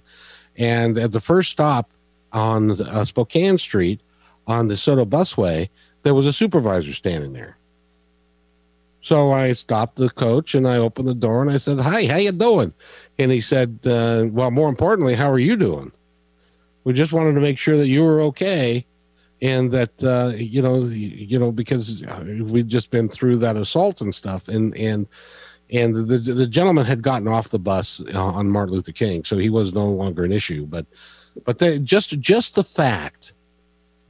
And 0.55 0.97
at 0.97 1.11
the 1.11 1.20
first 1.20 1.51
stop 1.51 1.89
on 2.32 2.72
uh, 2.72 3.05
Spokane 3.05 3.57
Street 3.57 4.01
on 4.45 4.68
the 4.68 4.76
SODO 4.76 5.05
Busway, 5.05 5.70
there 6.03 6.14
was 6.14 6.28
a 6.28 6.34
supervisor 6.34 6.93
standing 6.93 7.34
there. 7.34 7.57
So 9.01 9.32
I 9.32 9.51
stopped 9.53 9.97
the 9.97 10.09
coach 10.09 10.55
and 10.55 10.68
I 10.68 10.78
opened 10.78 11.09
the 11.09 11.14
door 11.14 11.41
and 11.41 11.51
I 11.51 11.57
said, 11.57 11.80
"Hi, 11.80 12.05
how 12.05 12.16
you 12.16 12.32
doing?" 12.32 12.74
And 13.20 13.32
he 13.32 13.41
said, 13.41 13.80
uh, 13.86 14.28
"Well, 14.32 14.49
more 14.49 14.70
importantly, 14.70 15.16
how 15.16 15.30
are 15.30 15.39
you 15.39 15.57
doing?" 15.57 15.91
We 16.86 16.93
just 16.93 17.11
wanted 17.11 17.34
to 17.34 17.41
make 17.41 17.57
sure 17.57 17.76
that 17.78 17.88
you 17.88 18.03
were 18.03 18.22
okay, 18.22 18.86
and 19.44 19.72
that 19.72 20.02
uh, 20.04 20.32
you 20.38 20.62
know, 20.62 20.84
you 20.86 21.38
know, 21.38 21.52
because 21.52 22.04
we'd 22.39 22.70
just 22.70 22.89
been 22.91 23.10
through 23.10 23.36
that 23.38 23.58
assault 23.58 24.00
and 24.00 24.16
stuff, 24.16 24.48
and 24.48 24.76
and 24.78 25.06
and 25.70 25.96
the 25.96 26.18
the 26.18 26.48
gentleman 26.48 26.86
had 26.86 27.02
gotten 27.02 27.28
off 27.28 27.50
the 27.50 27.60
bus 27.60 28.02
uh, 28.16 28.26
on 28.26 28.50
Martin 28.50 28.76
Luther 28.76 28.94
King, 28.94 29.26
so 29.26 29.38
he 29.38 29.50
was 29.50 29.74
no 29.74 29.88
longer 29.88 30.24
an 30.24 30.32
issue. 30.32 30.66
But 30.66 30.86
but 31.44 31.60
they, 31.60 31.78
just 31.80 32.18
just 32.20 32.56
the 32.56 32.64
fact 32.64 33.34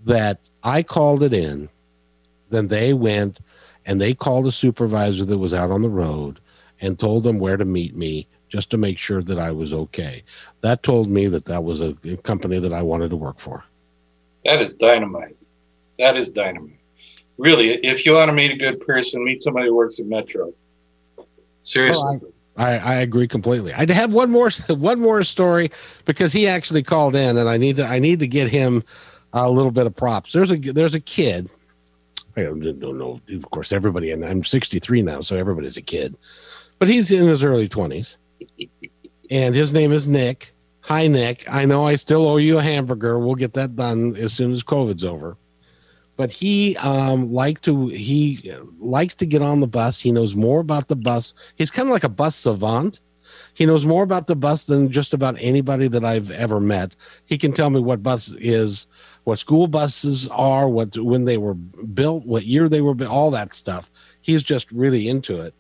that 0.06 0.38
I 0.64 0.84
called 0.84 1.24
it 1.24 1.34
in, 1.34 1.68
then 2.52 2.68
they 2.68 2.94
went 2.94 3.40
and 3.88 4.00
they 4.00 4.14
called 4.14 4.46
a 4.46 4.52
supervisor 4.52 5.26
that 5.26 5.38
was 5.40 5.54
out 5.54 5.72
on 5.72 5.82
the 5.82 5.90
road 5.90 6.40
and 6.80 7.00
told 7.00 7.24
them 7.24 7.40
where 7.40 7.58
to 7.58 7.66
meet 7.66 7.96
me 7.96 8.28
just 8.50 8.70
to 8.70 8.78
make 8.78 9.00
sure 9.00 9.24
that 9.24 9.40
I 9.40 9.52
was 9.52 9.74
okay. 9.74 10.24
That 10.62 10.84
told 10.84 11.10
me 11.10 11.28
that 11.28 11.46
that 11.46 11.64
was 11.64 11.82
a 11.82 11.94
company 12.18 12.60
that 12.60 12.74
I 12.74 12.84
wanted 12.84 13.10
to 13.10 13.16
work 13.16 13.40
for. 13.40 13.66
That 14.46 14.62
is 14.62 14.76
dynamite. 14.76 15.38
That 15.98 16.18
is 16.18 16.28
dynamite. 16.30 16.80
Really, 17.38 17.74
if 17.86 18.06
you 18.06 18.14
want 18.14 18.30
to 18.30 18.34
meet 18.34 18.52
a 18.52 18.58
good 18.58 18.80
person, 18.80 19.24
meet 19.24 19.42
somebody 19.42 19.68
who 19.68 19.76
works 19.76 20.00
at 20.00 20.06
Metro. 20.06 20.54
Seriously. 21.64 22.20
Oh, 22.22 22.34
I, 22.58 22.78
I, 22.78 22.94
agree 22.96 23.28
completely. 23.28 23.74
I 23.74 23.92
have 23.92 24.14
one 24.14 24.30
more 24.30 24.50
one 24.70 25.00
more 25.00 25.24
story 25.24 25.70
because 26.06 26.32
he 26.32 26.48
actually 26.48 26.84
called 26.84 27.16
in, 27.16 27.38
and 27.38 27.50
I 27.50 27.58
need 27.58 27.78
to 27.78 27.86
I 27.86 28.00
need 28.00 28.20
to 28.20 28.28
get 28.28 28.50
him 28.50 28.84
a 29.32 29.50
little 29.50 29.72
bit 29.72 29.88
of 29.88 29.96
props. 29.96 30.32
There's 30.32 30.52
a 30.52 30.58
there's 30.58 30.94
a 30.94 31.00
kid. 31.00 31.50
I 32.36 32.44
don't 32.44 32.98
know. 32.98 33.22
Of 33.32 33.50
course, 33.52 33.72
everybody, 33.72 34.12
and 34.12 34.26
I'm 34.26 34.44
63 34.44 35.04
now, 35.04 35.22
so 35.22 35.36
everybody's 35.36 35.78
a 35.78 35.84
kid, 35.84 36.16
but 36.80 36.90
he's 36.90 37.12
in 37.12 37.28
his 37.28 37.44
early 37.44 37.70
20s, 37.70 38.18
and 39.30 39.54
his 39.54 39.72
name 39.72 39.92
is 39.92 40.08
Nick. 40.08 40.53
Hi, 40.88 41.08
Nick. 41.08 41.46
I 41.50 41.64
know 41.64 41.88
I 41.88 41.96
still 41.96 42.28
owe 42.28 42.36
you 42.36 42.58
a 42.58 42.62
hamburger. 42.62 43.18
We'll 43.18 43.36
get 43.36 43.54
that 43.54 43.78
done 43.78 44.18
as 44.18 44.34
soon 44.34 44.52
as 44.52 44.64
COVID's 44.64 45.06
over. 45.06 45.38
But 46.18 46.30
he 46.30 46.76
um 46.78 47.32
like 47.32 47.62
to 47.62 47.88
he 47.88 48.54
likes 48.80 49.16
to 49.16 49.26
get 49.26 49.42
on 49.42 49.62
the 49.62 49.68
bus. 49.68 50.00
He 50.00 50.12
knows 50.12 50.36
more 50.36 50.60
about 50.60 50.90
the 50.90 50.98
bus. 50.98 51.34
He's 51.56 51.72
kind 51.72 51.88
of 51.88 51.94
like 51.94 52.04
a 52.04 52.10
bus 52.10 52.36
savant. 52.36 53.00
He 53.54 53.66
knows 53.66 53.86
more 53.86 54.04
about 54.04 54.28
the 54.28 54.36
bus 54.36 54.66
than 54.66 54.92
just 54.92 55.14
about 55.14 55.38
anybody 55.40 55.88
that 55.88 56.04
I've 56.04 56.30
ever 56.32 56.60
met. 56.60 56.98
He 57.26 57.38
can 57.38 57.54
tell 57.54 57.70
me 57.70 57.80
what 57.80 58.04
bus 58.04 58.34
is 58.38 58.86
what 59.24 59.40
school 59.40 59.68
buses 59.68 60.28
are, 60.28 60.68
what 60.68 60.98
when 60.98 61.24
they 61.24 61.38
were 61.38 61.54
built, 61.54 62.26
what 62.26 62.44
year 62.46 62.68
they 62.68 62.82
were 62.82 62.94
built, 62.94 63.10
all 63.10 63.32
that 63.32 63.54
stuff. 63.54 63.90
He's 64.20 64.44
just 64.44 64.70
really 64.72 65.08
into 65.08 65.42
it, 65.42 65.54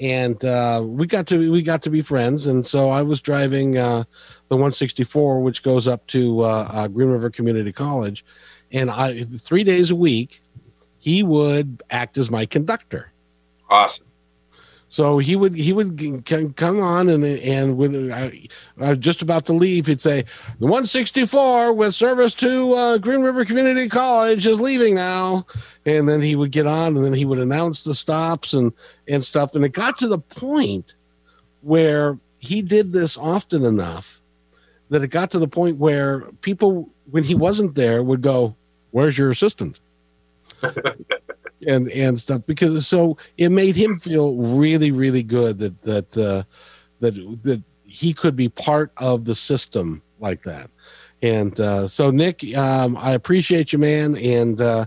and 0.00 0.44
uh, 0.44 0.84
we 0.84 1.06
got 1.06 1.26
to 1.28 1.50
we 1.50 1.62
got 1.62 1.82
to 1.82 1.90
be 1.90 2.02
friends. 2.02 2.46
And 2.46 2.64
so 2.64 2.90
I 2.90 3.02
was 3.02 3.20
driving 3.20 3.78
uh, 3.78 4.04
the 4.48 4.56
164, 4.56 5.40
which 5.40 5.62
goes 5.62 5.86
up 5.86 6.06
to 6.08 6.42
uh, 6.42 6.68
uh, 6.72 6.88
Green 6.88 7.10
River 7.10 7.30
Community 7.30 7.72
College, 7.72 8.24
and 8.72 8.90
I 8.90 9.22
three 9.24 9.64
days 9.64 9.90
a 9.90 9.96
week 9.96 10.42
he 10.98 11.22
would 11.22 11.82
act 11.90 12.18
as 12.18 12.30
my 12.30 12.44
conductor. 12.46 13.12
Awesome. 13.70 14.06
So 14.90 15.18
he 15.18 15.36
would 15.36 15.54
he 15.54 15.74
would 15.74 16.24
come 16.56 16.80
on 16.80 17.10
and 17.10 17.22
and 17.22 17.76
when 17.76 18.10
I, 18.10 18.48
I 18.80 18.90
was 18.90 18.98
just 18.98 19.20
about 19.20 19.44
to 19.46 19.52
leave, 19.52 19.86
he'd 19.86 20.00
say 20.00 20.22
the 20.60 20.66
164 20.66 21.74
with 21.74 21.94
service 21.94 22.34
to 22.36 22.72
uh, 22.72 22.98
Green 22.98 23.20
River 23.20 23.44
Community 23.44 23.86
College 23.86 24.46
is 24.46 24.62
leaving 24.62 24.94
now, 24.94 25.46
and 25.84 26.08
then 26.08 26.22
he 26.22 26.36
would 26.36 26.52
get 26.52 26.66
on 26.66 26.96
and 26.96 27.04
then 27.04 27.12
he 27.12 27.26
would 27.26 27.38
announce 27.38 27.84
the 27.84 27.94
stops 27.94 28.54
and 28.54 28.72
and 29.06 29.22
stuff. 29.22 29.54
And 29.54 29.62
it 29.62 29.72
got 29.72 29.98
to 29.98 30.08
the 30.08 30.18
point 30.18 30.94
where 31.60 32.18
he 32.38 32.62
did 32.62 32.92
this 32.92 33.18
often 33.18 33.64
enough 33.64 34.17
that 34.90 35.02
it 35.02 35.08
got 35.08 35.30
to 35.32 35.38
the 35.38 35.48
point 35.48 35.78
where 35.78 36.20
people 36.40 36.88
when 37.10 37.24
he 37.24 37.34
wasn't 37.34 37.74
there 37.74 38.02
would 38.02 38.22
go, 38.22 38.54
"Where's 38.90 39.16
your 39.16 39.30
assistant?" 39.30 39.80
and 41.66 41.90
and 41.90 42.18
stuff 42.18 42.42
because 42.46 42.86
so 42.86 43.16
it 43.36 43.50
made 43.50 43.76
him 43.76 43.98
feel 43.98 44.34
really 44.34 44.90
really 44.90 45.22
good 45.22 45.58
that 45.58 45.82
that 45.82 46.16
uh, 46.16 46.42
that 47.00 47.14
that 47.42 47.62
he 47.84 48.12
could 48.12 48.36
be 48.36 48.48
part 48.48 48.92
of 48.98 49.24
the 49.24 49.34
system 49.34 50.02
like 50.20 50.42
that 50.42 50.70
and 51.22 51.58
uh, 51.60 51.86
so 51.86 52.10
nick 52.10 52.44
um, 52.56 52.96
i 52.98 53.12
appreciate 53.12 53.72
you 53.72 53.78
man 53.78 54.16
and 54.16 54.60
uh, 54.60 54.84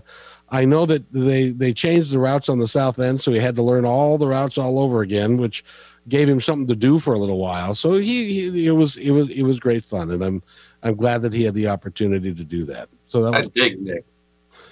i 0.50 0.64
know 0.64 0.86
that 0.86 1.10
they 1.12 1.50
they 1.50 1.72
changed 1.72 2.12
the 2.12 2.18
routes 2.18 2.48
on 2.48 2.58
the 2.58 2.68
south 2.68 2.98
end 2.98 3.20
so 3.20 3.32
he 3.32 3.38
had 3.38 3.56
to 3.56 3.62
learn 3.62 3.84
all 3.84 4.16
the 4.16 4.26
routes 4.26 4.56
all 4.56 4.78
over 4.78 5.02
again 5.02 5.36
which 5.36 5.64
gave 6.08 6.28
him 6.28 6.40
something 6.40 6.66
to 6.66 6.76
do 6.76 6.98
for 6.98 7.14
a 7.14 7.18
little 7.18 7.38
while. 7.38 7.74
So 7.74 7.92
he, 7.94 8.50
he 8.50 8.66
it 8.66 8.72
was 8.72 8.96
it 8.96 9.10
was 9.10 9.28
it 9.30 9.42
was 9.42 9.60
great 9.60 9.84
fun. 9.84 10.10
And 10.10 10.22
i'm 10.22 10.42
i'm 10.82 10.94
glad 10.94 11.22
that 11.22 11.32
he 11.32 11.44
had 11.44 11.54
the 11.54 11.68
opportunity 11.68 12.34
to 12.34 12.44
do 12.44 12.64
that. 12.64 12.88
So 13.06 13.22
that 13.22 13.32
was, 13.32 13.46
i 13.46 13.50
dig 13.54 13.80
nick. 13.80 14.04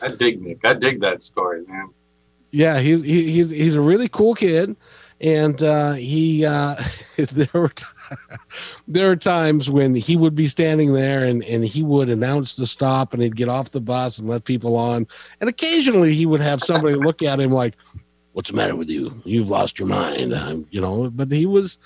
I 0.03 0.09
dig 0.09 0.43
Nick. 0.43 0.65
I 0.65 0.75
dig 0.75 1.01
that 1.01 1.23
story, 1.23 1.63
man. 1.67 1.91
Yeah, 2.51 2.81
he, 2.81 3.01
he 3.01 3.31
he's 3.31 3.51
he's 3.51 3.75
a 3.75 3.81
really 3.81 4.09
cool 4.09 4.35
kid, 4.35 4.77
and 5.21 5.63
uh, 5.63 5.93
he 5.93 6.45
uh, 6.45 6.77
there 7.17 7.49
were 7.55 7.69
t- 7.69 7.85
there 8.89 9.11
are 9.11 9.17
times 9.17 9.71
when 9.71 9.95
he 9.95 10.17
would 10.17 10.35
be 10.35 10.49
standing 10.49 10.93
there 10.93 11.25
and 11.25 11.45
and 11.45 11.65
he 11.65 11.83
would 11.83 12.09
announce 12.09 12.57
the 12.57 12.67
stop 12.67 13.13
and 13.13 13.23
he'd 13.23 13.37
get 13.37 13.49
off 13.49 13.71
the 13.71 13.81
bus 13.81 14.19
and 14.19 14.29
let 14.29 14.45
people 14.45 14.77
on, 14.77 15.07
and 15.41 15.49
occasionally 15.49 16.15
he 16.15 16.27
would 16.27 16.41
have 16.41 16.61
somebody 16.61 16.95
look 16.95 17.23
at 17.23 17.39
him 17.39 17.53
like, 17.53 17.77
"What's 18.33 18.51
the 18.51 18.57
matter 18.57 18.77
with 18.77 18.89
you? 18.91 19.11
You've 19.25 19.51
lost 19.51 19.79
your 19.79 19.89
mind," 19.89 20.35
um, 20.35 20.67
you 20.71 20.81
know. 20.81 21.11
But 21.11 21.31
he 21.31 21.47
was 21.47 21.79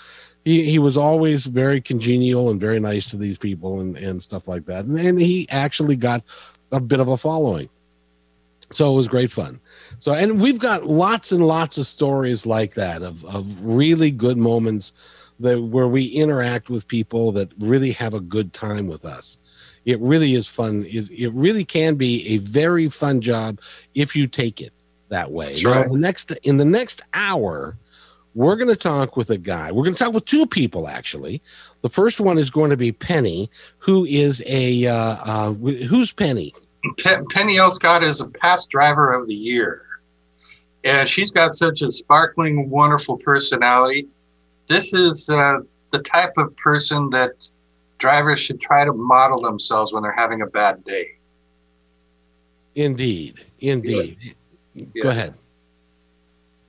he 0.45 0.65
he 0.65 0.79
was 0.79 0.97
always 0.97 1.47
very 1.47 1.81
congenial 1.81 2.51
and 2.51 2.61
very 2.61 2.81
nice 2.81 3.07
to 3.07 3.17
these 3.17 3.39
people 3.39 3.81
and 3.81 3.97
and 3.97 4.21
stuff 4.21 4.47
like 4.47 4.67
that, 4.67 4.85
and, 4.85 4.99
and 4.99 5.21
he 5.21 5.49
actually 5.51 5.97
got 5.97 6.23
a 6.73 6.81
bit 6.81 7.01
of 7.01 7.09
a 7.09 7.17
following. 7.17 7.69
So 8.71 8.93
it 8.93 8.97
was 8.97 9.09
great 9.09 9.31
fun. 9.31 9.61
So 9.99 10.13
and 10.13 10.41
we've 10.41 10.59
got 10.59 10.87
lots 10.87 11.33
and 11.33 11.47
lots 11.47 11.79
of 11.79 11.87
stories 11.87 12.45
like 12.45 12.75
that 12.75 13.03
of, 13.03 13.25
of 13.25 13.65
really 13.65 14.11
good 14.11 14.37
moments 14.37 14.93
that 15.41 15.63
where 15.63 15.89
we 15.89 16.07
interact 16.07 16.69
with 16.69 16.89
people 16.89 17.33
that 17.33 17.51
really 17.59 17.93
have 17.93 18.15
a 18.15 18.21
good 18.21 18.53
time 18.53 18.87
with 18.87 19.05
us. 19.05 19.39
It 19.85 20.01
really 20.01 20.35
is 20.35 20.47
fun. 20.47 20.85
It, 20.87 21.11
it 21.11 21.33
really 21.33 21.65
can 21.65 21.97
be 21.97 22.27
a 22.29 22.39
very 22.39 22.89
fun 22.89 23.21
job 23.21 23.61
if 23.95 24.17
you 24.17 24.27
take 24.27 24.61
it 24.61 24.73
that 25.09 25.31
way 25.31 25.49
That's 25.49 25.65
right. 25.65 25.87
now, 25.87 25.93
the 25.93 25.99
next 25.99 26.31
in 26.43 26.57
the 26.57 26.65
next 26.65 27.03
hour 27.13 27.77
we're 28.35 28.57
going 28.57 28.69
to 28.69 28.77
talk 28.77 29.17
with 29.17 29.31
a 29.31 29.39
guy 29.39 29.71
we're 29.71 29.85
going 29.85 29.95
to 29.95 30.03
talk 30.03 30.13
with 30.13 30.25
two 30.25 30.47
people 30.47 30.89
actually 30.89 31.43
the 31.83 31.89
first 31.89 32.21
one 32.21 32.39
is 32.39 32.51
going 32.51 32.71
to 32.71 32.77
be 32.77 32.91
penny 32.91 33.51
who 33.79 34.05
is 34.05 34.43
a 34.47 34.87
uh, 34.87 35.17
uh, 35.25 35.53
who's 35.53 36.13
penny 36.13 36.53
Penny 37.31 37.59
L. 37.59 37.71
Scott 37.71 38.03
is 38.03 38.21
a 38.21 38.29
past 38.29 38.71
driver 38.71 39.13
of 39.13 39.27
the 39.27 39.35
year. 39.35 39.83
And 40.85 41.09
she's 41.09 41.31
got 41.31 41.55
such 41.55 41.81
a 41.81 41.91
sparkling, 41.91 42.69
wonderful 42.69 43.17
personality. 43.17 44.07
This 44.67 44.93
is 44.93 45.31
uh, 45.31 45.61
the 45.91 46.01
type 46.01 46.37
of 46.37 46.55
person 46.57 47.09
that 47.11 47.51
drivers 47.99 48.39
should 48.39 48.61
try 48.61 48.85
to 48.85 48.93
model 48.93 49.39
themselves 49.39 49.93
when 49.93 50.03
they're 50.03 50.13
having 50.13 50.43
a 50.43 50.47
bad 50.47 50.85
day. 50.85 51.17
Indeed. 52.75 53.45
Indeed. 53.61 54.19
Yeah. 54.21 54.33
Go 55.03 55.09
ahead. 55.09 55.35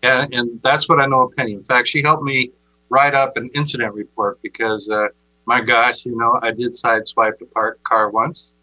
And, 0.04 0.34
and 0.34 0.62
that's 0.62 0.88
what 0.88 1.00
I 1.00 1.06
know 1.08 1.22
of 1.22 1.36
Penny. 1.36 1.54
In 1.54 1.64
fact, 1.64 1.88
she 1.88 2.02
helped 2.02 2.24
me 2.24 2.52
write 2.90 3.16
up 3.16 3.38
an 3.38 3.50
incident 3.56 3.94
report 3.94 4.40
because, 4.42 4.90
uh, 4.90 5.08
my 5.46 5.62
gosh, 5.62 6.06
you 6.06 6.16
know, 6.16 6.40
I 6.42 6.52
did 6.52 6.72
sideswipe 6.72 7.42
a 7.42 7.46
parked 7.46 7.84
car 7.84 8.12
once. 8.12 8.54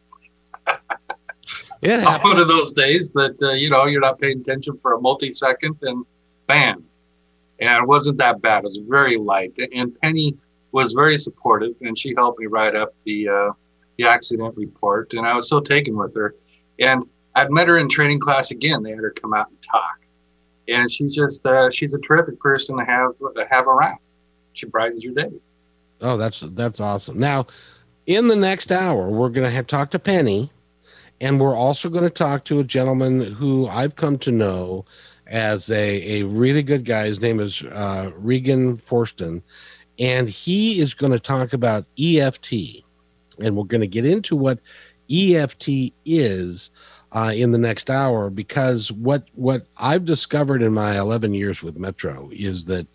Yeah, 1.82 2.18
one 2.22 2.38
of 2.38 2.48
those 2.48 2.72
days 2.72 3.10
that 3.10 3.36
uh, 3.42 3.52
you 3.52 3.68
know 3.68 3.86
you're 3.86 4.00
not 4.00 4.20
paying 4.20 4.40
attention 4.40 4.78
for 4.78 4.92
a 4.94 5.00
multi-second, 5.00 5.76
and 5.82 6.06
bam, 6.46 6.84
and 7.58 7.82
it 7.82 7.88
wasn't 7.88 8.18
that 8.18 8.40
bad. 8.40 8.60
It 8.60 8.66
was 8.66 8.80
very 8.88 9.16
light, 9.16 9.58
and 9.74 10.00
Penny 10.00 10.36
was 10.70 10.92
very 10.92 11.18
supportive, 11.18 11.74
and 11.82 11.98
she 11.98 12.14
helped 12.16 12.38
me 12.38 12.46
write 12.46 12.76
up 12.76 12.94
the 13.04 13.28
uh, 13.28 13.50
the 13.98 14.04
accident 14.04 14.56
report, 14.56 15.12
and 15.14 15.26
I 15.26 15.34
was 15.34 15.48
so 15.48 15.60
taken 15.60 15.96
with 15.96 16.14
her. 16.14 16.36
And 16.78 17.04
I'd 17.34 17.50
met 17.50 17.68
her 17.68 17.78
in 17.78 17.88
training 17.88 18.20
class 18.20 18.50
again. 18.50 18.82
They 18.82 18.90
had 18.90 19.00
her 19.00 19.10
come 19.10 19.32
out 19.34 19.48
and 19.48 19.62
talk, 19.62 20.00
and 20.68 20.90
she's 20.90 21.14
just 21.14 21.44
uh, 21.46 21.70
she's 21.70 21.94
a 21.94 21.98
terrific 21.98 22.38
person 22.40 22.76
to 22.78 22.84
have 22.84 23.16
to 23.18 23.46
have 23.50 23.66
around. 23.66 23.98
She 24.52 24.66
brightens 24.66 25.02
your 25.02 25.14
day. 25.14 25.30
Oh, 26.00 26.16
that's 26.16 26.40
that's 26.40 26.80
awesome. 26.80 27.18
Now, 27.18 27.46
in 28.06 28.28
the 28.28 28.36
next 28.36 28.70
hour, 28.70 29.08
we're 29.08 29.30
going 29.30 29.46
to 29.46 29.50
have 29.54 29.66
talk 29.66 29.90
to 29.92 29.98
Penny 29.98 30.50
and 31.22 31.38
we're 31.38 31.54
also 31.54 31.88
going 31.88 32.02
to 32.02 32.10
talk 32.10 32.42
to 32.46 32.58
a 32.58 32.64
gentleman 32.64 33.20
who 33.20 33.68
I've 33.68 33.94
come 33.94 34.18
to 34.18 34.32
know 34.32 34.84
as 35.28 35.70
a, 35.70 36.20
a 36.20 36.24
really 36.24 36.64
good 36.64 36.84
guy. 36.84 37.06
His 37.06 37.20
name 37.20 37.38
is 37.38 37.62
uh, 37.62 38.10
Regan 38.16 38.76
Forston. 38.78 39.40
And 40.00 40.28
he 40.28 40.80
is 40.80 40.94
going 40.94 41.12
to 41.12 41.20
talk 41.20 41.52
about 41.52 41.86
EFT. 41.96 42.82
And 43.38 43.56
we're 43.56 43.62
going 43.62 43.82
to 43.82 43.86
get 43.86 44.04
into 44.04 44.34
what 44.34 44.58
EFT 45.08 45.92
is 46.04 46.72
uh, 47.12 47.32
in 47.34 47.52
the 47.52 47.58
next 47.58 47.90
hour 47.90 48.30
because 48.30 48.90
what, 48.92 49.28
what 49.34 49.66
I've 49.76 50.04
discovered 50.04 50.62
in 50.62 50.72
my 50.72 50.98
11 50.98 51.34
years 51.34 51.62
with 51.62 51.78
Metro 51.78 52.30
is 52.32 52.64
that 52.66 52.86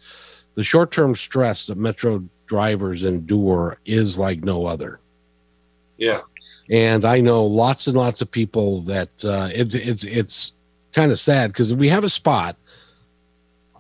the 0.55 0.63
short 0.63 0.91
term 0.91 1.15
stress 1.15 1.67
that 1.67 1.77
Metro 1.77 2.23
drivers 2.45 3.03
endure 3.03 3.77
is 3.85 4.17
like 4.17 4.43
no 4.43 4.65
other. 4.65 4.99
Yeah 5.97 6.21
and 6.69 7.05
I 7.05 7.19
know 7.21 7.45
lots 7.45 7.87
and 7.87 7.95
lots 7.95 8.21
of 8.21 8.29
people 8.29 8.81
that 8.81 9.09
uh, 9.23 9.49
it's 9.53 9.73
it's 9.73 10.03
it's 10.03 10.53
kind 10.93 11.11
of 11.11 11.19
sad 11.19 11.51
because 11.51 11.73
we 11.73 11.87
have 11.89 12.03
a 12.03 12.09
spot 12.09 12.57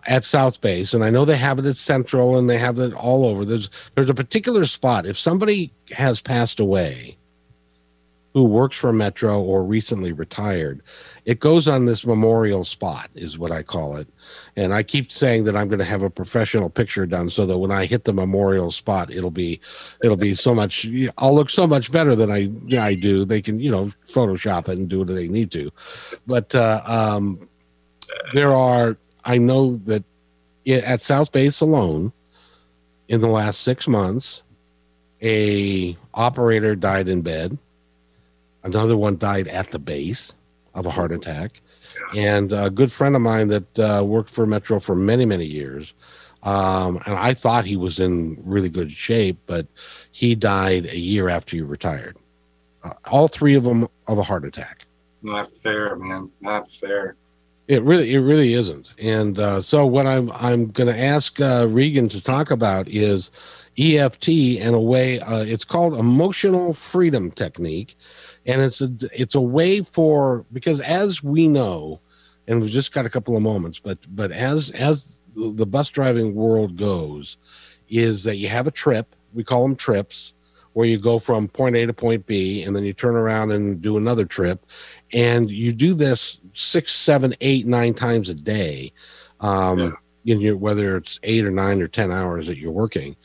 at 0.07 0.23
South 0.23 0.61
Base, 0.61 0.93
and 0.93 1.03
I 1.03 1.09
know 1.09 1.25
they 1.25 1.35
have 1.35 1.59
it 1.59 1.65
at 1.65 1.75
Central, 1.75 2.37
and 2.37 2.49
they 2.49 2.57
have 2.57 2.79
it 2.79 2.93
all 2.93 3.25
over. 3.25 3.43
There's 3.43 3.69
there's 3.95 4.09
a 4.09 4.13
particular 4.13 4.65
spot. 4.65 5.05
If 5.05 5.17
somebody 5.17 5.71
has 5.91 6.21
passed 6.21 6.59
away, 6.59 7.16
who 8.37 8.43
works 8.43 8.77
for 8.77 8.93
Metro 8.93 9.41
or 9.41 9.63
recently 9.63 10.11
retired, 10.11 10.83
it 11.25 11.39
goes 11.39 11.67
on 11.67 11.85
this 11.85 12.05
memorial 12.05 12.63
spot, 12.63 13.09
is 13.15 13.35
what 13.35 13.51
I 13.51 13.63
call 13.63 13.97
it. 13.97 14.07
And 14.55 14.75
I 14.75 14.83
keep 14.83 15.11
saying 15.11 15.45
that 15.45 15.55
I'm 15.55 15.67
going 15.69 15.79
to 15.79 15.85
have 15.85 16.03
a 16.03 16.09
professional 16.11 16.69
picture 16.69 17.07
done 17.07 17.31
so 17.31 17.47
that 17.47 17.57
when 17.57 17.71
I 17.71 17.87
hit 17.87 18.03
the 18.03 18.13
memorial 18.13 18.69
spot, 18.69 19.11
it'll 19.11 19.31
be, 19.31 19.59
it'll 20.03 20.17
be 20.17 20.35
so 20.35 20.53
much. 20.53 20.85
I'll 21.17 21.33
look 21.33 21.49
so 21.49 21.65
much 21.65 21.91
better 21.91 22.15
than 22.15 22.29
I 22.29 22.51
I 22.77 22.93
do. 22.93 23.25
They 23.25 23.41
can 23.41 23.59
you 23.59 23.71
know 23.71 23.85
Photoshop 24.11 24.69
it 24.69 24.77
and 24.77 24.87
do 24.87 24.99
what 24.99 25.07
they 25.07 25.27
need 25.27 25.49
to, 25.53 25.71
but 26.27 26.53
uh, 26.53 26.81
um, 26.85 27.49
there 28.33 28.53
are. 28.53 28.97
I 29.25 29.39
know 29.39 29.77
that 29.77 30.03
at 30.67 31.01
South 31.01 31.31
Base 31.31 31.59
alone, 31.59 32.13
in 33.07 33.19
the 33.19 33.29
last 33.29 33.61
six 33.61 33.87
months, 33.87 34.43
a 35.23 35.97
operator 36.13 36.75
died 36.75 37.09
in 37.09 37.23
bed. 37.23 37.57
Another 38.63 38.97
one 38.97 39.17
died 39.17 39.47
at 39.47 39.71
the 39.71 39.79
base 39.79 40.33
of 40.73 40.85
a 40.85 40.91
heart 40.91 41.11
attack. 41.11 41.61
And 42.15 42.53
a 42.53 42.69
good 42.69 42.91
friend 42.91 43.15
of 43.15 43.21
mine 43.21 43.47
that 43.49 43.79
uh, 43.79 44.03
worked 44.03 44.29
for 44.29 44.45
Metro 44.45 44.79
for 44.79 44.95
many, 44.95 45.25
many 45.25 45.45
years. 45.45 45.93
Um, 46.43 46.97
and 47.05 47.15
I 47.15 47.33
thought 47.33 47.65
he 47.65 47.75
was 47.75 47.99
in 47.99 48.41
really 48.43 48.69
good 48.69 48.91
shape, 48.91 49.37
but 49.47 49.67
he 50.11 50.35
died 50.35 50.85
a 50.85 50.97
year 50.97 51.29
after 51.29 51.57
he 51.57 51.61
retired. 51.61 52.15
Uh, 52.83 52.93
all 53.11 53.27
three 53.27 53.55
of 53.55 53.63
them 53.63 53.87
of 54.07 54.17
a 54.17 54.23
heart 54.23 54.45
attack. 54.45 54.85
Not 55.23 55.51
fair, 55.51 55.95
man. 55.95 56.31
Not 56.39 56.71
fair. 56.71 57.15
It 57.67 57.83
really, 57.83 58.13
it 58.13 58.19
really 58.19 58.53
isn't. 58.53 58.91
And 58.97 59.37
uh, 59.37 59.61
so, 59.61 59.85
what 59.85 60.07
I'm 60.07 60.31
I'm 60.31 60.67
going 60.67 60.87
to 60.87 60.97
ask 60.97 61.39
uh, 61.41 61.67
Regan 61.69 62.07
to 62.09 62.21
talk 62.21 62.49
about 62.49 62.87
is 62.87 63.29
EFT 63.77 64.29
and 64.61 64.73
a 64.73 64.79
way. 64.79 65.19
Uh, 65.19 65.43
it's 65.43 65.65
called 65.65 65.97
emotional 65.99 66.73
freedom 66.73 67.29
technique, 67.31 67.97
and 68.47 68.61
it's 68.61 68.81
a 68.81 68.89
it's 69.13 69.35
a 69.35 69.41
way 69.41 69.81
for 69.81 70.45
because 70.51 70.79
as 70.81 71.21
we 71.21 71.47
know, 71.47 72.01
and 72.47 72.61
we've 72.61 72.71
just 72.71 72.93
got 72.93 73.05
a 73.05 73.09
couple 73.09 73.35
of 73.35 73.43
moments, 73.43 73.79
but 73.79 73.99
but 74.15 74.31
as 74.31 74.71
as 74.71 75.19
the 75.35 75.67
bus 75.67 75.89
driving 75.89 76.33
world 76.33 76.77
goes, 76.77 77.37
is 77.89 78.23
that 78.23 78.37
you 78.37 78.47
have 78.47 78.65
a 78.65 78.71
trip. 78.71 79.15
We 79.33 79.43
call 79.43 79.61
them 79.61 79.75
trips 79.75 80.33
where 80.73 80.87
you 80.87 80.99
go 80.99 81.19
from 81.19 81.47
point 81.47 81.75
A 81.75 81.87
to 81.87 81.93
point 81.93 82.25
B 82.27 82.63
and 82.63 82.75
then 82.75 82.83
you 82.83 82.93
turn 82.93 83.15
around 83.15 83.51
and 83.51 83.81
do 83.81 83.97
another 83.97 84.25
trip. 84.25 84.63
And 85.11 85.49
you 85.49 85.73
do 85.73 85.93
this 85.95 86.39
six, 86.53 86.93
seven, 86.93 87.33
eight, 87.41 87.65
nine 87.65 87.95
times 87.95 88.29
a 88.29 88.35
day. 88.35 88.93
Um, 89.39 89.79
yeah. 89.79 89.91
in 90.25 90.39
your, 90.39 90.55
whether 90.55 90.95
it's 90.97 91.19
eight 91.23 91.45
or 91.45 91.49
nine 91.51 91.81
or 91.81 91.87
10 91.87 92.11
hours 92.11 92.45
that 92.45 92.57
you're 92.57 92.71
working. 92.71 93.15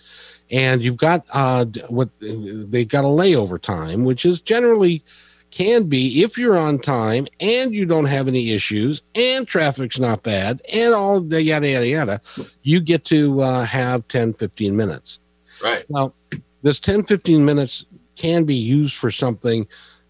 And 0.53 0.85
you've 0.85 0.99
got 0.99 1.25
uh, 1.31 1.65
what 1.89 2.11
they've 2.21 2.89
got 2.89 3.05
a 3.05 3.09
layover 3.09 3.61
time, 3.61 4.05
which 4.05 4.27
is 4.27 4.41
generally 4.41 5.03
can 5.51 5.85
be 5.85 6.23
if 6.23 6.39
you're 6.39 6.59
on 6.59 6.79
time 6.79 7.27
and 7.39 7.75
you 7.75 7.85
don't 7.85 8.07
have 8.07 8.27
any 8.27 8.53
issues 8.53 9.03
and 9.15 9.47
traffic's 9.47 10.01
not 10.01 10.23
bad 10.23 10.63
and 10.73 10.95
all 10.95 11.21
the 11.21 11.43
yada 11.43 11.69
yada 11.69 11.87
yada 11.87 12.21
you 12.63 12.81
get 12.81 13.05
to 13.05 13.41
uh, 13.43 13.65
have 13.65 14.09
10 14.09 14.33
15 14.33 14.75
minutes. 14.75 15.21
Right. 15.63 15.85
Well 15.89 16.15
this 16.63 16.81
10 16.81 17.03
15 17.03 17.45
minutes 17.45 17.85
can 18.17 18.45
be 18.45 18.55
used 18.55 18.97
for 18.97 19.11
something 19.11 19.67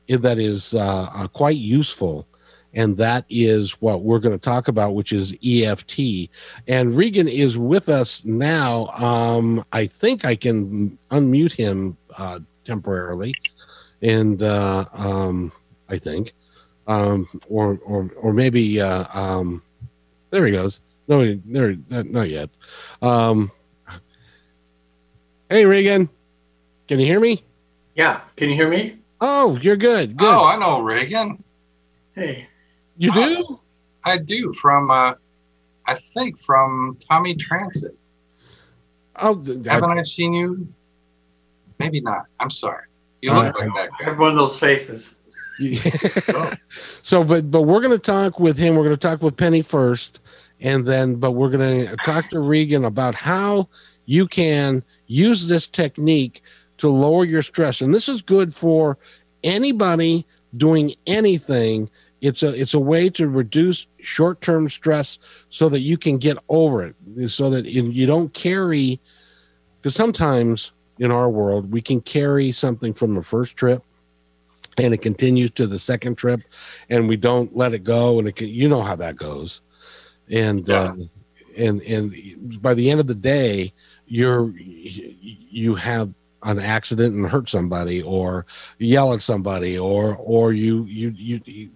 that 0.08 0.38
is 0.38 0.74
uh, 0.74 1.08
uh, 1.14 1.26
quite 1.28 1.56
useful 1.56 2.26
and 2.74 2.96
that 2.96 3.24
is 3.28 3.72
what 3.82 4.02
we're 4.02 4.18
going 4.18 4.34
to 4.34 4.40
talk 4.40 4.68
about 4.68 4.94
which 4.94 5.12
is 5.12 5.36
eft 5.44 6.00
and 6.68 6.96
regan 6.96 7.28
is 7.28 7.58
with 7.58 7.88
us 7.88 8.24
now 8.24 8.86
um, 8.98 9.64
i 9.72 9.86
think 9.86 10.24
i 10.24 10.34
can 10.34 10.98
unmute 11.10 11.52
him 11.52 11.96
uh, 12.18 12.38
temporarily 12.64 13.34
and 14.02 14.42
uh, 14.42 14.84
um, 14.92 15.52
I 15.88 15.96
think, 15.96 16.34
um, 16.86 17.26
or 17.48 17.78
or 17.84 18.10
or 18.20 18.32
maybe 18.32 18.80
uh, 18.80 19.04
um, 19.14 19.62
there 20.30 20.44
he 20.44 20.52
goes. 20.52 20.80
No, 21.08 21.34
there, 21.44 21.76
not 21.88 22.28
yet. 22.28 22.50
Um, 23.00 23.50
hey, 25.50 25.64
Regan, 25.66 26.08
can 26.88 27.00
you 27.00 27.06
hear 27.06 27.20
me? 27.20 27.44
Yeah, 27.94 28.20
can 28.36 28.48
you 28.48 28.54
hear 28.54 28.68
me? 28.68 28.98
Oh, 29.20 29.58
you're 29.60 29.76
good. 29.76 30.16
Good. 30.16 30.32
Oh, 30.32 30.44
I 30.44 30.56
know 30.56 30.80
Regan. 30.80 31.42
Hey, 32.14 32.48
you 33.02 33.12
do? 33.12 33.44
Oh, 33.48 33.60
I 34.04 34.16
do 34.16 34.52
from 34.52 34.88
uh, 34.88 35.14
I 35.86 35.94
think 35.94 36.38
from 36.38 36.96
Tommy 37.10 37.34
Transit. 37.34 37.96
Oh, 39.16 39.36
haven't 39.64 39.90
I, 39.90 39.98
I 39.98 40.02
seen 40.02 40.32
you? 40.32 40.68
Maybe 41.80 42.00
not. 42.00 42.26
I'm 42.38 42.50
sorry. 42.50 42.84
You 43.20 43.32
look 43.32 43.58
like 43.58 43.74
that. 43.74 43.90
I 44.00 44.04
have 44.04 44.20
one 44.20 44.30
of 44.30 44.36
those 44.36 44.56
faces. 44.56 45.18
so, 47.02 47.24
but 47.24 47.50
but 47.50 47.62
we're 47.62 47.80
going 47.80 47.90
to 47.90 47.98
talk 47.98 48.38
with 48.38 48.56
him. 48.56 48.76
We're 48.76 48.84
going 48.84 48.96
to 48.96 49.08
talk 49.08 49.20
with 49.20 49.36
Penny 49.36 49.62
first, 49.62 50.20
and 50.60 50.84
then 50.84 51.16
but 51.16 51.32
we're 51.32 51.50
going 51.50 51.88
to 51.88 51.96
talk 51.96 52.28
to 52.30 52.38
Regan 52.38 52.84
about 52.84 53.16
how 53.16 53.68
you 54.06 54.28
can 54.28 54.84
use 55.08 55.48
this 55.48 55.66
technique 55.66 56.40
to 56.78 56.88
lower 56.88 57.24
your 57.24 57.42
stress. 57.42 57.80
And 57.80 57.92
this 57.92 58.08
is 58.08 58.22
good 58.22 58.54
for 58.54 58.96
anybody 59.42 60.24
doing 60.56 60.94
anything. 61.06 61.90
It's 62.22 62.42
a 62.42 62.58
it's 62.58 62.72
a 62.72 62.78
way 62.78 63.10
to 63.10 63.28
reduce 63.28 63.86
short 64.00 64.40
term 64.40 64.70
stress 64.70 65.18
so 65.50 65.68
that 65.68 65.80
you 65.80 65.98
can 65.98 66.16
get 66.18 66.38
over 66.48 66.82
it, 66.84 67.28
so 67.28 67.50
that 67.50 67.66
you 67.66 68.06
don't 68.06 68.32
carry. 68.32 69.00
Because 69.76 69.94
sometimes 69.94 70.72
in 70.98 71.10
our 71.10 71.28
world, 71.28 71.72
we 71.72 71.82
can 71.82 72.00
carry 72.00 72.52
something 72.52 72.92
from 72.92 73.16
the 73.16 73.22
first 73.22 73.56
trip 73.56 73.84
and 74.78 74.94
it 74.94 75.02
continues 75.02 75.50
to 75.50 75.66
the 75.66 75.78
second 75.78 76.16
trip 76.16 76.40
and 76.88 77.08
we 77.08 77.16
don't 77.16 77.56
let 77.56 77.74
it 77.74 77.84
go 77.84 78.18
and 78.18 78.28
it 78.28 78.36
can, 78.36 78.48
you 78.48 78.68
know 78.68 78.82
how 78.82 78.96
that 78.96 79.16
goes 79.16 79.60
and 80.30 80.68
yeah. 80.68 80.82
uh, 80.82 80.96
and 81.58 81.82
and 81.82 82.62
by 82.62 82.72
the 82.72 82.90
end 82.90 83.00
of 83.00 83.06
the 83.06 83.14
day 83.14 83.72
you're 84.06 84.52
you 84.56 85.74
have 85.74 86.12
an 86.44 86.58
accident 86.58 87.14
and 87.14 87.26
hurt 87.26 87.48
somebody 87.48 88.02
or 88.02 88.46
yell 88.78 89.12
at 89.12 89.22
somebody 89.22 89.78
or 89.78 90.16
or 90.16 90.52
you 90.52 90.84
you 90.84 91.10
you 91.16 91.70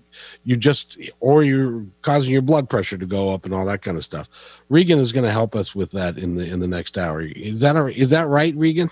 you 0.44 0.56
just 0.56 0.98
or 1.20 1.42
you're 1.42 1.84
causing 2.02 2.32
your 2.32 2.42
blood 2.42 2.68
pressure 2.68 2.98
to 2.98 3.06
go 3.06 3.30
up 3.30 3.44
and 3.44 3.54
all 3.54 3.64
that 3.64 3.82
kind 3.82 3.96
of 3.96 4.04
stuff 4.04 4.28
regan 4.68 4.98
is 4.98 5.12
going 5.12 5.24
to 5.24 5.30
help 5.30 5.54
us 5.54 5.74
with 5.74 5.90
that 5.90 6.18
in 6.18 6.36
the 6.36 6.50
in 6.50 6.60
the 6.60 6.68
next 6.68 6.98
hour 6.98 7.20
is 7.20 7.60
that 7.60 7.76
is 7.94 8.10
that 8.10 8.26
right 8.28 8.54
regan 8.56 8.88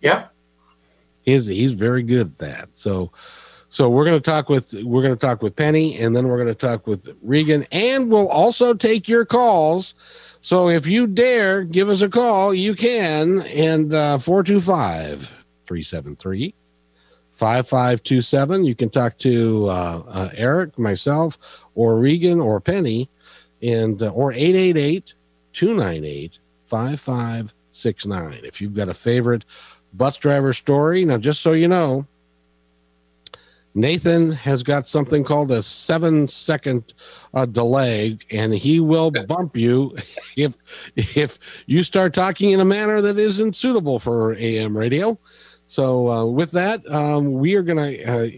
yeah. 0.00 0.26
He's 1.22 1.46
he's 1.46 1.72
very 1.72 2.02
good 2.02 2.28
at 2.28 2.38
that. 2.38 2.68
So 2.74 3.10
so 3.68 3.88
we're 3.88 4.04
going 4.04 4.18
to 4.18 4.30
talk 4.30 4.48
with 4.48 4.72
we're 4.84 5.02
going 5.02 5.14
to 5.14 5.20
talk 5.20 5.42
with 5.42 5.56
Penny 5.56 5.98
and 5.98 6.14
then 6.14 6.28
we're 6.28 6.36
going 6.36 6.46
to 6.46 6.54
talk 6.54 6.86
with 6.86 7.08
Regan 7.22 7.66
and 7.72 8.10
we'll 8.10 8.28
also 8.28 8.74
take 8.74 9.08
your 9.08 9.24
calls. 9.24 9.94
So 10.40 10.68
if 10.68 10.86
you 10.86 11.08
dare 11.08 11.64
give 11.64 11.88
us 11.88 12.02
a 12.02 12.08
call, 12.08 12.54
you 12.54 12.74
can 12.74 13.42
and 13.42 13.92
uh 13.92 14.18
425 14.18 15.32
373 15.66 16.54
5527. 17.36 18.64
You 18.64 18.74
can 18.74 18.88
talk 18.88 19.18
to 19.18 19.68
uh, 19.68 20.02
uh, 20.08 20.30
Eric, 20.34 20.78
myself, 20.78 21.64
or 21.74 21.98
Regan 21.98 22.40
or 22.40 22.60
Penny, 22.60 23.10
and 23.62 24.02
uh, 24.02 24.08
or 24.08 24.32
888 24.32 25.14
298 25.52 26.38
5569. 26.64 28.40
If 28.42 28.60
you've 28.60 28.74
got 28.74 28.88
a 28.88 28.94
favorite 28.94 29.44
bus 29.92 30.16
driver 30.16 30.52
story. 30.52 31.04
Now, 31.04 31.18
just 31.18 31.42
so 31.42 31.52
you 31.52 31.68
know, 31.68 32.06
Nathan 33.74 34.32
has 34.32 34.62
got 34.62 34.86
something 34.86 35.22
called 35.22 35.50
a 35.50 35.62
seven 35.62 36.28
second 36.28 36.94
uh, 37.34 37.44
delay, 37.44 38.16
and 38.30 38.54
he 38.54 38.80
will 38.80 39.10
bump 39.10 39.56
you 39.56 39.94
if 40.36 40.54
if 40.96 41.38
you 41.66 41.84
start 41.84 42.14
talking 42.14 42.52
in 42.52 42.60
a 42.60 42.64
manner 42.64 43.02
that 43.02 43.18
isn't 43.18 43.54
suitable 43.54 43.98
for 43.98 44.34
AM 44.36 44.76
radio. 44.76 45.18
So, 45.66 46.08
uh, 46.08 46.24
with 46.26 46.52
that, 46.52 46.88
um, 46.92 47.32
we 47.32 47.54
are 47.54 47.62
going 47.62 47.78
to 47.78 48.04
uh, 48.04 48.28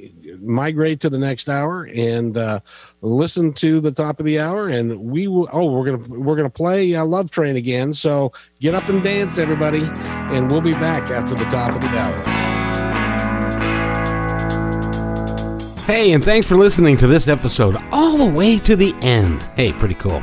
migrate 0.41 1.01
to 1.01 1.11
the 1.11 1.19
next 1.19 1.49
hour 1.49 1.89
and 1.95 2.37
uh, 2.37 2.61
listen 3.03 3.53
to 3.55 3.81
the 3.81 3.93
top 3.93 4.19
of 4.19 4.27
the 4.27 4.41
hour. 4.41 4.69
And 4.69 4.99
we 4.99 5.29
will. 5.29 5.49
Oh, 5.53 5.71
we're 5.71 5.85
gonna 5.85 6.09
we're 6.09 6.37
gonna 6.37 6.51
play 6.51 6.95
uh, 6.95 7.05
Love 7.05 7.31
Train 7.31 7.57
again. 7.57 7.95
So 7.95 8.33
get 8.61 8.75
up 8.75 8.89
and 8.89 9.03
dance, 9.03 9.39
everybody, 9.39 9.83
and 10.35 10.51
we'll 10.51 10.61
be 10.61 10.73
back 10.73 11.11
after 11.11 11.35
the 11.35 11.45
top 11.45 11.75
of 11.75 11.81
the 11.81 11.89
hour. 11.89 12.39
Hey, 15.85 16.13
and 16.13 16.23
thanks 16.23 16.47
for 16.47 16.57
listening 16.57 16.99
to 16.99 17.07
this 17.07 17.29
episode 17.29 17.75
all 17.93 18.19
the 18.19 18.31
way 18.31 18.59
to 18.59 18.77
the 18.77 18.95
end. 19.01 19.43
Hey, 19.57 19.73
pretty 19.73 19.95
cool. 19.95 20.23